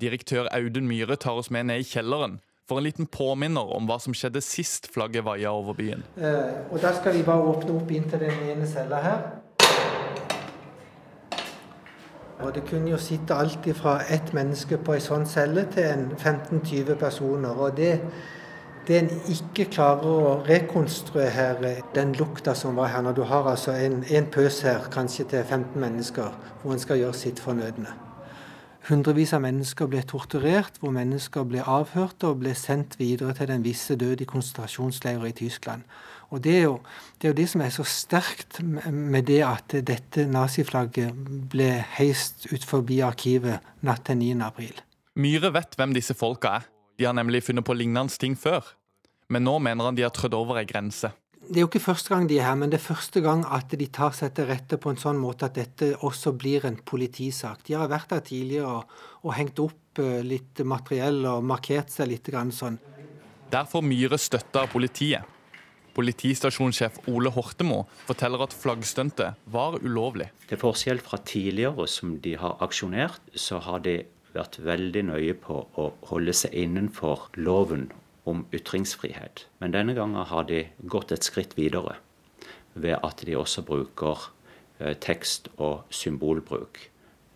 Direktør 0.00 0.48
Audun 0.56 0.88
Myhre 0.88 1.18
tar 1.20 1.36
oss 1.38 1.50
med 1.52 1.68
ned 1.68 1.84
i 1.84 1.86
kjelleren 1.86 2.38
for 2.68 2.80
en 2.80 2.86
liten 2.86 3.08
påminner 3.08 3.74
om 3.76 3.86
hva 3.88 3.98
som 4.00 4.16
skjedde 4.16 4.40
sist 4.44 4.88
flagget 4.92 5.26
vaia 5.26 5.52
over 5.52 5.76
byen. 5.76 6.04
Eh, 6.16 6.72
og 6.72 6.80
Da 6.80 6.94
skal 6.96 7.16
vi 7.16 7.26
bare 7.26 7.44
åpne 7.52 7.76
opp 7.76 7.92
inn 7.92 8.08
til 8.08 8.24
den 8.24 8.42
ene 8.52 8.68
cella 8.68 9.02
her. 9.04 9.22
Og 12.40 12.54
det 12.54 12.64
kunne 12.70 12.90
jo 12.90 12.98
sitte 13.02 13.34
alt 13.34 13.66
fra 13.74 13.98
ett 14.14 14.32
menneske 14.34 14.78
på 14.78 14.94
ei 14.94 15.02
sånn 15.02 15.26
celle 15.26 15.64
til 15.74 16.04
15-20 16.16 16.94
personer. 17.00 17.50
Og 17.58 17.76
det, 17.76 17.96
det 18.86 18.98
en 19.00 19.10
ikke 19.34 19.66
klarer 19.74 20.06
å 20.06 20.34
rekonstruere 20.46 21.74
den 21.94 22.14
lukta 22.18 22.54
som 22.54 22.78
var 22.78 22.92
her, 22.94 23.02
når 23.02 23.16
du 23.18 23.24
har 23.26 23.50
altså 23.50 23.74
en, 23.74 24.04
en 24.06 24.28
pøs 24.30 24.60
her, 24.62 24.86
kanskje 24.94 25.26
til 25.32 25.42
15 25.44 25.80
mennesker, 25.80 26.36
hvor 26.62 26.76
en 26.76 26.84
skal 26.84 27.02
gjøre 27.02 27.18
sitt 27.18 27.42
fornødne. 27.42 27.96
Hundrevis 28.88 29.34
av 29.36 29.42
mennesker 29.44 29.90
ble 29.90 30.00
torturert, 30.08 30.78
hvor 30.80 30.94
mennesker 30.94 31.44
ble 31.44 31.60
avhørt 31.60 32.24
og 32.24 32.38
ble 32.40 32.54
sendt 32.56 32.94
videre 32.96 33.34
til 33.36 33.50
den 33.50 33.66
visse 33.66 33.98
død 33.98 34.22
i 34.24 34.28
konsentrasjonsleirer 34.30 35.26
i 35.28 35.34
Tyskland. 35.42 35.82
Og 36.28 36.42
det 36.44 36.54
er, 36.58 36.64
jo, 36.66 36.74
det 37.16 37.28
er, 37.28 37.32
jo, 37.32 37.36
det 37.38 37.46
som 37.48 37.62
er 37.64 37.70
så 37.72 37.84
sterkt 37.88 38.58
med 38.62 39.24
det 39.30 39.40
at 39.46 39.78
dette 39.88 40.26
naziflagget 40.28 41.14
ble 41.48 41.70
heist 41.96 42.50
ut 42.52 42.66
forbi 42.68 43.00
arkivet 43.04 43.64
natt 43.86 44.04
til 44.08 44.20
9. 44.20 44.34
april. 44.44 44.82
Myhre 45.18 45.50
vet 45.56 45.78
hvem 45.78 45.94
disse 45.96 46.16
folka 46.18 46.58
er. 46.58 46.68
De 46.98 47.06
har 47.08 47.16
nemlig 47.16 47.46
funnet 47.46 47.64
på 47.64 47.76
lignende 47.78 48.20
ting 48.20 48.36
før. 48.36 48.74
Men 49.32 49.44
nå 49.44 49.56
mener 49.62 49.88
han 49.88 49.96
de 49.96 50.04
har 50.04 50.12
trødd 50.14 50.36
over 50.36 50.60
ei 50.60 50.68
grense. 50.68 51.10
Det 51.48 51.56
er 51.56 51.64
jo 51.64 51.70
ikke 51.70 51.80
første 51.80 52.12
gang 52.12 52.26
de 52.28 52.36
er 52.36 52.44
her, 52.44 52.58
men 52.60 52.68
det 52.68 52.76
er 52.76 52.84
første 52.84 53.22
gang 53.24 53.44
at 53.48 53.72
de 53.72 53.86
tar 53.88 54.12
seg 54.16 54.34
til 54.36 54.50
rette 54.50 54.76
på 54.76 54.92
en 54.92 55.00
sånn 55.00 55.20
måte 55.20 55.48
at 55.48 55.56
dette 55.56 55.94
også 56.04 56.34
blir 56.36 56.66
en 56.68 56.76
politisak. 56.76 57.62
De 57.64 57.76
har 57.78 57.88
vært 57.88 58.12
her 58.12 58.20
tidligere 58.26 58.68
og, 58.80 58.98
og 59.24 59.32
hengt 59.38 59.62
opp 59.64 60.02
eh, 60.02 60.20
litt 60.26 60.60
materiell 60.60 61.22
og 61.30 61.46
markert 61.48 61.94
seg 61.94 62.10
litt 62.12 62.28
sånn. 62.52 62.76
Der 63.48 63.64
får 63.64 63.86
Myhre 63.86 64.18
støtte 64.20 64.60
av 64.60 64.68
politiet. 64.74 65.37
Politistasjonssjef 65.98 67.00
Ole 67.10 67.32
Hortemo 67.34 67.80
forteller 68.06 68.44
at 68.44 68.52
flaggstuntet 68.54 69.34
var 69.50 69.80
ulovlig. 69.82 70.28
Til 70.46 70.60
forskjell 70.60 71.00
fra 71.02 71.18
tidligere 71.26 71.88
som 71.90 72.12
de 72.22 72.36
har 72.38 72.54
aksjonert, 72.62 73.18
så 73.34 73.58
har 73.64 73.82
de 73.82 73.96
vært 74.30 74.60
veldig 74.62 75.02
nøye 75.08 75.34
på 75.42 75.56
å 75.74 75.88
holde 76.12 76.36
seg 76.38 76.54
innenfor 76.54 77.26
loven 77.42 77.88
om 78.30 78.44
ytringsfrihet. 78.54 79.48
Men 79.58 79.74
denne 79.74 79.96
gangen 79.98 80.22
har 80.30 80.46
de 80.46 80.68
gått 80.86 81.10
et 81.16 81.26
skritt 81.26 81.58
videre 81.58 81.96
ved 82.78 82.94
at 83.02 83.24
de 83.26 83.34
også 83.34 83.64
bruker 83.66 84.28
eh, 84.78 84.94
tekst- 84.94 85.50
og 85.56 85.88
symbolbruk 85.90 86.78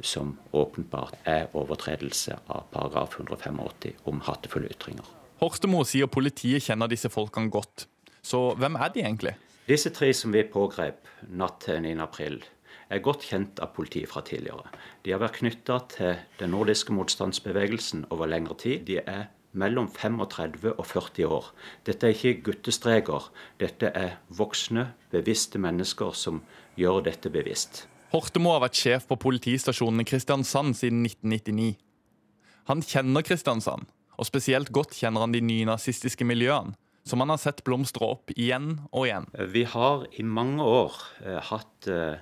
som 0.06 0.36
åpenbart 0.54 1.18
er 1.26 1.50
overtredelse 1.58 2.38
av 2.46 2.68
paragraf 2.70 3.18
185 3.18 4.06
om 4.06 4.22
hatefulle 4.22 4.70
ytringer. 4.70 5.08
Horstemo 5.42 5.82
sier 5.82 6.06
politiet 6.06 6.62
kjenner 6.62 6.90
disse 6.90 7.10
folkene 7.10 7.50
godt. 7.50 7.88
Så 8.22 8.54
hvem 8.54 8.78
er 8.78 8.92
de 8.94 9.02
egentlig? 9.02 9.34
Disse 9.66 9.90
tre 9.94 10.12
som 10.14 10.34
vi 10.34 10.44
pågrep 10.46 11.08
natt 11.30 11.64
til 11.66 11.82
9.4, 11.82 12.42
er 12.92 13.00
godt 13.02 13.24
kjent 13.26 13.60
av 13.62 13.72
politiet 13.76 14.10
fra 14.10 14.22
tidligere. 14.26 14.68
De 15.04 15.14
har 15.14 15.20
vært 15.22 15.38
knytta 15.40 15.78
til 15.90 16.18
den 16.40 16.52
nordiske 16.54 16.92
motstandsbevegelsen 16.94 18.06
over 18.14 18.28
lengre 18.30 18.56
tid. 18.60 18.84
De 18.88 18.98
er 19.00 19.30
mellom 19.52 19.88
35 19.92 20.74
og 20.74 20.84
40 20.86 21.28
år. 21.28 21.48
Dette 21.86 22.08
er 22.08 22.16
ikke 22.16 22.42
guttestreker. 22.50 23.30
Dette 23.60 23.92
er 23.96 24.18
voksne, 24.34 24.90
bevisste 25.12 25.60
mennesker 25.62 26.12
som 26.16 26.42
gjør 26.78 27.02
dette 27.08 27.32
bevisst. 27.32 27.86
Hortemo 28.12 28.52
har 28.52 28.62
vært 28.66 28.76
sjef 28.76 29.08
på 29.08 29.16
politistasjonen 29.16 30.04
i 30.04 30.08
Kristiansand 30.08 30.76
siden 30.76 31.06
1999. 31.08 31.74
Han 32.68 32.84
kjenner 32.84 33.24
Kristiansand, 33.24 33.88
og 34.20 34.28
spesielt 34.28 34.70
godt 34.72 34.94
kjenner 35.00 35.24
han 35.24 35.32
de 35.34 35.40
nynazistiske 35.42 36.28
miljøene 36.28 36.76
som 37.04 37.22
man 37.22 37.32
har 37.32 37.40
sett 37.42 37.64
blomstre 37.66 38.06
opp 38.14 38.32
igjen 38.36 38.76
og 38.90 39.08
igjen. 39.08 39.30
Vi 39.52 39.64
har 39.68 40.06
i 40.12 40.26
mange 40.26 40.62
år 40.64 40.98
eh, 41.24 41.40
hatt 41.50 41.88
eh, 41.90 42.20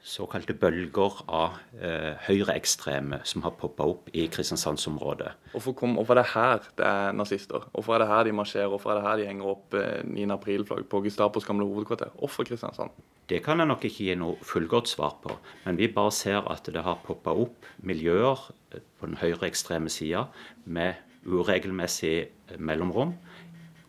såkalte 0.00 0.54
bølger 0.56 1.18
av 1.28 1.58
eh, 1.76 2.16
høyreekstreme 2.24 3.20
som 3.28 3.44
har 3.44 3.52
poppa 3.60 3.84
opp 3.90 4.08
i 4.16 4.26
Kristiansandsområdet. 4.32 5.34
Hvorfor, 5.52 5.76
kom, 5.76 5.98
hvorfor 5.98 6.16
er 6.16 6.22
det 6.22 6.30
her 6.32 6.62
det 6.78 6.86
er 6.88 7.16
nazister? 7.16 7.66
Hvorfor 7.74 7.96
er 7.96 8.04
det 8.04 8.08
her 8.08 8.24
de 8.24 8.34
marsjerer? 8.36 8.70
Hvorfor 8.72 8.94
er 8.94 9.00
det 9.00 9.08
her 9.08 9.20
de 9.20 9.28
henger 9.28 9.50
opp 9.52 9.76
eh, 9.76 10.00
9. 10.08 10.24
april-flagg 10.38 10.86
på 10.88 11.02
Gestapos 11.04 11.48
gamle 11.48 11.68
hovedkvarter? 11.68 12.14
Hvorfor 12.16 12.48
Kristiansand? 12.48 12.96
Det 13.30 13.42
kan 13.44 13.60
jeg 13.60 13.68
nok 13.70 13.84
ikke 13.86 14.08
gi 14.08 14.16
noe 14.18 14.40
fullgodt 14.42 14.88
svar 14.90 15.20
på, 15.22 15.36
men 15.66 15.78
vi 15.78 15.90
bare 15.92 16.14
ser 16.16 16.48
at 16.50 16.66
det 16.66 16.82
har 16.82 16.98
poppa 17.04 17.36
opp 17.36 17.68
miljøer 17.84 18.48
eh, 18.72 18.80
på 18.80 19.10
den 19.10 19.20
høyreekstreme 19.20 19.92
sida 19.92 20.26
med 20.64 20.96
uregelmessig 21.28 22.16
eh, 22.24 22.56
mellomrom 22.56 23.12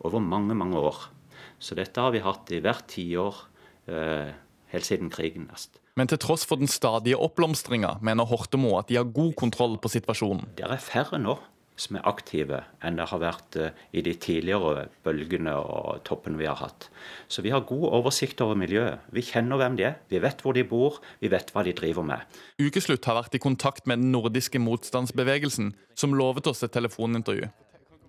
over 0.06 0.22
mange, 0.22 0.56
mange 0.58 0.78
år. 0.78 1.08
Så 1.62 1.76
dette 1.78 2.02
har 2.02 2.14
vi 2.14 2.22
hatt 2.24 2.50
i 2.54 2.60
hvert 2.62 2.86
tiår 2.90 3.38
eh, 3.90 4.32
helt 4.72 4.88
siden 4.88 5.12
krigen 5.12 5.48
nest. 5.50 5.78
Men 5.98 6.08
til 6.08 6.20
tross 6.22 6.46
for 6.48 6.60
den 6.60 6.70
stadige 6.70 7.18
oppblomstringa, 7.20 7.98
mener 8.04 8.28
Hortemo 8.28 8.78
at 8.78 8.88
de 8.88 8.96
har 8.96 9.10
god 9.12 9.34
kontroll 9.36 9.76
på 9.80 9.90
situasjonen. 9.92 10.54
Det 10.56 10.64
er 10.64 10.80
færre 10.80 11.20
nå 11.20 11.36
som 11.82 11.96
er 11.96 12.06
aktive 12.08 12.60
enn 12.84 12.98
det 12.98 13.06
har 13.10 13.20
vært 13.22 13.56
eh, 13.58 13.78
i 13.96 14.02
de 14.04 14.12
tidligere 14.20 14.86
bølgene 15.04 15.54
og 15.56 16.02
toppene 16.06 16.38
vi 16.40 16.48
har 16.48 16.58
hatt. 16.60 16.88
Så 17.32 17.44
vi 17.44 17.52
har 17.54 17.64
god 17.68 17.86
oversikt 18.00 18.42
over 18.44 18.58
miljøet. 18.58 19.02
Vi 19.14 19.24
kjenner 19.24 19.60
hvem 19.60 19.78
de 19.80 19.88
er, 19.88 19.98
vi 20.12 20.20
vet 20.22 20.44
hvor 20.44 20.56
de 20.56 20.66
bor, 20.68 21.00
vi 21.22 21.32
vet 21.32 21.52
hva 21.54 21.64
de 21.66 21.74
driver 21.76 22.06
med. 22.06 22.40
Ukeslutt 22.60 23.08
har 23.08 23.18
vært 23.22 23.38
i 23.38 23.42
kontakt 23.42 23.88
med 23.88 24.02
den 24.02 24.12
nordiske 24.14 24.60
motstandsbevegelsen, 24.62 25.72
som 25.98 26.16
lovet 26.18 26.50
oss 26.50 26.62
et 26.66 26.74
telefonintervju. 26.76 27.48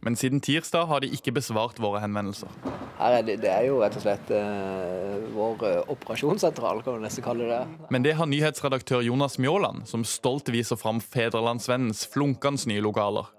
Men 0.04 0.18
siden 0.20 0.42
tirsdag 0.44 0.90
har 0.90 1.00
de 1.00 1.10
ikke 1.16 1.32
besvart 1.32 1.78
våre 1.80 2.02
henvendelser. 2.04 2.52
Er 3.00 3.22
det, 3.24 3.38
det, 3.44 3.50
er 3.50 3.68
jo 3.70 3.80
rett 3.80 3.96
og 3.96 4.04
slett 4.04 4.32
eh, 4.36 5.22
vår 5.32 5.64
eh, 5.70 5.92
operasjonssentral, 5.92 6.82
kan 6.84 7.00
du 7.00 7.06
nesten 7.06 7.24
kalle 7.24 7.48
det. 7.48 7.62
Men 7.94 8.04
det 8.04 8.18
har 8.20 8.28
nyhetsredaktør 8.28 9.04
Jonas 9.04 9.40
Mjåland, 9.40 9.88
som 9.88 10.04
stolt 10.08 10.52
viser 10.52 10.80
fram 10.80 11.00
Fedrelandsvennens 11.04 12.04
flunkende 12.12 12.68
nye 12.70 12.84
lokaler. 12.84 13.32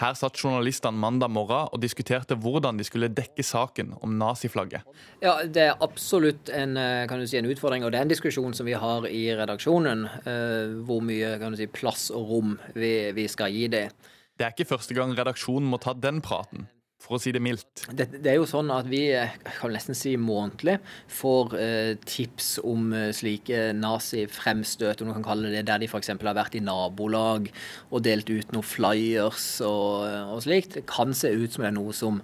Her 0.00 0.16
satt 0.18 0.40
journalistene 0.40 0.98
mandag 0.98 1.30
morgen 1.30 1.68
og 1.70 1.82
diskuterte 1.82 2.34
hvordan 2.40 2.80
de 2.80 2.86
skulle 2.86 3.12
dekke 3.14 3.44
saken 3.46 3.92
om 4.02 4.16
naziflagget. 4.18 4.82
Ja, 5.22 5.36
Det 5.44 5.68
er 5.68 5.76
absolutt 5.80 6.48
en, 6.48 6.76
eh, 6.76 7.06
kan 7.06 7.20
du 7.20 7.26
si, 7.26 7.38
en 7.38 7.46
utfordring, 7.46 7.84
og 7.84 7.92
det 7.92 7.98
er 7.98 8.02
en 8.02 8.08
diskusjon 8.08 8.54
som 8.54 8.66
vi 8.66 8.72
har 8.72 9.06
i 9.06 9.28
redaksjonen. 9.36 10.08
Eh, 10.26 10.82
hvor 10.82 11.00
mye 11.00 11.38
kan 11.38 11.52
du 11.52 11.56
si, 11.56 11.66
plass 11.66 12.10
og 12.10 12.28
rom 12.28 12.58
vi, 12.74 13.12
vi 13.12 13.28
skal 13.28 13.52
gi 13.52 13.68
det. 13.68 13.90
Det 14.34 14.46
er 14.46 14.54
ikke 14.54 14.72
første 14.74 14.94
gang 14.96 15.12
redaksjonen 15.14 15.68
må 15.70 15.78
ta 15.82 15.92
den 15.94 16.18
praten, 16.24 16.66
for 17.02 17.16
å 17.16 17.20
si 17.22 17.30
det 17.34 17.42
mildt. 17.44 17.84
Det, 17.94 18.08
det 18.16 18.32
er 18.32 18.40
jo 18.40 18.48
sånn 18.50 18.72
at 18.74 18.88
vi 18.90 19.04
eh, 19.14 19.36
kan 19.60 19.70
nesten 19.74 19.94
si 19.94 20.16
månedlig 20.18 20.80
får 21.12 21.54
eh, 21.60 21.90
tips 22.08 22.56
om 22.66 22.88
eh, 22.96 23.12
slike 23.14 23.68
nazifremstøt, 23.78 25.04
om 25.04 25.12
du 25.12 25.16
kan 25.20 25.28
kalle 25.28 25.52
det 25.54 25.62
der 25.68 25.84
de 25.84 25.90
f.eks. 25.90 26.10
har 26.16 26.38
vært 26.40 26.58
i 26.58 26.64
nabolag 26.64 27.46
og 27.90 28.04
delt 28.06 28.32
ut 28.32 28.56
noen 28.56 28.66
flyers 28.66 29.48
og, 29.68 30.08
og 30.34 30.42
slikt. 30.48 30.80
Det 30.80 30.86
kan 30.90 31.14
se 31.14 31.30
ut 31.30 31.54
som 31.54 31.62
det 31.62 31.70
er 31.70 31.78
noe 31.78 31.94
som 31.94 32.22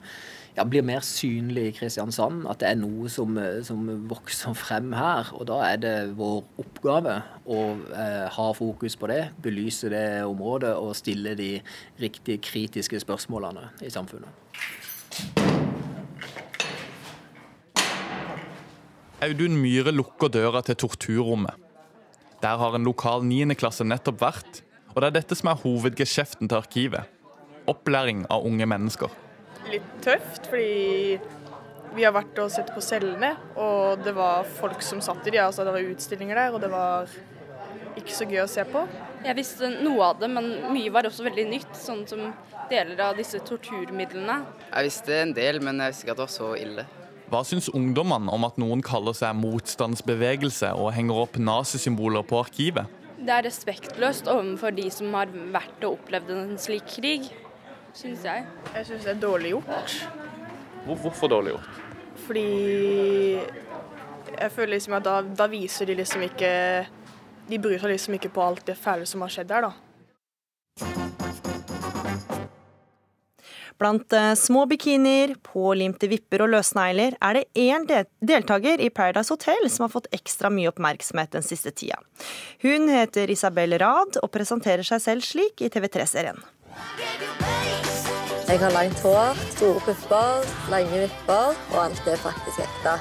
ja, 0.57 0.65
blir 0.65 0.85
mer 0.87 1.05
synlig 1.07 1.67
i 1.69 1.75
Kristiansand. 1.79 2.45
At 2.51 2.63
det 2.63 2.71
er 2.71 2.81
noe 2.81 3.11
som, 3.13 3.39
som 3.67 3.87
vokser 4.11 4.57
frem 4.59 4.93
her. 4.97 5.31
Og 5.39 5.47
da 5.51 5.61
er 5.69 5.81
det 5.83 5.95
vår 6.19 6.43
oppgave 6.63 7.21
å 7.47 7.61
eh, 7.95 8.27
ha 8.35 8.49
fokus 8.57 8.99
på 8.99 9.11
det, 9.13 9.23
belyse 9.43 9.93
det 9.93 10.05
området 10.27 10.75
og 10.79 10.97
stille 10.99 11.37
de 11.39 11.53
riktige 12.01 12.43
kritiske 12.43 13.03
spørsmålene 13.05 13.71
i 13.87 13.93
samfunnet. 13.93 14.31
Audun 19.21 19.59
Myhre 19.61 19.93
lukker 19.93 20.33
døra 20.33 20.63
til 20.65 20.79
torturrommet. 20.81 21.53
Der 22.41 22.57
har 22.57 22.73
en 22.73 22.87
lokal 22.89 23.21
niendeklasse 23.29 23.85
nettopp 23.85 24.23
vært, 24.23 24.63
og 24.95 25.03
det 25.03 25.11
er 25.11 25.17
dette 25.19 25.37
som 25.37 25.51
er 25.53 25.61
hovedgeskjeften 25.61 26.49
til 26.49 26.57
arkivet. 26.57 27.19
Opplæring 27.69 28.25
av 28.33 28.47
unge 28.49 28.65
mennesker. 28.65 29.13
Litt 29.71 29.91
tøft, 30.03 30.49
fordi 30.51 31.21
vi 31.95 32.07
har 32.07 32.15
vært 32.15 32.39
og 32.43 32.51
sett 32.55 32.71
på 32.75 32.83
cellene, 32.85 33.33
og 33.59 34.03
det 34.05 34.15
var 34.17 34.47
folk 34.59 34.83
som 34.83 35.03
satt 35.03 35.27
i 35.27 35.35
de, 35.35 35.43
altså 35.43 35.67
det 35.67 35.75
var 35.75 35.91
utstillinger 35.93 36.39
der, 36.39 36.55
og 36.55 36.63
det 36.63 36.71
var 36.73 37.11
ikke 37.99 38.15
så 38.15 38.27
gøy 38.29 38.45
å 38.45 38.51
se 38.51 38.65
på. 38.71 38.85
Jeg 39.27 39.37
visste 39.39 39.71
noe 39.83 40.13
av 40.13 40.21
det, 40.23 40.31
men 40.31 40.53
mye 40.73 40.93
var 40.95 41.09
også 41.09 41.27
veldig 41.27 41.47
nytt, 41.51 41.75
sånn 41.77 42.05
som 42.09 42.31
deler 42.71 43.03
av 43.05 43.19
disse 43.19 43.41
torturmidlene. 43.47 44.39
Jeg 44.71 44.87
visste 44.87 45.19
en 45.19 45.35
del, 45.37 45.61
men 45.65 45.83
jeg 45.83 45.95
visste 45.95 46.07
ikke 46.07 46.15
at 46.15 46.23
det 46.23 46.27
var 46.27 46.35
så 46.37 46.53
ille. 46.59 46.87
Hva 47.31 47.43
syns 47.47 47.69
ungdommene 47.71 48.33
om 48.35 48.47
at 48.49 48.57
noen 48.59 48.81
kaller 48.83 49.15
seg 49.15 49.37
motstandsbevegelse 49.39 50.73
og 50.75 50.91
henger 50.97 51.27
opp 51.27 51.39
nazisymboler 51.39 52.27
på 52.27 52.41
arkivet? 52.43 52.91
Det 53.21 53.35
er 53.35 53.45
respektløst 53.47 54.31
overfor 54.33 54.75
de 54.75 54.89
som 54.91 55.13
har 55.15 55.31
vært 55.55 55.85
og 55.85 55.99
opplevd 55.99 56.33
en 56.35 56.59
slik 56.59 56.89
krig, 56.91 57.29
syns 57.95 58.25
jeg. 58.25 58.47
Jeg 58.75 58.87
syns 58.87 59.05
det 59.07 59.13
er 59.15 59.21
dårlig 59.23 59.55
gjort. 59.55 59.97
Hvorfor 60.87 61.29
dårlig 61.29 61.55
gjort? 61.57 61.83
Fordi 62.27 62.47
jeg 64.41 64.51
føler 64.55 64.75
liksom 64.77 64.97
at 64.99 65.05
da, 65.05 65.21
da 65.23 65.47
viser 65.51 65.89
de 65.89 65.97
liksom 65.99 66.23
ikke 66.27 66.51
De 67.51 67.59
bryr 67.59 67.81
seg 67.81 67.95
liksom 67.95 68.15
ikke 68.17 68.31
på 68.35 68.43
alt 68.45 68.67
det 68.69 68.77
fæle 68.79 69.07
som 69.09 69.25
har 69.25 69.33
skjedd 69.33 69.51
her, 69.51 69.67
da. 69.67 69.73
Blant 73.81 74.13
eh, 74.13 74.35
små 74.37 74.67
bikinier, 74.69 75.33
pålimte 75.43 76.07
vipper 76.11 76.45
og 76.45 76.51
løsnegler 76.53 77.17
er 77.17 77.39
det 77.39 77.47
én 77.59 77.87
deltaker 77.89 78.83
i 78.85 78.91
Paradise 78.93 79.33
Hotel 79.33 79.71
som 79.73 79.87
har 79.87 79.95
fått 79.95 80.11
ekstra 80.15 80.53
mye 80.53 80.69
oppmerksomhet 80.69 81.33
den 81.33 81.47
siste 81.47 81.73
tida. 81.73 81.97
Hun 82.63 82.91
heter 82.93 83.33
Isabel 83.33 83.79
Rad 83.81 84.21
og 84.21 84.31
presenterer 84.37 84.85
seg 84.87 85.01
selv 85.07 85.27
slik 85.27 85.65
i 85.65 85.73
TV3-serien. 85.73 86.39
Jeg 88.51 88.59
har 88.59 88.73
langt 88.75 88.99
hår, 89.07 89.37
store 89.55 89.81
pupper, 89.85 90.47
lange 90.73 91.05
vipper, 91.05 91.53
og 91.71 91.77
alt 91.85 92.07
er 92.11 92.17
faktisk 92.19 92.59
ekte. 92.65 92.95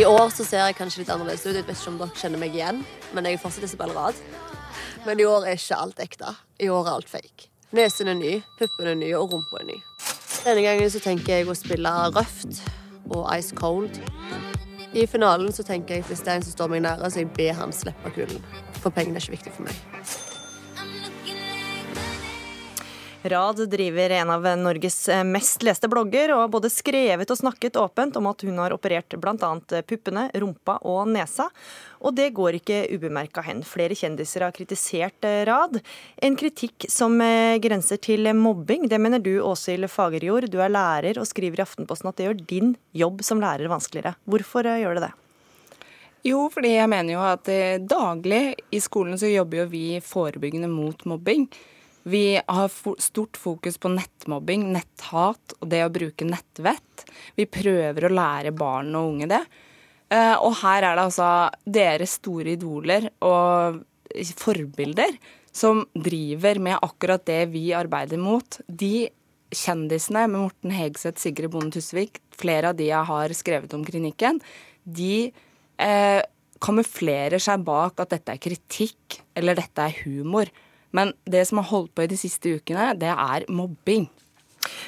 I 0.00 0.06
år 0.08 0.30
så 0.32 0.44
ser 0.46 0.62
jeg 0.62 0.76
kanskje 0.78 1.02
litt 1.02 1.10
annerledes 1.12 1.42
ut. 1.44 1.50
Jeg 1.52 1.66
vet 1.66 1.76
ikke 1.76 1.90
om 1.90 1.98
dere 2.00 2.16
kjenner 2.16 2.40
meg 2.40 2.56
igjen, 2.56 2.78
men 3.12 3.28
jeg 3.28 3.36
er 3.36 3.42
fortsatt 3.42 3.66
Isabel 3.68 3.90
Rad. 3.92 4.22
Men 5.04 5.20
i 5.20 5.26
år 5.28 5.44
er 5.50 5.60
ikke 5.60 5.76
alt 5.84 6.00
ekte. 6.00 6.32
I 6.64 6.70
år 6.72 6.88
er 6.88 6.94
alt 6.94 7.12
fake. 7.12 7.50
Nesen 7.76 8.08
er 8.08 8.16
ny, 8.16 8.30
puppene 8.56 8.94
er 8.94 8.96
nye, 9.02 9.18
og 9.18 9.34
rumpa 9.34 9.60
er 9.60 9.68
ny. 9.68 9.76
Denne 10.46 10.64
gangen 10.64 10.94
så 10.94 11.02
tenker 11.04 11.34
jeg 11.34 11.50
å 11.52 11.58
spille 11.58 11.92
røft 12.16 12.62
og 13.10 13.26
ice 13.34 13.52
cold. 13.58 14.00
I 14.96 15.04
finalen 15.04 15.52
så 15.52 15.66
tenker 15.66 15.98
jeg 15.98 16.06
at 16.06 16.14
hvis 16.14 16.24
det 16.24 16.32
er 16.32 16.40
en 16.40 16.48
som 16.48 16.56
står 16.56 16.72
meg 16.72 16.86
nære, 16.88 17.12
så 17.12 17.20
jeg 17.20 17.34
ber 17.36 17.60
han 17.60 17.76
slippe 17.84 18.14
kulen. 18.16 18.40
For 18.80 18.88
pengene 18.88 19.20
er 19.20 19.28
ikke 19.28 19.36
viktig 19.36 19.54
for 19.58 19.68
meg. 19.68 20.25
Rad 23.28 23.60
driver 23.70 24.10
en 24.10 24.30
av 24.30 24.44
Norges 24.58 25.08
mest 25.26 25.64
leste 25.66 25.88
blogger, 25.90 26.30
og 26.34 26.44
har 26.44 26.52
både 26.52 26.70
skrevet 26.70 27.30
og 27.32 27.38
snakket 27.40 27.78
åpent 27.80 28.16
om 28.20 28.28
at 28.30 28.44
hun 28.46 28.60
har 28.62 28.74
operert 28.74 29.16
bl.a. 29.18 29.50
puppene, 29.82 30.28
rumpa 30.38 30.78
og 30.86 31.10
nesa. 31.10 31.48
Og 32.06 32.14
det 32.14 32.28
går 32.36 32.60
ikke 32.60 32.84
ubemerka 32.94 33.42
hen. 33.46 33.64
Flere 33.66 33.96
kjendiser 33.98 34.46
har 34.46 34.54
kritisert 34.54 35.26
Rad. 35.48 35.80
En 36.22 36.38
kritikk 36.38 36.88
som 36.92 37.18
grenser 37.62 38.00
til 38.02 38.30
mobbing. 38.36 38.86
Det 38.90 39.00
mener 39.02 39.22
du, 39.22 39.34
Åshild 39.42 39.90
Fagerjord. 39.90 40.50
Du 40.52 40.60
er 40.62 40.72
lærer 40.72 41.18
og 41.18 41.26
skriver 41.28 41.62
i 41.62 41.66
Aftenposten 41.66 42.12
at 42.12 42.18
det 42.20 42.28
gjør 42.28 42.42
din 42.46 42.74
jobb 42.96 43.24
som 43.26 43.42
lærer 43.42 43.72
vanskeligere. 43.72 44.16
Hvorfor 44.28 44.68
gjør 44.70 45.00
det 45.00 45.08
det? 45.08 45.14
Jo, 46.26 46.48
fordi 46.50 46.72
jeg 46.74 46.90
mener 46.90 47.14
jo 47.14 47.22
at 47.22 47.48
daglig 47.86 48.56
i 48.74 48.82
skolen 48.82 49.18
så 49.18 49.28
jobber 49.30 49.60
jo 49.60 49.70
vi 49.70 49.86
forebyggende 50.02 50.70
mot 50.70 51.04
mobbing. 51.06 51.46
Vi 52.06 52.36
har 52.38 53.00
stort 53.02 53.36
fokus 53.40 53.80
på 53.82 53.90
nettmobbing, 53.90 54.68
netthat 54.74 55.56
og 55.58 55.70
det 55.72 55.82
å 55.82 55.92
bruke 55.92 56.28
nettvett. 56.28 57.06
Vi 57.34 57.48
prøver 57.50 58.06
å 58.06 58.14
lære 58.14 58.54
barn 58.54 58.94
og 58.94 59.14
unge 59.14 59.30
det. 59.32 59.42
Og 60.38 60.52
her 60.60 60.86
er 60.86 60.94
det 60.94 61.02
altså 61.02 61.30
deres 61.66 62.14
store 62.20 62.54
idoler 62.54 63.08
og 63.26 63.82
forbilder 64.38 65.16
som 65.56 65.82
driver 65.96 66.60
med 66.62 66.78
akkurat 66.84 67.24
det 67.26 67.40
vi 67.50 67.70
arbeider 67.74 68.20
mot. 68.20 68.60
De 68.68 69.08
kjendisene 69.54 70.26
med 70.28 70.42
Morten 70.44 70.74
Hegseth, 70.74 71.20
Sigrid 71.22 71.52
Bonde 71.52 71.78
Tusvik, 71.78 72.20
flere 72.36 72.72
av 72.72 72.78
de 72.78 72.90
jeg 72.90 73.10
har 73.10 73.34
skrevet 73.36 73.74
om 73.76 73.84
klinikken, 73.86 74.40
de 74.84 75.30
eh, 75.82 76.22
kamuflerer 76.62 77.42
seg 77.42 77.64
bak 77.66 78.00
at 78.02 78.14
dette 78.14 78.34
er 78.34 78.42
kritikk 78.42 79.20
eller 79.38 79.58
dette 79.58 79.88
er 79.88 80.02
humor. 80.04 80.50
Men 80.96 81.12
det 81.28 81.44
som 81.48 81.60
har 81.60 81.68
holdt 81.70 81.92
på 81.96 82.06
i 82.06 82.10
de 82.10 82.18
siste 82.18 82.56
ukene, 82.56 82.94
det 82.96 83.12
er 83.12 83.46
mobbing. 83.52 84.08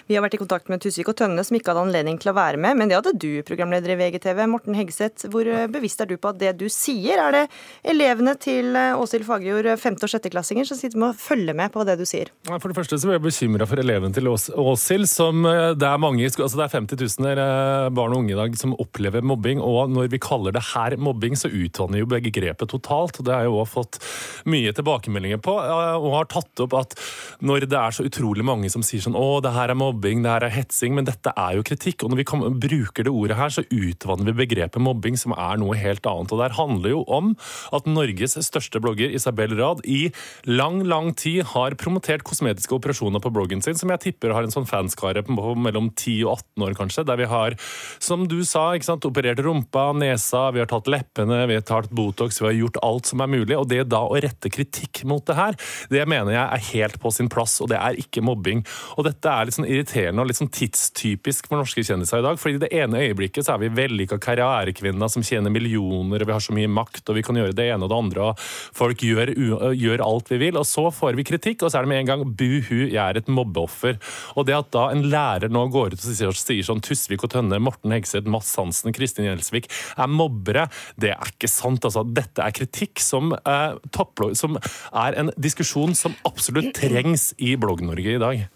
Vi 0.09 0.17
har 0.17 0.25
vært 0.25 0.39
i 0.39 0.41
kontakt 0.41 0.71
med 0.73 0.83
Tusvik 0.83 1.11
og 1.13 1.19
Tønne, 1.19 1.43
som 1.45 1.57
ikke 1.59 1.73
hadde 1.73 1.85
anledning 1.87 2.19
til 2.21 2.33
å 2.33 2.37
være 2.37 2.61
med. 2.61 2.79
Men 2.79 2.91
det 2.91 2.99
hadde 2.99 3.15
du, 3.21 3.43
programleder 3.47 3.93
i 3.95 3.99
VGTV, 4.01 4.43
Morten 4.51 4.77
Hegseth. 4.79 5.29
Hvor 5.33 5.49
eh, 5.49 5.67
bevisst 5.71 6.01
er 6.03 6.11
du 6.11 6.17
på 6.21 6.33
at 6.33 6.41
det 6.41 6.55
du 6.61 6.67
sier, 6.73 7.21
er 7.23 7.35
det 7.35 7.45
elevene 7.93 8.35
til 8.41 8.77
eh, 8.79 8.97
Åshild 8.99 9.27
Fagerjord, 9.29 9.71
femte- 9.81 10.09
og 10.09 10.13
sjetteklassinger, 10.13 10.69
som 10.69 10.79
sitter 10.81 11.01
med 11.01 11.13
å 11.13 11.19
følge 11.19 11.57
med 11.59 11.73
på 11.75 11.85
det 11.89 11.99
du 12.01 12.07
sier? 12.09 12.33
For 12.49 12.71
det 12.71 12.79
første 12.79 13.01
så 13.01 13.13
er 13.13 13.19
jeg 13.19 13.27
bekymra 13.27 13.69
for 13.69 13.83
elevene 13.83 14.15
til 14.17 14.31
Åshild. 14.31 15.09
som 15.11 15.47
eh, 15.49 15.75
Det 15.79 15.89
er 15.91 16.03
mange, 16.03 16.29
altså 16.29 16.61
det 16.61 16.67
er 16.69 16.77
50 16.79 17.05
000 17.21 17.95
barn 17.97 18.17
og 18.17 18.23
unge 18.23 18.35
i 18.35 18.39
dag 18.39 18.57
som 18.61 18.77
opplever 18.81 19.25
mobbing. 19.25 19.63
Og 19.65 19.93
når 19.93 20.13
vi 20.15 20.23
kaller 20.23 20.57
det 20.57 20.65
her 20.73 20.97
mobbing, 20.97 21.37
så 21.39 21.51
utvanner 21.53 22.03
jo 22.03 22.11
begrepet 22.11 22.73
totalt. 22.73 23.21
og 23.21 23.29
Det 23.29 23.35
har 23.35 23.47
jeg 23.47 23.55
òg 23.55 23.69
fått 23.71 24.01
mye 24.49 24.73
tilbakemeldinger 24.77 25.41
på, 25.45 25.55
og 25.59 26.11
har 26.17 26.31
tatt 26.31 26.65
opp 26.65 26.77
at 26.79 26.97
når 27.45 27.69
det 27.69 27.79
er 27.79 27.95
så 27.95 28.07
utrolig 28.07 28.45
mange 28.47 28.71
som 28.73 28.85
sier 28.87 29.03
sånn 29.05 29.17
å, 29.19 29.39
det 29.45 29.53
her 29.55 29.68
er 29.73 29.79
mobbing, 29.79 30.23
det 30.25 30.33
her 30.33 30.47
er 30.47 30.55
hetsing, 30.55 30.95
men 30.97 31.07
dette 31.09 31.33
er 31.35 31.59
jo 31.59 31.65
kritikk. 31.67 32.05
Og 32.05 32.13
når 32.13 32.23
vi 32.23 32.27
kom, 32.29 32.45
bruker 32.61 33.07
det 33.07 33.13
ordet 33.13 33.39
her, 33.39 33.53
så 33.55 33.65
utvanner 33.67 34.31
vi 34.31 34.45
begrepet 34.45 34.83
mobbing, 34.83 35.19
som 35.21 35.35
er 35.37 35.61
noe 35.61 35.79
helt 35.79 36.07
annet. 36.09 36.35
Og 36.35 36.43
det 36.43 36.51
handler 36.59 36.95
jo 36.95 37.03
om 37.07 37.35
at 37.77 37.89
Norges 37.91 38.39
største 38.47 38.81
blogger, 38.83 39.13
Isabel 39.15 39.57
Rad, 39.59 39.85
i 39.89 40.09
lang, 40.49 40.83
lang 40.89 41.13
tid 41.19 41.45
har 41.55 41.77
promotert 41.81 42.25
kosmetiske 42.27 42.75
operasjoner 42.77 43.23
på 43.23 43.33
bloggen 43.35 43.63
sin, 43.65 43.79
som 43.79 43.93
jeg 43.95 44.05
tipper 44.09 44.35
har 44.37 44.47
en 44.47 44.55
sånn 44.55 44.69
fanskare 44.69 45.25
på 45.27 45.55
mellom 45.59 45.91
10 45.95 46.25
og 46.29 46.39
18 46.39 46.67
år, 46.67 46.77
kanskje, 46.79 47.07
der 47.09 47.21
vi 47.21 47.29
har, 47.31 47.57
som 48.03 48.27
du 48.31 48.41
sa, 48.47 48.71
ikke 48.77 48.89
sant, 48.91 49.09
operert 49.09 49.43
rumpa, 49.45 49.91
nesa, 49.99 50.49
vi 50.55 50.63
har 50.63 50.71
tatt 50.71 50.91
leppene, 50.91 51.45
vi 51.51 51.59
har 51.59 51.67
tatt 51.67 51.91
Botox, 51.95 52.41
vi 52.43 52.51
har 52.51 52.59
gjort 52.59 52.81
alt 52.85 53.11
som 53.11 53.23
er 53.25 53.33
mulig. 53.33 53.57
Og 53.59 53.69
det 53.71 53.85
da 53.93 54.05
å 54.07 54.19
rette 54.19 54.53
kritikk 54.53 55.05
mot 55.09 55.25
det 55.29 55.39
her, 55.39 55.59
det 55.93 56.05
mener 56.11 56.35
jeg 56.35 56.45
er 56.45 56.67
helt 56.73 57.01
på 57.03 57.13
sin 57.15 57.31
plass, 57.33 57.59
og 57.65 57.73
det 57.73 57.81
er 57.81 57.99
ikke 58.01 58.25
mobbing. 58.25 58.65
Og 58.97 59.07
dette 59.09 59.33
er 59.33 59.49
litt 59.49 59.58
sånn 59.59 59.69
irriterende 59.69 60.23
og 60.23 60.31
litt 60.31 60.39
sånn 60.39 60.53
tidstypisk 60.55 61.49
for 61.51 61.61
norske 61.61 61.85
kjendiser 61.85 62.23
i 62.23 62.27
dag. 62.27 62.39
fordi 62.39 62.59
i 62.59 62.63
det 62.65 62.73
ene 62.75 63.03
øyeblikket 63.09 63.47
så 63.47 63.55
er 63.55 63.65
vi 63.65 63.75
vellykka 63.75 64.19
karrierekvinner 64.23 65.11
som 65.13 65.25
tjener 65.27 65.53
millioner, 65.53 66.23
og 66.23 66.29
vi 66.29 66.37
har 66.37 66.45
så 66.45 66.55
mye 66.57 66.71
makt, 66.71 67.05
og 67.09 67.19
vi 67.19 67.25
kan 67.27 67.39
gjøre 67.39 67.57
det 67.57 67.69
ene 67.73 67.85
og 67.85 67.93
det 67.93 67.99
andre, 67.99 68.29
og 68.31 68.39
folk 68.79 69.03
gjør, 69.05 69.35
gjør 69.75 70.05
alt 70.05 70.33
vi 70.33 70.41
vil. 70.45 70.59
Og 70.61 70.67
så 70.69 70.89
får 70.95 71.19
vi 71.19 71.27
kritikk, 71.29 71.63
og 71.63 71.73
så 71.73 71.81
er 71.81 71.87
det 71.87 71.93
med 71.93 72.03
en 72.03 72.11
gang 72.13 72.25
buhu, 72.39 72.89
jeg 72.89 73.01
er 73.03 73.21
et 73.21 73.31
mobbeoffer. 73.33 73.99
Og 74.37 74.49
det 74.49 74.57
at 74.59 74.71
da 74.75 74.89
en 74.93 75.07
lærer 75.11 75.53
nå 75.53 75.67
går 75.75 75.95
ut 75.95 76.01
og 76.01 76.07
sier, 76.07 76.35
sier 76.37 76.67
sånn 76.67 76.83
Tusvik 76.85 77.27
og 77.27 77.33
Tønne, 77.35 77.61
Morten 77.63 77.95
Hegseth, 77.95 78.29
Mads 78.31 78.55
Hansen, 78.59 78.95
Kristin 78.97 79.29
Gjelsvik 79.29 79.71
er 79.99 80.13
mobbere, 80.13 80.69
det 81.01 81.13
er 81.15 81.33
ikke 81.33 81.51
sant. 81.51 81.85
altså. 81.85 82.05
Dette 82.05 82.45
er 82.45 82.55
kritikk 82.55 83.03
som, 83.03 83.35
eh, 83.35 84.35
som 84.39 84.59
er 84.59 85.19
en 85.19 85.33
diskusjon 85.37 85.97
som 85.99 86.17
absolutt 86.29 86.75
trengs 86.79 87.33
i 87.39 87.57
Blogg-Norge 87.61 88.17
i 88.17 88.23
dag. 88.23 88.47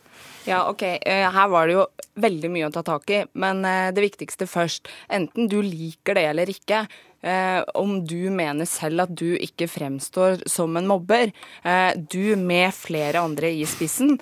Ja, 0.44 0.68
ok. 0.70 0.82
Eh, 0.82 1.30
her 1.30 1.48
var 1.48 1.66
det 1.66 1.76
jo 1.76 1.86
veldig 2.22 2.50
mye 2.52 2.68
å 2.68 2.74
ta 2.74 2.82
tak 2.86 3.10
i, 3.14 3.22
men 3.38 3.64
eh, 3.68 3.90
det 3.94 4.04
viktigste 4.04 4.48
først. 4.50 4.90
Enten 5.12 5.48
du 5.50 5.60
liker 5.62 6.18
det 6.18 6.26
eller 6.32 6.50
ikke. 6.50 6.84
Eh, 7.22 7.60
om 7.78 8.00
du 8.06 8.30
mener 8.34 8.66
selv 8.66 9.04
at 9.06 9.14
du 9.14 9.36
ikke 9.36 9.70
fremstår 9.70 10.42
som 10.50 10.76
en 10.78 10.90
mobber, 10.90 11.30
du 12.10 12.34
med 12.36 12.74
flere 12.74 13.22
andre 13.22 13.52
i 13.54 13.62
spissen, 13.68 14.16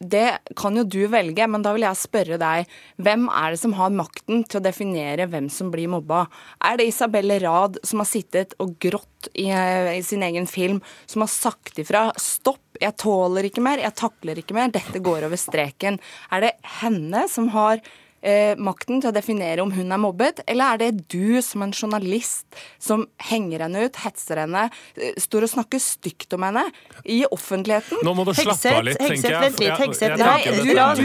det 0.00 0.38
kan 0.56 0.76
jo 0.76 0.84
du 0.88 1.02
velge, 1.12 1.44
men 1.44 1.60
da 1.64 1.74
vil 1.76 1.84
jeg 1.84 2.00
spørre 2.00 2.38
deg. 2.40 2.68
Hvem 3.04 3.26
er 3.28 3.52
det 3.52 3.60
som 3.60 3.74
har 3.76 3.92
makten 3.92 4.46
til 4.48 4.60
å 4.60 4.64
definere 4.64 5.28
hvem 5.28 5.50
som 5.52 5.68
blir 5.72 5.90
mobba? 5.92 6.22
Er 6.64 6.80
det 6.80 6.88
Isabelle 6.88 7.36
Rad 7.42 7.76
som 7.84 8.00
har 8.00 8.08
sittet 8.08 8.56
og 8.64 8.78
grått 8.80 9.28
i, 9.34 9.50
i 9.52 10.00
sin 10.06 10.24
egen 10.24 10.48
film, 10.48 10.80
som 11.04 11.26
har 11.26 11.32
sagt 11.32 11.82
ifra 11.82 12.08
stopp, 12.16 12.64
jeg 12.80 12.96
tåler 12.96 13.50
ikke 13.50 13.64
mer, 13.64 13.82
jeg 13.84 13.98
takler 14.00 14.40
ikke 14.40 14.56
mer, 14.56 14.72
dette 14.72 15.04
går 15.04 15.28
over 15.28 15.40
streken? 15.40 16.00
Er 16.32 16.46
det 16.46 16.54
henne 16.80 17.26
som 17.28 17.52
har 17.52 17.84
eh, 18.22 18.54
makten 18.60 19.00
til 19.00 19.10
å 19.10 19.14
definere 19.14 19.64
om 19.64 19.72
hun 19.74 19.92
er 19.92 20.00
mobbet, 20.00 20.42
eller 20.50 20.74
er 20.74 20.82
det 20.84 21.08
du 21.12 21.40
som 21.44 21.64
en 21.64 21.72
journalist 21.72 22.46
som 22.78 23.06
henger 23.30 23.66
henne 23.66 23.86
ut, 23.86 24.00
hetser 24.04 24.42
henne, 24.44 24.66
eh, 24.96 25.16
står 25.20 25.46
og 25.46 25.52
snakker 25.54 25.82
stygt 25.82 26.36
om 26.36 26.44
henne 26.46 26.66
i 27.04 27.22
offentligheten? 27.28 28.02
Nå 28.06 28.14
må 28.16 28.26
du 28.28 28.32
slappe 28.36 28.74
av 28.76 28.84
litt, 28.86 29.00
tenker 29.00 29.34
jeg. 29.34 29.40
Vent 29.46 29.62
litt, 29.62 29.76
Hegseth. 29.80 30.16
Rad, 30.20 31.02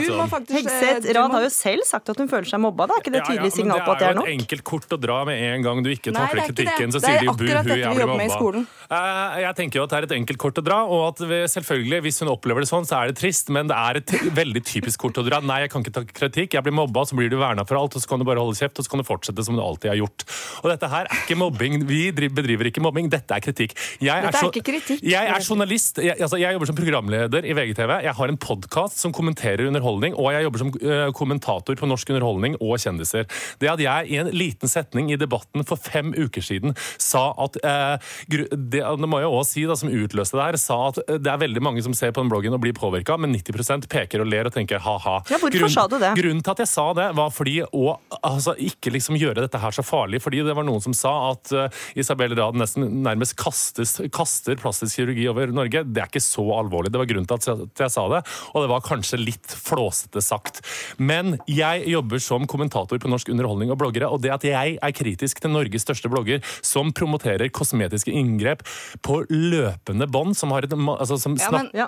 Hegseth, 0.56 1.10
Rad 1.16 1.36
har 1.38 1.46
jo 1.46 1.52
selv 1.54 1.88
sagt 1.88 2.12
at 2.12 2.22
hun 2.22 2.32
føler 2.32 2.50
seg 2.50 2.64
mobba. 2.64 2.90
Da 2.90 2.98
er 2.98 3.06
ikke 3.06 3.16
det 3.16 3.22
et 3.24 3.30
tydelig 3.32 3.52
ja, 3.52 3.54
ja, 3.54 3.58
signal 3.60 3.84
på 3.86 3.96
at 3.96 4.04
det 4.04 4.10
er 4.10 4.20
nok? 4.20 4.26
Det 4.26 4.32
er 4.32 4.36
jo 4.36 4.40
et 4.40 4.46
enkelt 4.46 4.66
kort 4.72 4.96
å 4.98 5.02
dra 5.02 5.20
med 5.30 5.46
en 5.50 5.66
gang 5.66 5.84
du 5.86 5.92
ikke 5.94 6.16
takler 6.16 6.50
kritikken. 6.52 6.96
Så 6.96 7.04
sier 7.04 7.24
de 7.24 7.32
buhu, 7.32 7.50
jeg 7.50 7.96
blir 7.96 8.12
mobba. 8.12 8.66
Eh, 8.86 9.40
jeg 9.46 9.58
tenker 9.62 9.80
jo 9.80 9.86
at 9.88 9.94
det 9.94 10.00
er 10.00 10.10
et 10.10 10.16
enkelt 10.20 10.42
kort 10.42 10.62
å 10.62 10.66
dra, 10.66 10.82
og 10.86 11.08
at 11.10 11.24
selvfølgelig, 11.54 12.02
hvis 12.06 12.22
hun 12.24 12.32
opplever 12.34 12.66
det 12.66 12.70
sånn, 12.70 12.88
så 12.88 13.00
er 13.02 13.12
det 13.12 13.20
trist, 13.22 13.50
men 13.54 13.72
det 13.72 13.78
er 13.78 14.02
et 14.02 14.16
veldig 14.36 14.64
typisk 14.66 15.06
kort 15.06 15.20
å 15.22 15.26
dra. 15.26 15.42
Nei, 15.46 15.64
jeg 15.66 15.74
kan 15.74 15.86
ikke 15.86 15.96
ta 15.96 16.06
kritikk, 16.06 16.58
jeg 16.58 16.66
blir 16.66 16.76
mobba, 16.76 17.05
så 17.10 17.18
blir 17.18 17.32
du 17.32 17.38
verna 17.40 17.66
for 17.68 17.80
alt, 17.80 17.96
og 17.96 18.04
så 18.04 18.12
kan 18.12 18.22
du 18.22 18.28
bare 18.28 18.42
holde 18.42 18.58
kjeft, 18.58 18.80
og 18.80 18.86
så 18.86 18.94
kan 18.94 19.02
du 19.02 19.08
fortsette 19.08 19.46
som 19.46 19.58
du 19.58 19.64
alltid 19.64 19.92
har 19.94 20.00
gjort. 20.02 20.26
Og 20.64 20.72
dette 20.72 20.90
her 20.92 21.10
er 21.10 21.24
ikke 21.24 21.38
mobbing. 21.40 21.80
Vi 21.90 22.02
bedriver 22.16 22.70
ikke 22.70 22.84
mobbing, 22.84 23.10
dette 23.14 23.36
er 23.36 23.44
kritikk. 23.44 23.76
Jeg 24.04 24.26
er, 24.26 24.40
ikke 24.50 24.66
kritikk. 24.66 25.04
Jeg 25.06 25.32
er 25.32 25.46
journalist, 25.46 26.02
jeg, 26.04 26.18
altså, 26.20 26.40
jeg 26.42 26.56
jobber 26.56 26.72
som 26.72 26.80
programleder 26.80 27.48
i 27.48 27.56
VGTV. 27.58 27.96
Jeg 28.06 28.16
har 28.20 28.34
en 28.34 28.40
podkast 28.42 29.02
som 29.02 29.14
kommenterer 29.16 29.68
underholdning, 29.70 30.18
og 30.18 30.32
jeg 30.36 30.48
jobber 30.48 30.64
som 30.64 30.74
uh, 30.76 31.10
kommentator 31.16 31.80
på 31.80 31.90
norsk 31.90 32.14
underholdning 32.16 32.58
og 32.60 32.78
kjendiser. 32.82 33.30
Det 33.62 33.72
at 33.72 33.84
jeg 33.84 34.12
i 34.12 34.20
en 34.22 34.32
liten 34.36 34.72
setning 34.72 35.12
i 35.14 35.20
debatten 35.20 35.66
for 35.68 35.80
fem 35.80 36.14
uker 36.16 36.44
siden 36.46 36.76
sa 37.02 37.28
at 37.46 37.60
uh, 37.64 37.96
det, 38.32 38.48
det, 38.72 38.84
må 39.06 39.22
jeg 39.22 39.32
også 39.32 39.56
si 39.56 39.66
da, 39.70 39.78
som 39.80 39.92
utløste 39.94 40.40
det 40.40 40.48
her, 40.48 40.60
sa 40.62 40.80
at 40.90 41.02
det 41.22 41.32
er 41.32 41.42
veldig 41.42 41.64
mange 41.64 41.84
som 41.86 41.96
ser 41.98 42.14
på 42.16 42.24
den 42.24 42.32
bloggen 42.32 42.56
og 42.56 42.64
blir 42.64 42.76
påvirka, 42.78 43.18
men 43.22 43.36
90% 43.36 43.90
peker 43.92 44.24
og 44.24 44.30
ler 44.32 44.50
og 44.50 44.56
tenker 44.56 44.82
ha-ha. 44.84 45.18
Ja, 45.30 45.40
hvorfor 45.40 45.54
Grunn, 45.56 45.74
sa 45.74 45.88
du 45.92 45.98
det? 46.02 46.14
Grunnen 46.20 46.44
til 46.46 46.56
at 46.56 46.64
jeg 46.64 46.72
sa 46.72 46.88
det, 46.98 47.10
var 47.18 47.34
fordi 47.34 47.60
å 47.66 47.96
altså, 48.22 48.56
ikke 48.60 48.94
liksom 48.96 49.18
gjøre 49.20 49.44
dette 49.44 49.62
her 49.62 49.76
så 49.76 49.86
farlig. 49.86 50.22
Fordi 50.24 50.44
det 50.46 50.56
var 50.58 50.68
noen 50.68 50.84
som 50.84 50.96
sa 50.98 51.14
at 51.32 51.54
uh, 51.56 51.82
Isabel 51.98 52.36
Rad 52.38 52.58
nesten 52.60 52.88
nærmest 53.06 53.38
kastes, 53.40 53.98
kaster 54.16 54.60
plastisk 54.62 55.00
kirurgi 55.00 55.28
over 55.32 55.54
Norge. 55.56 55.84
Det 55.88 56.04
er 56.04 56.12
ikke 56.12 56.24
så 56.24 56.46
alvorlig. 56.58 56.94
Det 56.94 57.02
var 57.02 57.10
grunnen 57.10 57.30
til 57.30 57.40
at 57.40 57.50
jeg, 57.50 57.70
til 57.76 57.88
jeg 57.88 57.96
sa 57.96 58.06
det, 58.12 58.22
og 58.54 58.66
det 58.66 58.72
var 58.72 58.86
kanskje 58.86 59.22
litt 59.22 59.58
flåsete 59.66 60.24
sagt. 60.24 60.62
Men 60.98 61.38
jeg 61.50 61.86
jobber 61.92 62.22
som 62.24 62.48
kommentator 62.50 63.02
på 63.02 63.12
norsk 63.12 63.32
underholdning 63.34 63.74
og 63.74 63.80
bloggere, 63.82 64.10
og 64.10 64.24
det 64.24 64.34
at 64.36 64.48
jeg 64.48 64.78
er 64.82 64.96
kritisk 64.96 65.42
til 65.44 65.54
Norges 65.54 65.86
største 65.86 66.12
blogger, 66.12 66.44
som 66.66 66.92
promoterer 66.96 67.52
kosmetiske 67.54 68.14
inngrep 68.14 68.64
på 69.06 69.22
løpende 69.30 70.08
bånd, 70.12 70.36
som 70.38 70.54
har 70.56 70.68
et 70.68 70.74
altså, 70.76 71.18
som 71.22 71.36
ja, 71.40 71.52
men, 71.52 71.70
ja, 71.76 71.88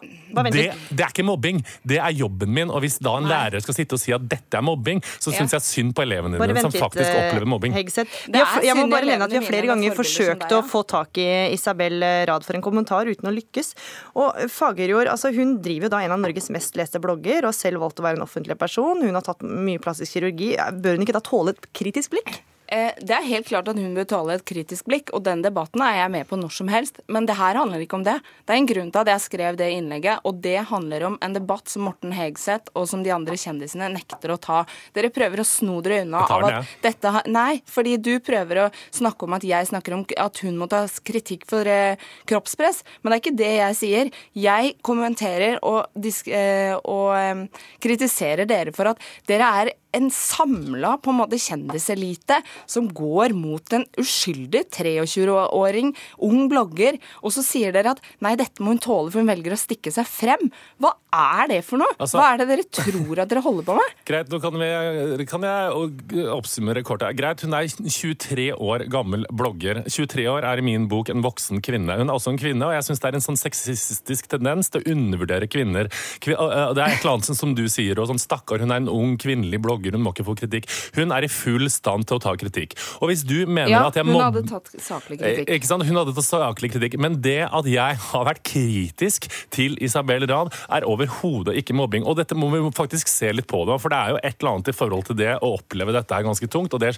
det, 0.52 0.68
det, 0.90 1.02
er 1.02 1.12
ikke 1.12 1.26
mobbing, 1.28 1.62
det 1.88 2.00
er 2.02 2.16
jobben 2.16 2.54
min. 2.54 2.72
Og 2.72 2.84
hvis 2.86 3.00
da 3.04 3.18
en 3.18 3.28
Nei. 3.28 3.34
lærer 3.34 3.64
skal 3.64 3.78
sitte 3.78 3.98
og 3.98 4.02
si 4.02 4.14
at 4.16 4.26
dette 4.30 4.60
er 4.60 4.66
mobbing, 4.66 4.97
så 5.18 5.34
syns 5.34 5.56
jeg 5.58 5.66
synd 5.66 5.96
på 5.98 6.04
elevene 6.06 6.40
dine 6.42 6.64
som 6.64 6.74
faktisk 6.74 7.08
eh, 7.08 7.20
opplever 7.28 7.50
mobbing. 7.50 7.76
Har, 7.78 8.66
jeg 8.66 8.78
må 8.78 8.88
bare 8.92 9.10
nevne 9.10 9.28
at 9.28 9.34
Vi 9.34 9.40
har 9.40 9.48
flere 9.48 9.72
ganger 9.72 9.96
forsøkt 9.98 10.56
å 10.58 10.62
få 10.66 10.84
tak 10.88 11.22
i 11.22 11.30
Isabel 11.56 12.04
Rad 12.30 12.46
for 12.48 12.58
en 12.58 12.66
kommentar 12.66 13.10
uten 13.10 13.30
å 13.30 13.34
lykkes. 13.36 13.74
Og 14.18 14.44
Fagerjord 14.54 15.12
altså 15.12 15.32
hun 15.36 15.58
driver 15.64 15.94
da 15.94 16.04
en 16.06 16.16
av 16.18 16.22
Norges 16.24 16.52
mest 16.54 16.78
leste 16.80 17.02
blogger 17.04 17.48
og 17.48 17.56
selv 17.56 17.84
valgt 17.84 18.02
å 18.02 18.08
være 18.08 18.20
en 18.22 18.28
offentlig 18.28 18.58
person. 18.60 19.04
Hun 19.04 19.18
har 19.18 19.26
tatt 19.26 19.46
mye 19.46 19.82
plastisk 19.84 20.18
kirurgi. 20.18 20.54
Bør 20.82 20.98
hun 20.98 21.08
ikke 21.08 21.18
da 21.18 21.24
tåle 21.26 21.56
et 21.56 21.70
kritisk 21.78 22.16
blikk? 22.16 22.40
Eh, 22.68 22.92
det 23.00 23.16
er 23.16 23.28
helt 23.30 23.48
klart 23.48 23.70
at 23.72 23.78
hun 23.80 23.94
bør 23.96 24.08
tåle 24.12 24.36
et 24.36 24.46
kritisk 24.48 24.88
blikk, 24.90 25.12
og 25.16 25.24
den 25.24 25.44
debatten 25.46 25.82
er 25.84 26.02
jeg 26.02 26.12
med 26.12 26.28
på 26.28 26.40
når 26.40 26.54
som 26.58 26.72
helst. 26.72 27.00
Men 27.08 27.28
det 27.30 27.38
her 27.40 27.56
handler 27.56 27.84
ikke 27.84 28.00
om 28.00 28.04
det. 28.04 28.18
Det 28.44 28.56
er 28.56 28.60
en 28.60 28.70
grunn 28.70 28.92
til 28.92 29.04
at 29.04 29.12
jeg 29.14 29.24
skrev 29.24 29.60
det 29.60 29.70
innlegget, 29.78 30.26
og 30.28 30.42
det 30.44 30.58
handler 30.72 31.08
om 31.08 31.18
en 31.24 31.38
debatt 31.38 31.72
som 31.72 31.88
Morten 31.88 32.12
Hegseth 32.16 32.74
og 32.76 32.90
som 32.92 33.06
de 33.06 33.14
andre 33.16 33.38
kjendisene 33.40 33.88
nekter 33.94 34.36
å 34.36 34.40
ta. 34.42 34.64
Dere 34.96 35.14
prøver 35.16 35.44
å 35.44 35.48
sno 35.48 35.80
dere 35.86 36.04
unna 36.04 36.26
av 36.28 36.48
at 36.50 36.76
dette 36.84 37.14
har 37.16 37.26
Nei, 37.28 37.62
fordi 37.68 37.98
du 38.00 38.14
prøver 38.24 38.62
å 38.62 38.68
snakke 38.96 39.28
om 39.28 39.36
at 39.36 39.46
jeg 39.48 39.68
snakker 39.68 39.96
om 39.96 40.04
at 40.20 40.40
hun 40.44 40.60
må 40.60 40.68
ta 40.72 40.84
kritikk 41.08 41.44
for 41.50 41.68
eh, 41.68 42.00
kroppspress, 42.30 42.84
men 43.02 43.12
det 43.12 43.18
er 43.18 43.24
ikke 43.24 43.40
det 43.40 43.52
jeg 43.54 43.80
sier. 43.80 44.14
Jeg 44.38 44.76
kommenterer 44.86 45.60
og, 45.66 45.92
eh, 46.28 46.76
og 46.84 47.48
kritiserer 47.84 48.48
dere 48.50 48.76
for 48.76 48.92
at 48.92 49.04
dere 49.30 49.52
er 49.62 49.76
en 49.96 50.10
samla 50.14 50.96
på 51.02 51.14
en 51.14 51.20
måte 51.22 51.40
kjendiselite 51.42 52.42
som 52.70 52.90
går 52.92 53.36
mot 53.38 53.74
en 53.76 53.86
uskyldig 54.00 54.66
23-åring, 54.76 55.94
ung 56.28 56.48
blogger, 56.52 57.00
og 57.24 57.34
så 57.36 57.46
sier 57.46 57.76
dere 57.76 57.96
at 57.96 58.04
nei, 58.24 58.36
dette 58.40 58.64
må 58.64 58.76
hun 58.76 58.84
tåle, 58.84 59.12
for 59.14 59.24
hun 59.24 59.32
velger 59.32 59.56
å 59.56 59.60
stikke 59.60 59.94
seg 59.94 60.08
frem. 60.10 60.50
Hva 60.82 60.94
er 61.16 61.48
det 61.48 61.62
for 61.64 61.80
noe? 61.80 61.94
Altså, 61.96 62.20
Hva 62.20 62.34
er 62.34 62.42
det 62.42 62.48
dere 62.50 62.66
tror 62.68 63.22
at 63.24 63.32
dere 63.32 63.44
holder 63.46 63.66
på 63.68 63.76
med? 63.78 63.94
Greit, 64.10 64.32
nå 64.32 64.40
kan, 64.44 64.58
vi, 64.60 65.26
kan 65.30 65.46
jeg 65.48 66.28
oppsummere 66.34 66.84
kort. 66.88 67.06
Greit, 67.18 67.44
hun 67.46 67.56
er 67.56 67.70
23 67.72 68.50
år 68.54 68.86
gammel 68.92 69.24
blogger. 69.32 69.84
23 69.88 70.28
år 70.32 70.48
er 70.48 70.60
i 70.60 70.66
min 70.68 70.88
bok 70.92 71.12
en 71.14 71.24
voksen 71.26 71.62
kvinne. 71.64 71.96
Hun 72.00 72.12
er 72.12 72.16
også 72.16 72.34
en 72.34 72.42
kvinne, 72.42 72.68
og 72.68 72.76
jeg 72.76 72.88
syns 72.90 73.04
det 73.04 73.10
er 73.12 73.20
en 73.20 73.26
sånn 73.28 73.40
sexistisk 73.40 74.30
tendens 74.32 74.72
til 74.74 74.84
å 74.84 74.96
undervurdere 74.96 75.50
kvinner. 75.52 75.92
Det 76.24 76.36
er 76.36 76.74
et 76.76 77.00
eller 77.00 77.14
annet 77.14 77.40
som 77.40 77.56
du 77.58 77.66
sier, 77.72 78.00
og 78.00 78.12
sånn 78.12 78.22
stakkar, 78.22 78.64
hun 78.64 78.74
er 78.76 78.84
en 78.84 78.92
ung 78.92 79.16
kvinnelig 79.22 79.62
blogger, 79.64 79.96
hun 79.96 80.04
må 80.06 80.16
ikke 80.16 80.28
få 80.28 80.38
kritikk. 80.44 80.68
Hun 80.98 81.16
er 81.16 81.28
i 81.28 81.32
full 81.32 81.70
stand 81.72 82.10
til 82.10 82.20
å 82.20 82.24
ta 82.28 82.36
kritikk. 82.40 82.76
Og 83.00 83.12
hvis 83.12 83.24
du 83.28 83.46
mener 83.46 83.72
ja, 83.72 83.86
at 83.88 84.00
jeg 84.00 84.08
må... 84.08 84.18
Ja, 84.18 84.28
hun 84.28 84.42
hadde 84.42 84.46
tatt 84.52 84.72
saklig 84.84 85.22
kritikk. 85.22 85.54
Ikke 85.56 85.72
sant? 85.72 85.88
Hun 85.88 86.02
hadde 86.02 86.16
tatt 86.18 86.28
saklig 86.28 86.74
kritikk. 86.76 87.00
Men 87.02 87.20
det 87.24 87.40
at 87.48 87.70
jeg 87.70 88.02
har 88.10 88.28
vært 88.28 88.44
kritisk 88.48 89.30
til 89.54 89.78
Isabel 89.84 90.28
Rad, 90.28 90.52
er 90.74 90.86
over 90.88 90.97
overhodet 90.98 91.56
ikke 91.62 91.76
mobbing. 91.78 92.06
Og 92.08 92.18
dette 92.20 92.36
må 92.38 92.50
vi 92.52 92.62
faktisk 92.76 93.10
se 93.12 93.32
litt 93.36 93.48
på, 93.50 93.64
da, 93.70 93.78
for 93.82 93.94
det 93.94 94.00
er 94.00 94.16
jo 94.16 94.20
et 94.22 94.38
eller 94.42 94.54
annet 94.56 94.72
i 94.72 94.76
forhold 94.76 95.08
til 95.10 95.20
det 95.20 95.32
å 95.38 95.54
oppleve 95.58 95.96
dette 95.96 96.18
er 96.18 96.26
ganske 96.26 96.50
tungt, 96.52 96.74
og 96.74 96.84
det 96.84 96.94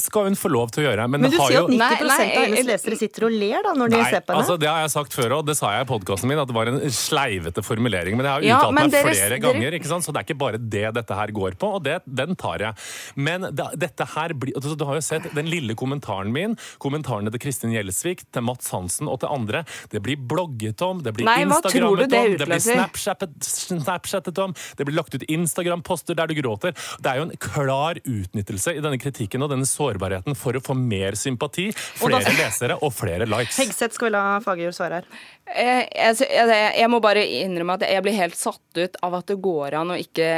skal 0.00 0.28
hun 0.28 0.38
få 0.38 0.50
lov 0.52 0.72
til 0.74 0.84
å 0.84 0.88
gjøre. 0.88 1.06
Men, 1.12 1.28
du 1.28 1.36
sier 1.36 1.58
jo... 1.60 1.64
at 1.68 1.72
90 1.72 1.82
nei, 1.82 1.90
nei, 2.08 2.18
av 2.24 2.46
hennes 2.46 2.68
lesere 2.68 2.98
sitter 2.98 3.28
og 3.28 3.36
ler 3.36 3.66
da, 3.66 3.74
når 3.78 3.92
de 3.92 4.00
nei, 4.00 4.08
ser 4.08 4.24
på 4.24 4.34
henne? 4.34 4.42
Altså, 4.42 4.58
det 4.60 4.70
har 4.70 4.82
jeg 4.84 4.94
sagt 4.94 5.16
før, 5.16 5.36
og 5.38 5.48
det 5.48 5.56
sa 5.58 5.74
jeg 5.76 5.86
i 5.86 5.90
podkasten 5.92 6.30
min, 6.30 6.42
at 6.42 6.50
det 6.50 6.56
var 6.56 6.70
en 6.72 6.80
sleivete 6.96 7.64
formulering. 7.66 8.18
Men 8.18 8.28
jeg 8.28 8.34
har 8.34 8.46
uttalt 8.48 8.68
ja, 8.68 8.76
meg 8.78 8.94
dere, 8.94 9.12
flere 9.12 9.28
dere... 9.28 9.42
ganger, 9.46 9.78
ikke 9.78 9.92
sant? 9.92 10.06
så 10.06 10.14
det 10.14 10.22
er 10.22 10.28
ikke 10.28 10.40
bare 10.42 10.60
det 10.62 10.86
dette 10.98 11.18
her 11.18 11.34
går 11.34 11.58
på, 11.60 11.74
og 11.78 11.84
det, 11.86 11.98
den 12.06 12.38
tar 12.38 12.66
jeg. 12.66 12.86
Men 13.14 13.48
det, 13.50 13.68
dette 13.80 14.06
her 14.14 14.34
blir 14.38 14.56
altså, 14.58 14.76
Du 14.78 14.86
har 14.88 14.98
jo 14.98 15.04
sett 15.04 15.28
den 15.36 15.50
lille 15.50 15.76
kommentaren 15.78 16.32
min, 16.34 16.56
kommentarene 16.82 17.32
til 17.32 17.42
Kristin 17.42 17.74
Gjelsvik, 17.74 18.26
til 18.32 18.46
Mats 18.46 18.72
Hansen 18.74 19.10
og 19.10 19.20
til 19.22 19.32
andre. 19.32 19.64
Det 19.92 20.02
blir 20.04 20.20
blogget 20.20 20.82
om, 20.84 21.02
det 21.04 21.14
blir 21.16 21.28
Instagrammet 21.28 22.06
om, 22.06 22.36
det 22.38 22.48
blir 22.48 22.62
Snapchattet, 22.62 23.41
Snapchattet 23.46 24.38
om, 24.42 24.54
det 24.76 24.86
blir 24.88 24.96
lagt 24.96 25.14
ut 25.16 25.26
Instagram-poster 25.28 26.18
der 26.18 26.30
du 26.30 26.36
gråter. 26.38 26.76
Det 27.02 27.12
er 27.12 27.20
jo 27.20 27.28
en 27.28 27.36
klar 27.42 28.00
utnyttelse 28.02 28.76
i 28.76 28.82
denne 28.84 29.00
kritikken 29.02 29.44
og 29.44 29.52
denne 29.52 29.68
sårbarheten 29.68 30.36
for 30.38 30.56
å 30.56 30.64
få 30.64 30.76
mer 30.78 31.18
sympati, 31.18 31.70
flere 31.76 32.22
da... 32.24 32.36
lesere 32.40 32.80
og 32.80 32.94
flere 32.96 33.28
likes. 33.28 33.60
Hegseth 33.62 33.98
skal 33.98 34.10
vi 34.10 34.16
la 34.16 34.24
Fagerjord 34.44 34.76
svare 34.76 35.02
her. 35.02 35.22
Jeg, 35.52 35.88
jeg, 35.92 36.48
jeg, 36.78 36.88
må 36.88 37.00
bare 37.02 37.24
innrømme 37.26 37.74
at 37.76 37.82
jeg 37.84 38.02
blir 38.04 38.14
helt 38.16 38.36
satt 38.38 38.78
ut 38.78 38.94
av 39.04 39.16
at 39.18 39.28
det 39.28 39.36
går 39.42 39.74
an 39.76 39.90
å 39.92 39.96
ikke 40.00 40.28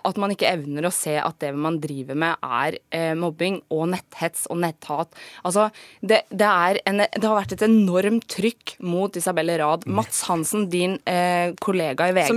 At 0.00 0.16
man 0.18 0.32
ikke 0.32 0.48
evner 0.48 0.88
å 0.88 0.90
se 0.94 1.12
at 1.20 1.36
det 1.44 1.52
man 1.54 1.76
driver 1.78 2.16
med, 2.18 2.40
er 2.40 2.78
eh, 2.94 3.12
mobbing 3.18 3.60
og 3.74 3.84
netthets 3.92 4.46
og 4.50 4.58
netthat. 4.62 5.12
Altså, 5.46 5.68
det, 6.00 6.22
det, 6.30 6.48
en, 6.88 7.02
det, 7.04 7.22
har 7.22 7.36
vært 7.36 7.54
et 7.58 7.66
enormt 7.66 8.26
trykk 8.32 8.76
mot 8.88 9.16
Isabelle 9.20 9.58
Rad. 9.60 9.84
Mats 9.86 10.24
Hansen, 10.30 10.66
din 10.72 10.96
eh, 11.04 11.52
kollega 11.62 12.08
i 12.08 12.16
VG, 12.16 12.32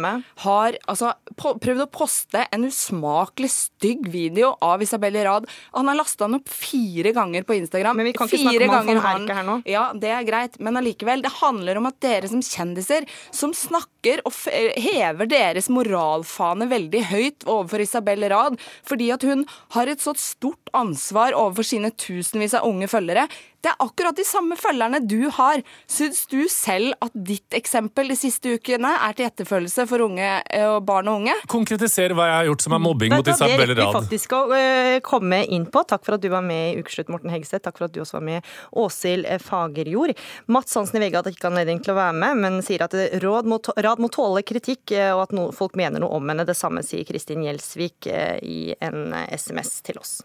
Med. 0.00 0.22
har 0.44 0.76
altså, 0.90 1.12
på, 1.36 1.54
prøvd 1.62 1.84
å 1.84 1.88
poste 1.92 2.44
en 2.52 2.66
usmakelig 2.66 3.50
stygg 3.52 4.08
video 4.10 4.54
av 4.64 4.82
Isabelle 4.82 5.24
Rad. 5.26 5.48
Han 5.76 5.90
har 5.90 5.98
lasta 5.98 6.26
den 6.26 6.40
opp 6.40 6.48
fire 6.50 7.12
ganger 7.16 7.46
på 7.46 7.56
Instagram. 7.58 8.00
Men 8.00 8.10
vi 8.10 8.14
kan 8.16 8.30
ikke 8.30 8.40
fire 8.40 8.70
snakke 8.70 8.96
om 8.96 9.02
han 9.04 9.28
her 9.30 9.46
nå. 9.46 9.56
Ja, 9.68 9.90
det 9.94 10.12
er 10.14 10.26
greit, 10.28 10.58
men 10.62 10.80
allikevel. 10.80 11.24
Det 11.24 11.32
handler 11.40 11.80
om 11.80 11.90
at 11.90 12.00
dere 12.02 12.30
som 12.30 12.42
kjendiser, 12.44 13.06
som 13.34 13.54
snakker 13.56 13.99
og 14.24 14.32
hever 14.80 15.28
deres 15.30 15.68
moralfane 15.72 16.68
veldig 16.70 17.04
høyt 17.10 17.46
overfor 17.46 17.84
Isabel 17.84 18.24
Rad, 18.32 18.58
fordi 18.86 19.10
at 19.12 19.24
hun 19.26 19.44
har 19.76 19.90
et 19.90 20.00
så 20.00 20.14
stort 20.16 20.72
ansvar 20.76 21.36
overfor 21.36 21.66
sine 21.66 21.92
tusenvis 21.92 22.56
av 22.56 22.68
unge 22.68 22.88
følgere, 22.90 23.28
det 23.60 23.68
er 23.68 23.82
akkurat 23.84 24.16
de 24.16 24.24
samme 24.24 24.56
følgerne 24.56 25.02
du 25.04 25.28
har. 25.36 25.60
Syns 25.90 26.22
du 26.30 26.46
selv 26.48 26.94
at 27.04 27.12
ditt 27.12 27.52
eksempel 27.56 28.08
de 28.08 28.16
siste 28.16 28.54
ukene 28.56 28.94
er 29.04 29.16
til 29.16 29.26
etterfølgelse 29.28 29.84
for 29.90 30.06
unge, 30.06 30.28
eh, 30.48 30.76
barn 30.80 31.10
og 31.12 31.20
unge? 31.20 31.34
Konkretisere 31.50 32.16
hva 32.16 32.30
jeg 32.30 32.36
har 32.38 32.48
gjort 32.48 32.64
som 32.64 32.76
er 32.78 32.82
mobbing 32.86 33.12
mot 33.12 33.28
Isabel 33.28 33.60
Rad. 33.60 33.74
Det 33.74 33.76
rekker 33.76 33.90
vi 33.90 33.98
faktisk 33.98 34.32
å 34.32 34.40
uh, 34.54 34.94
komme 35.04 35.42
inn 35.44 35.66
på. 35.68 35.82
Takk 35.84 36.06
for 36.06 36.16
at 36.16 36.24
du 36.24 36.30
var 36.32 36.46
med 36.46 36.70
i 36.70 36.80
Ukeslutt, 36.80 37.12
Morten 37.12 37.34
Hegseth. 37.34 37.60
Takk 37.66 37.76
for 37.76 37.90
at 37.90 37.92
du 37.92 38.00
også 38.00 38.16
var 38.16 38.24
med, 38.30 38.48
Åshild 38.72 39.28
eh, 39.28 39.42
Fagerjord. 39.44 40.16
Mats 40.48 40.80
Hansen 40.80 40.96
i 40.96 41.04
VG 41.04 41.20
hadde 41.20 41.34
ikke 41.36 41.50
anledning 41.52 41.84
til 41.84 41.92
å 41.92 42.00
være 42.00 42.16
med, 42.16 42.40
men 42.40 42.58
sier 42.64 42.86
at 42.86 42.96
råd 43.20 43.50
mot 43.50 43.68
Rad 43.76 43.89
må 43.98 44.12
tåle 44.14 44.44
kritikk, 44.46 44.94
og 45.16 45.24
at 45.24 45.34
folk 45.56 45.74
mener 45.80 46.02
noe 46.02 46.20
om 46.20 46.30
henne. 46.30 46.46
Det 46.46 46.54
samme 46.54 46.84
sier 46.86 47.02
Kristin 47.08 47.42
Gjelsvik 47.42 48.06
uh, 48.06 48.38
i 48.38 48.74
en 48.78 49.10
SMS 49.34 49.80
til 49.86 49.98
oss. 49.98 50.20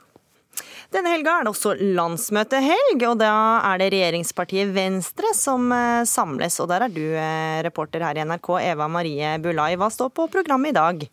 Denne 0.94 1.12
helga 1.12 1.40
er 1.40 1.46
det 1.46 1.52
også 1.52 1.74
landsmøtehelg, 1.98 3.04
og 3.10 3.18
da 3.20 3.34
er 3.72 3.82
det 3.82 3.90
regjeringspartiet 3.96 4.72
Venstre 4.76 5.34
som 5.36 5.68
eh, 5.74 6.06
samles. 6.08 6.60
Og 6.64 6.70
der 6.72 6.86
er 6.86 6.94
du 6.94 7.04
eh, 7.04 7.60
reporter 7.66 8.06
her 8.06 8.20
i 8.20 8.26
NRK, 8.28 8.52
Eva 8.62 8.88
Marie 8.92 9.36
Bulai. 9.44 9.74
Hva 9.80 9.90
står 9.92 10.14
på 10.16 10.30
programmet 10.32 10.72
i 10.72 10.78
dag? 10.78 11.06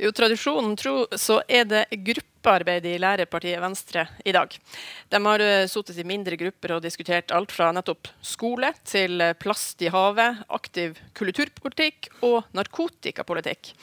Jo, 0.00 0.10
tradisjonen 0.16 0.74
tro 0.80 1.04
så 1.20 1.42
er 1.46 1.68
det 1.68 1.84
gruppearbeid 2.40 2.86
i 2.86 2.98
lærerpartiet 2.98 3.60
Venstre 3.60 4.06
i 4.24 4.32
dag. 4.32 4.48
De 5.10 5.18
har 5.20 5.40
eh, 5.40 5.66
sittet 5.68 5.98
i 5.98 6.04
mindre 6.04 6.36
grupper 6.36 6.76
og 6.76 6.82
diskutert 6.82 7.30
alt 7.32 7.52
fra 7.52 7.70
nettopp 7.72 8.08
skole 8.22 8.72
til 8.84 9.20
plast 9.38 9.82
i 9.82 9.90
havet, 9.92 10.40
aktiv 10.48 10.96
kulturpolitikk 11.12 12.08
og 12.22 12.44
narkotikapolitikk. 12.56 13.74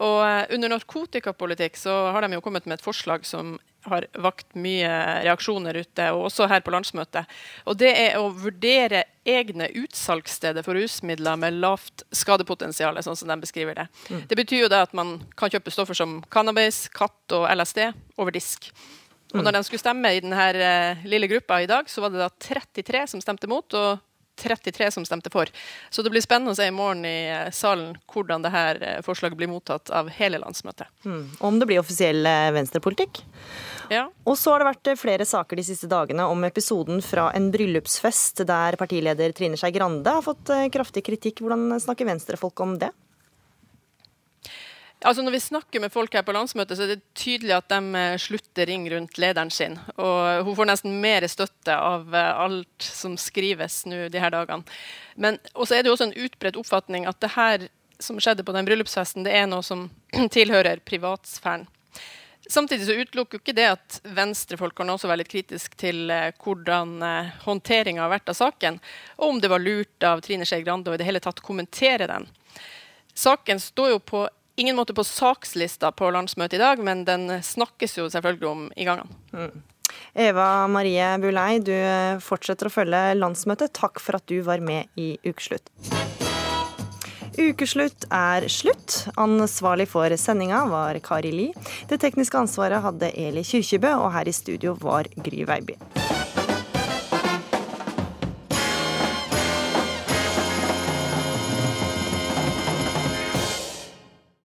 Og 0.00 0.54
under 0.54 0.72
narkotikapolitikk 0.72 1.76
så 1.76 1.92
har 2.14 2.24
de 2.24 2.36
jo 2.36 2.44
kommet 2.44 2.64
med 2.64 2.78
et 2.78 2.84
forslag 2.84 3.26
som 3.28 3.58
har 3.88 4.06
vakt 4.20 4.54
mye 4.60 4.88
reaksjoner 5.24 5.76
ute, 5.80 6.06
og 6.12 6.26
også 6.28 6.48
her 6.50 6.62
på 6.64 6.72
landsmøtet. 6.72 7.28
Og 7.68 7.78
det 7.80 7.90
er 7.96 8.18
å 8.20 8.28
vurdere 8.32 9.06
egne 9.28 9.70
utsalgssteder 9.82 10.64
for 10.64 10.76
rusmidler 10.76 11.38
med 11.40 11.60
lavt 11.62 12.04
skadepotensial, 12.16 13.00
sånn 13.04 13.16
som 13.16 13.32
de 13.32 13.38
beskriver 13.40 13.82
det. 13.82 13.86
Mm. 14.08 14.22
Det 14.28 14.40
betyr 14.40 14.64
jo 14.64 14.72
det 14.72 14.82
at 14.88 14.96
man 14.96 15.18
kan 15.40 15.52
kjøpe 15.52 15.72
stoffer 15.72 15.96
som 15.96 16.20
cannabis, 16.32 16.86
katt 16.92 17.36
og 17.36 17.48
LSD 17.52 17.86
over 18.20 18.36
disk. 18.36 18.70
Og 19.30 19.40
når 19.40 19.52
mm. 19.52 19.56
de 19.56 19.64
skulle 19.68 19.84
stemme 19.84 20.12
i 20.12 20.22
denne 20.24 20.46
uh, 20.58 21.08
lille 21.08 21.28
gruppa 21.30 21.60
i 21.62 21.68
dag, 21.70 21.88
så 21.88 22.02
var 22.02 22.12
det 22.12 22.20
da 22.20 22.30
33 22.42 23.04
som 23.14 23.22
stemte 23.22 23.48
mot, 23.50 23.68
og 23.78 24.00
33 24.40 24.90
som 24.96 25.06
stemte 25.06 25.32
for. 25.32 25.50
Så 25.90 26.02
det 26.02 26.12
blir 26.12 26.24
spennende 26.24 26.54
å 26.54 26.58
se 26.58 26.68
i 26.68 26.74
morgen 26.74 27.04
i 27.08 27.16
eh, 27.30 27.50
salen 27.54 27.94
hvordan 28.10 28.46
dette 28.46 28.64
eh, 28.78 29.02
forslaget 29.06 29.38
blir 29.38 29.50
mottatt 29.50 29.92
av 29.94 30.10
hele 30.16 30.40
landsmøtet. 30.42 30.88
Mm. 31.04 31.22
Om 31.46 31.60
det 31.60 31.68
blir 31.70 31.82
offisiell 31.82 32.26
eh, 32.26 32.50
venstrepolitikk. 32.56 33.22
Ja. 33.90 34.06
Og 34.24 34.38
så 34.38 34.54
har 34.54 34.62
det 34.62 34.70
vært 34.70 34.92
flere 35.00 35.26
saker 35.26 35.58
de 35.58 35.66
siste 35.66 35.90
dagene 35.90 36.28
om 36.30 36.44
episoden 36.46 37.02
fra 37.02 37.28
en 37.34 37.50
bryllupsfest 37.54 38.44
der 38.46 38.78
partileder 38.78 39.34
Trine 39.34 39.58
Skei 39.58 39.72
Grande 39.74 40.14
har 40.14 40.24
fått 40.24 40.52
kraftig 40.72 41.02
kritikk. 41.08 41.42
Hvordan 41.42 41.74
snakker 41.82 42.06
venstrefolk 42.06 42.62
om 42.62 42.76
det? 42.78 42.92
Altså 45.00 45.22
Når 45.24 45.32
vi 45.32 45.40
snakker 45.40 45.80
med 45.80 45.92
folk 45.92 46.12
her 46.12 46.24
på 46.26 46.32
landsmøtet, 46.36 46.76
så 46.76 46.84
er 46.84 46.90
det 46.92 47.14
tydelig 47.16 47.54
at 47.56 47.70
de 47.72 47.78
eh, 47.96 48.18
slutter 48.20 48.68
ring 48.68 48.84
rundt 48.92 49.16
lederen 49.16 49.50
sin. 49.50 49.78
Og 49.96 50.44
hun 50.44 50.56
får 50.58 50.68
nesten 50.68 50.98
mer 51.00 51.24
støtte 51.30 51.72
av 51.72 52.12
eh, 52.12 52.40
alt 52.44 52.84
som 52.84 53.16
skrives 53.16 53.86
nå 53.88 54.10
de 54.12 54.20
her 54.20 54.34
dagene. 54.34 54.66
Men 55.16 55.38
så 55.56 55.78
er 55.78 55.82
det 55.82 55.88
jo 55.88 55.96
også 55.96 56.10
en 56.10 56.18
utbredt 56.26 56.58
oppfatning 56.60 57.08
at 57.08 57.20
det 57.24 57.32
her 57.32 57.70
som 58.00 58.20
skjedde 58.20 58.44
på 58.44 58.52
den 58.52 58.68
bryllupsfesten, 58.68 59.24
det 59.24 59.32
er 59.36 59.48
noe 59.48 59.64
som 59.64 59.88
tilhører 60.36 60.82
privatsfæren. 60.84 61.64
Samtidig 62.50 62.86
så 62.86 62.96
utelukker 62.96 63.36
jo 63.36 63.42
ikke 63.44 63.54
det 63.54 63.66
at 63.70 63.98
venstrefolk 64.16 64.74
kan 64.80 64.90
også 64.90 65.08
være 65.08 65.22
litt 65.22 65.30
kritisk 65.32 65.76
til 65.80 66.10
eh, 66.12 66.32
hvordan 66.44 66.96
eh, 67.06 67.32
håndteringa 67.44 68.02
har 68.04 68.12
vært 68.12 68.32
av 68.32 68.36
saken, 68.36 68.80
og 69.16 69.32
om 69.32 69.40
det 69.40 69.52
var 69.52 69.64
lurt 69.64 70.06
av 70.08 70.20
Trine 70.24 70.48
Skei 70.48 70.64
Grande 70.66 70.90
å 70.92 70.96
i 70.96 71.00
det 71.00 71.08
hele 71.08 71.22
tatt 71.24 71.40
kommentere 71.44 72.08
den. 72.10 72.28
Saken 73.14 73.60
står 73.60 73.94
jo 73.94 74.00
på 74.02 74.26
ingen 74.60 74.76
måte 74.76 74.94
på 74.96 75.04
sakslista 75.06 75.90
på 75.96 76.10
landsmøtet 76.12 76.58
i 76.58 76.62
dag, 76.62 76.80
men 76.84 77.04
den 77.08 77.28
snakkes 77.42 77.98
jo 77.98 78.08
selvfølgelig 78.12 78.48
om 78.48 78.66
i 78.76 78.86
gangene. 78.88 79.20
Mm. 79.32 79.62
Eva 80.14 80.66
Marie 80.70 81.06
Bulei, 81.22 81.58
du 81.64 81.74
fortsetter 82.24 82.68
å 82.68 82.74
følge 82.74 83.00
landsmøtet. 83.18 83.74
Takk 83.76 84.02
for 84.02 84.20
at 84.20 84.26
du 84.30 84.40
var 84.46 84.62
med 84.64 84.90
i 85.00 85.14
Ukeslutt. 85.26 85.70
Ukeslutt 87.40 88.04
er 88.12 88.46
slutt. 88.52 89.06
Ansvarlig 89.20 89.88
for 89.88 90.12
sendinga 90.20 90.64
var 90.70 90.98
Kari 91.04 91.32
Li. 91.32 91.48
Det 91.88 92.00
tekniske 92.02 92.38
ansvaret 92.42 92.82
hadde 92.84 93.14
Eli 93.16 93.46
Kyrkjebø, 93.46 93.94
og 94.02 94.12
her 94.16 94.28
i 94.28 94.36
studio 94.36 94.76
var 94.82 95.08
Gry 95.24 95.46
Veiby. 95.48 95.78